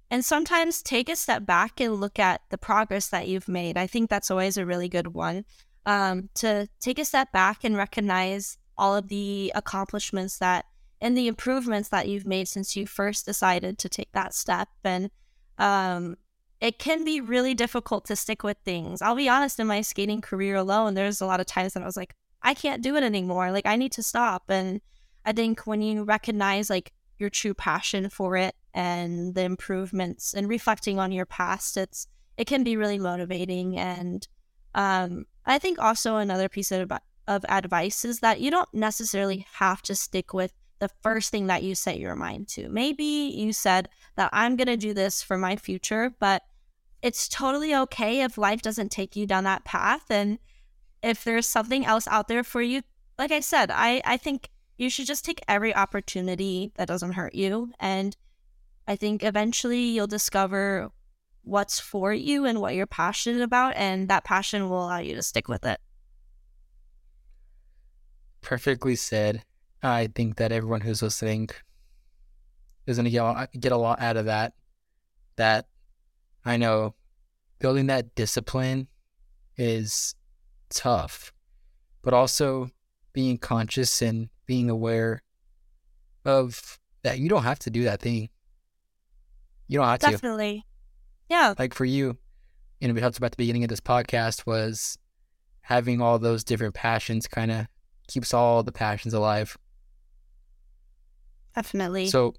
and 0.09 0.23
sometimes 0.23 0.81
take 0.81 1.09
a 1.09 1.15
step 1.15 1.45
back 1.45 1.79
and 1.79 1.95
look 1.95 2.17
at 2.17 2.41
the 2.49 2.57
progress 2.57 3.07
that 3.09 3.27
you've 3.27 3.47
made. 3.47 3.77
I 3.77 3.87
think 3.87 4.09
that's 4.09 4.31
always 4.31 4.57
a 4.57 4.65
really 4.65 4.89
good 4.89 5.13
one. 5.13 5.45
Um, 5.85 6.29
to 6.35 6.67
take 6.79 6.99
a 6.99 7.05
step 7.05 7.31
back 7.31 7.63
and 7.63 7.77
recognize 7.77 8.57
all 8.77 8.95
of 8.95 9.07
the 9.07 9.51
accomplishments 9.55 10.37
that 10.39 10.65
and 11.01 11.17
the 11.17 11.27
improvements 11.27 11.89
that 11.89 12.07
you've 12.07 12.25
made 12.25 12.47
since 12.47 12.75
you 12.75 12.87
first 12.87 13.25
decided 13.25 13.77
to 13.79 13.89
take 13.89 14.11
that 14.13 14.33
step. 14.33 14.69
And 14.83 15.09
um, 15.57 16.17
it 16.59 16.79
can 16.79 17.03
be 17.05 17.21
really 17.21 17.53
difficult 17.53 18.05
to 18.05 18.15
stick 18.15 18.43
with 18.43 18.57
things. 18.65 19.01
I'll 19.01 19.15
be 19.15 19.29
honest, 19.29 19.59
in 19.59 19.67
my 19.67 19.81
skating 19.81 20.21
career 20.21 20.55
alone, 20.55 20.95
there's 20.95 21.21
a 21.21 21.25
lot 21.25 21.39
of 21.39 21.45
times 21.45 21.73
that 21.73 21.83
I 21.83 21.85
was 21.85 21.97
like, 21.97 22.15
I 22.41 22.53
can't 22.53 22.83
do 22.83 22.95
it 22.95 23.03
anymore. 23.03 23.51
Like 23.51 23.65
I 23.65 23.75
need 23.75 23.91
to 23.93 24.03
stop. 24.03 24.43
And 24.49 24.81
I 25.25 25.33
think 25.33 25.61
when 25.61 25.81
you 25.81 26.03
recognize 26.03 26.69
like 26.69 26.93
your 27.19 27.29
true 27.29 27.53
passion 27.53 28.09
for 28.09 28.37
it 28.37 28.55
and 28.73 29.35
the 29.35 29.43
improvements 29.43 30.33
and 30.33 30.47
reflecting 30.47 30.99
on 30.99 31.11
your 31.11 31.25
past, 31.25 31.77
it's 31.77 32.07
it 32.37 32.45
can 32.45 32.63
be 32.63 32.77
really 32.77 32.99
motivating. 32.99 33.77
And 33.77 34.27
um, 34.75 35.25
I 35.45 35.59
think 35.59 35.79
also 35.79 36.17
another 36.17 36.49
piece 36.49 36.71
of 36.71 36.91
of 37.27 37.43
advice 37.49 38.05
is 38.05 38.19
that 38.21 38.39
you 38.39 38.49
don't 38.49 38.73
necessarily 38.73 39.45
have 39.55 39.81
to 39.83 39.95
stick 39.95 40.33
with 40.33 40.53
the 40.79 40.89
first 41.01 41.31
thing 41.31 41.47
that 41.47 41.63
you 41.63 41.75
set 41.75 41.99
your 41.99 42.15
mind 42.15 42.47
to. 42.49 42.69
Maybe 42.69 43.03
you 43.03 43.53
said 43.53 43.89
that 44.15 44.29
I'm 44.33 44.55
going 44.55 44.67
to 44.67 44.77
do 44.77 44.93
this 44.93 45.21
for 45.21 45.37
my 45.37 45.55
future, 45.55 46.13
but 46.19 46.43
it's 47.01 47.27
totally 47.27 47.75
okay 47.75 48.21
if 48.21 48.37
life 48.37 48.61
doesn't 48.61 48.91
take 48.91 49.15
you 49.15 49.25
down 49.25 49.43
that 49.43 49.65
path 49.65 50.09
and 50.09 50.39
if 51.03 51.23
there's 51.23 51.45
something 51.45 51.85
else 51.85 52.07
out 52.07 52.27
there 52.27 52.43
for 52.43 52.61
you, 52.61 52.81
like 53.17 53.31
I 53.31 53.39
said, 53.39 53.71
I, 53.71 54.01
I 54.05 54.17
think 54.17 54.49
you 54.77 54.89
should 54.89 55.07
just 55.07 55.25
take 55.25 55.41
every 55.47 55.75
opportunity 55.75 56.71
that 56.75 56.87
doesn't 56.87 57.13
hurt 57.13 57.35
you. 57.35 57.71
And 57.79 58.15
I 58.87 58.95
think 58.95 59.23
eventually 59.23 59.81
you'll 59.81 60.07
discover 60.07 60.89
what's 61.43 61.79
for 61.79 62.13
you 62.13 62.45
and 62.45 62.61
what 62.61 62.75
you're 62.75 62.85
passionate 62.85 63.41
about. 63.41 63.75
And 63.75 64.07
that 64.09 64.23
passion 64.23 64.69
will 64.69 64.85
allow 64.85 64.99
you 64.99 65.15
to 65.15 65.23
stick 65.23 65.47
with 65.47 65.65
it. 65.65 65.79
Perfectly 68.41 68.95
said. 68.95 69.43
I 69.83 70.07
think 70.07 70.37
that 70.37 70.51
everyone 70.51 70.81
who's 70.81 71.01
listening 71.01 71.49
is 72.85 72.97
going 72.97 73.05
to 73.05 73.11
get 73.11 73.21
a- 73.21 73.49
get 73.57 73.71
a 73.71 73.77
lot 73.77 74.01
out 74.01 74.17
of 74.17 74.25
that. 74.25 74.53
That 75.35 75.67
I 76.45 76.57
know 76.57 76.95
building 77.59 77.87
that 77.87 78.15
discipline 78.15 78.87
is 79.55 80.15
tough, 80.69 81.31
but 82.01 82.13
also 82.13 82.69
being 83.13 83.37
conscious 83.37 84.01
and 84.01 84.29
being 84.45 84.69
aware 84.69 85.21
of 86.25 86.79
that 87.03 87.19
you 87.19 87.29
don't 87.29 87.43
have 87.43 87.59
to 87.59 87.69
do 87.69 87.83
that 87.83 88.01
thing. 88.01 88.29
You 89.67 89.79
don't 89.79 89.87
have 89.87 89.99
to. 89.99 90.11
Definitely. 90.11 90.65
Yeah. 91.29 91.53
Like 91.57 91.73
for 91.73 91.85
you, 91.85 92.17
you 92.79 92.87
know, 92.87 92.93
we 92.93 93.01
talked 93.01 93.17
about 93.17 93.31
the 93.31 93.37
beginning 93.37 93.63
of 93.63 93.69
this 93.69 93.81
podcast 93.81 94.45
was 94.45 94.97
having 95.61 96.01
all 96.01 96.17
those 96.19 96.43
different 96.43 96.73
passions 96.73 97.27
kind 97.27 97.51
of 97.51 97.67
keeps 98.07 98.33
all 98.33 98.63
the 98.63 98.71
passions 98.71 99.13
alive. 99.13 99.57
Definitely. 101.57 102.05
So, 102.09 102.35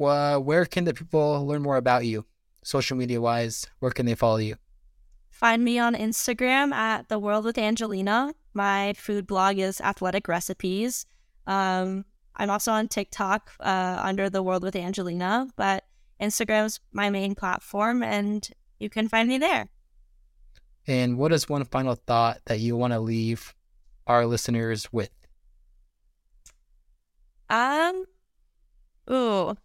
uh, 0.00 0.38
where 0.38 0.64
can 0.64 0.84
the 0.84 0.94
people 0.94 1.46
learn 1.46 1.60
more 1.60 1.76
about 1.76 2.06
you, 2.06 2.24
social 2.64 2.96
media 2.96 3.20
wise? 3.20 3.66
Where 3.80 3.90
can 3.90 4.06
they 4.06 4.14
follow 4.14 4.38
you? 4.38 4.56
Find 5.28 5.62
me 5.62 5.78
on 5.78 5.94
Instagram 5.94 6.72
at 6.72 7.10
The 7.10 7.18
World 7.18 7.44
with 7.44 7.58
Angelina. 7.58 8.32
My 8.54 8.94
food 8.94 9.26
blog 9.26 9.58
is 9.58 9.82
Athletic 9.82 10.26
Recipes. 10.26 11.04
Um, 11.46 12.06
I'm 12.36 12.48
also 12.48 12.72
on 12.72 12.88
TikTok 12.88 13.52
uh, 13.60 14.00
under 14.02 14.30
The 14.30 14.42
World 14.42 14.62
with 14.62 14.74
Angelina, 14.74 15.46
but 15.56 15.84
Instagram's 16.18 16.80
my 16.92 17.10
main 17.10 17.34
platform, 17.34 18.02
and 18.02 18.48
you 18.80 18.88
can 18.88 19.06
find 19.06 19.28
me 19.28 19.36
there. 19.36 19.68
And 20.86 21.18
what 21.18 21.30
is 21.30 21.46
one 21.46 21.66
final 21.66 21.94
thought 21.94 22.40
that 22.46 22.58
you 22.58 22.74
want 22.74 22.94
to 22.94 23.00
leave 23.00 23.54
our 24.06 24.24
listeners 24.24 24.90
with? 24.94 25.10
Um, 27.48 28.04
ooh, 29.10 29.56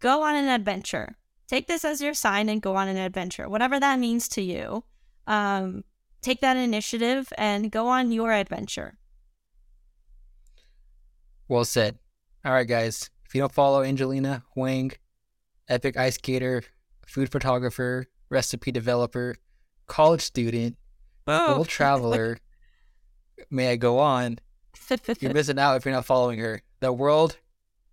go 0.00 0.22
on 0.22 0.36
an 0.36 0.48
adventure. 0.48 1.16
Take 1.46 1.66
this 1.66 1.84
as 1.84 2.00
your 2.00 2.14
sign 2.14 2.48
and 2.48 2.62
go 2.62 2.76
on 2.76 2.88
an 2.88 2.96
adventure, 2.96 3.48
whatever 3.48 3.78
that 3.78 3.98
means 3.98 4.28
to 4.28 4.42
you. 4.42 4.84
Um, 5.26 5.84
take 6.22 6.40
that 6.40 6.56
initiative 6.56 7.32
and 7.36 7.70
go 7.70 7.88
on 7.88 8.12
your 8.12 8.32
adventure. 8.32 8.96
Well 11.48 11.64
said. 11.64 11.98
All 12.44 12.52
right, 12.52 12.66
guys. 12.66 13.10
If 13.26 13.34
you 13.34 13.40
don't 13.40 13.52
follow 13.52 13.82
Angelina 13.82 14.44
Huang, 14.54 14.92
epic 15.68 15.96
ice 15.96 16.14
skater, 16.14 16.62
food 17.06 17.30
photographer, 17.30 18.06
recipe 18.30 18.72
developer, 18.72 19.36
college 19.86 20.22
student, 20.22 20.76
world 21.26 21.68
traveler, 21.68 22.38
may 23.50 23.70
I 23.70 23.76
go 23.76 23.98
on? 23.98 24.38
You're 25.20 25.32
missing 25.32 25.58
out 25.58 25.76
if 25.76 25.84
you're 25.84 25.94
not 25.94 26.04
following 26.04 26.38
her. 26.38 26.62
The 26.80 26.92
world, 26.92 27.38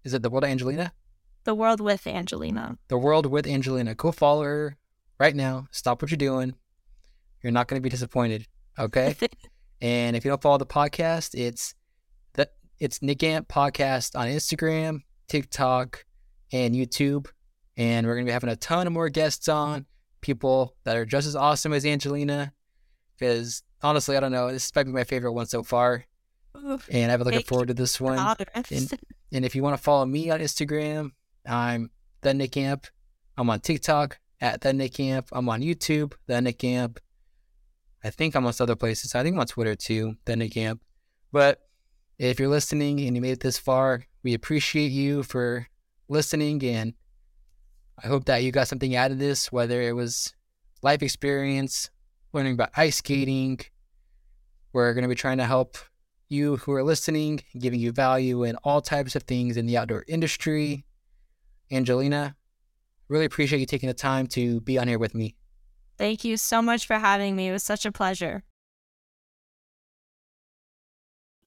is 0.03 0.13
it 0.13 0.21
the 0.21 0.29
world 0.29 0.43
of 0.43 0.49
Angelina? 0.49 0.93
the 1.43 1.55
world 1.55 1.81
with 1.81 2.05
Angelina. 2.05 2.77
The 2.87 2.97
world 2.97 3.25
with 3.25 3.47
Angelina. 3.47 3.95
Go 3.95 4.11
follow 4.11 4.43
her 4.43 4.77
right 5.19 5.35
now. 5.35 5.67
Stop 5.71 6.01
what 6.01 6.11
you're 6.11 6.17
doing. 6.17 6.53
You're 7.41 7.51
not 7.51 7.67
going 7.67 7.79
to 7.79 7.83
be 7.83 7.89
disappointed. 7.89 8.47
Okay. 8.77 9.15
And 9.83 10.15
if 10.15 10.23
you 10.23 10.29
don't 10.29 10.43
follow 10.43 10.59
the 10.59 10.65
podcast, 10.67 11.33
it's 11.33 11.73
the 12.33 12.47
it's 12.79 13.01
Nick 13.01 13.23
Amp 13.23 13.47
Podcast 13.47 14.15
on 14.15 14.27
Instagram, 14.27 14.99
TikTok, 15.27 16.05
and 16.53 16.75
YouTube. 16.75 17.25
And 17.77 18.05
we're 18.05 18.13
gonna 18.13 18.27
be 18.27 18.31
having 18.31 18.51
a 18.51 18.55
ton 18.55 18.85
of 18.85 18.93
more 18.93 19.09
guests 19.09 19.49
on, 19.49 19.87
people 20.21 20.75
that 20.83 20.97
are 20.97 21.05
just 21.07 21.25
as 21.25 21.35
awesome 21.35 21.73
as 21.73 21.83
Angelina. 21.83 22.53
Because 23.17 23.63
honestly, 23.81 24.15
I 24.15 24.19
don't 24.19 24.31
know, 24.31 24.51
this 24.51 24.71
might 24.75 24.83
be 24.83 24.91
my 24.91 25.03
favorite 25.03 25.33
one 25.33 25.47
so 25.47 25.63
far. 25.63 26.05
And 26.91 27.11
I've 27.11 27.19
been 27.19 27.25
looking 27.25 27.39
forward 27.47 27.67
to 27.69 27.73
this 27.73 27.99
one. 27.99 28.17
And- 28.71 28.89
And 29.33 29.45
if 29.45 29.55
you 29.55 29.63
want 29.63 29.77
to 29.77 29.81
follow 29.81 30.05
me 30.05 30.29
on 30.29 30.41
Instagram, 30.41 31.11
I'm 31.47 31.89
the 32.21 32.33
Nick 32.33 32.57
Amp. 32.57 32.87
I'm 33.37 33.49
on 33.49 33.61
TikTok 33.61 34.19
at 34.41 34.59
the 34.61 34.73
Nick 34.73 34.99
Amp. 34.99 35.29
I'm 35.31 35.47
on 35.47 35.61
YouTube, 35.61 36.13
the 36.27 36.41
Nick 36.41 36.61
Amp. 36.65 36.99
I 38.03 38.09
think 38.09 38.35
I'm 38.35 38.45
on 38.45 38.53
other 38.59 38.75
places. 38.75 39.15
I 39.15 39.23
think 39.23 39.35
I'm 39.35 39.39
on 39.39 39.47
Twitter 39.47 39.75
too, 39.75 40.17
the 40.25 40.35
Nick 40.35 40.57
Amp. 40.57 40.81
But 41.31 41.61
if 42.19 42.39
you're 42.39 42.49
listening 42.49 42.99
and 42.99 43.15
you 43.15 43.21
made 43.21 43.31
it 43.31 43.39
this 43.39 43.57
far, 43.57 44.03
we 44.21 44.33
appreciate 44.33 44.91
you 44.91 45.23
for 45.23 45.67
listening. 46.09 46.61
And 46.65 46.93
I 48.03 48.07
hope 48.07 48.25
that 48.25 48.43
you 48.43 48.51
got 48.51 48.67
something 48.67 48.95
out 48.97 49.11
of 49.11 49.17
this, 49.19 49.49
whether 49.51 49.81
it 49.81 49.93
was 49.95 50.33
life 50.83 51.01
experience, 51.01 51.89
learning 52.33 52.53
about 52.55 52.71
ice 52.75 52.97
skating. 52.97 53.59
We're 54.73 54.93
going 54.93 55.03
to 55.03 55.07
be 55.09 55.15
trying 55.15 55.37
to 55.37 55.45
help 55.45 55.77
you 56.31 56.57
who 56.57 56.71
are 56.71 56.83
listening, 56.83 57.41
giving 57.57 57.79
you 57.79 57.91
value 57.91 58.43
in 58.43 58.55
all 58.57 58.81
types 58.81 59.15
of 59.15 59.23
things 59.23 59.57
in 59.57 59.65
the 59.65 59.77
outdoor 59.77 60.05
industry. 60.07 60.85
Angelina, 61.71 62.35
really 63.07 63.25
appreciate 63.25 63.59
you 63.59 63.65
taking 63.65 63.87
the 63.87 63.93
time 63.93 64.27
to 64.27 64.61
be 64.61 64.77
on 64.77 64.87
here 64.87 64.99
with 64.99 65.13
me. 65.13 65.35
Thank 65.97 66.23
you 66.23 66.37
so 66.37 66.61
much 66.61 66.87
for 66.87 66.95
having 66.95 67.35
me. 67.35 67.49
It 67.49 67.51
was 67.51 67.63
such 67.63 67.85
a 67.85 67.91
pleasure. 67.91 68.43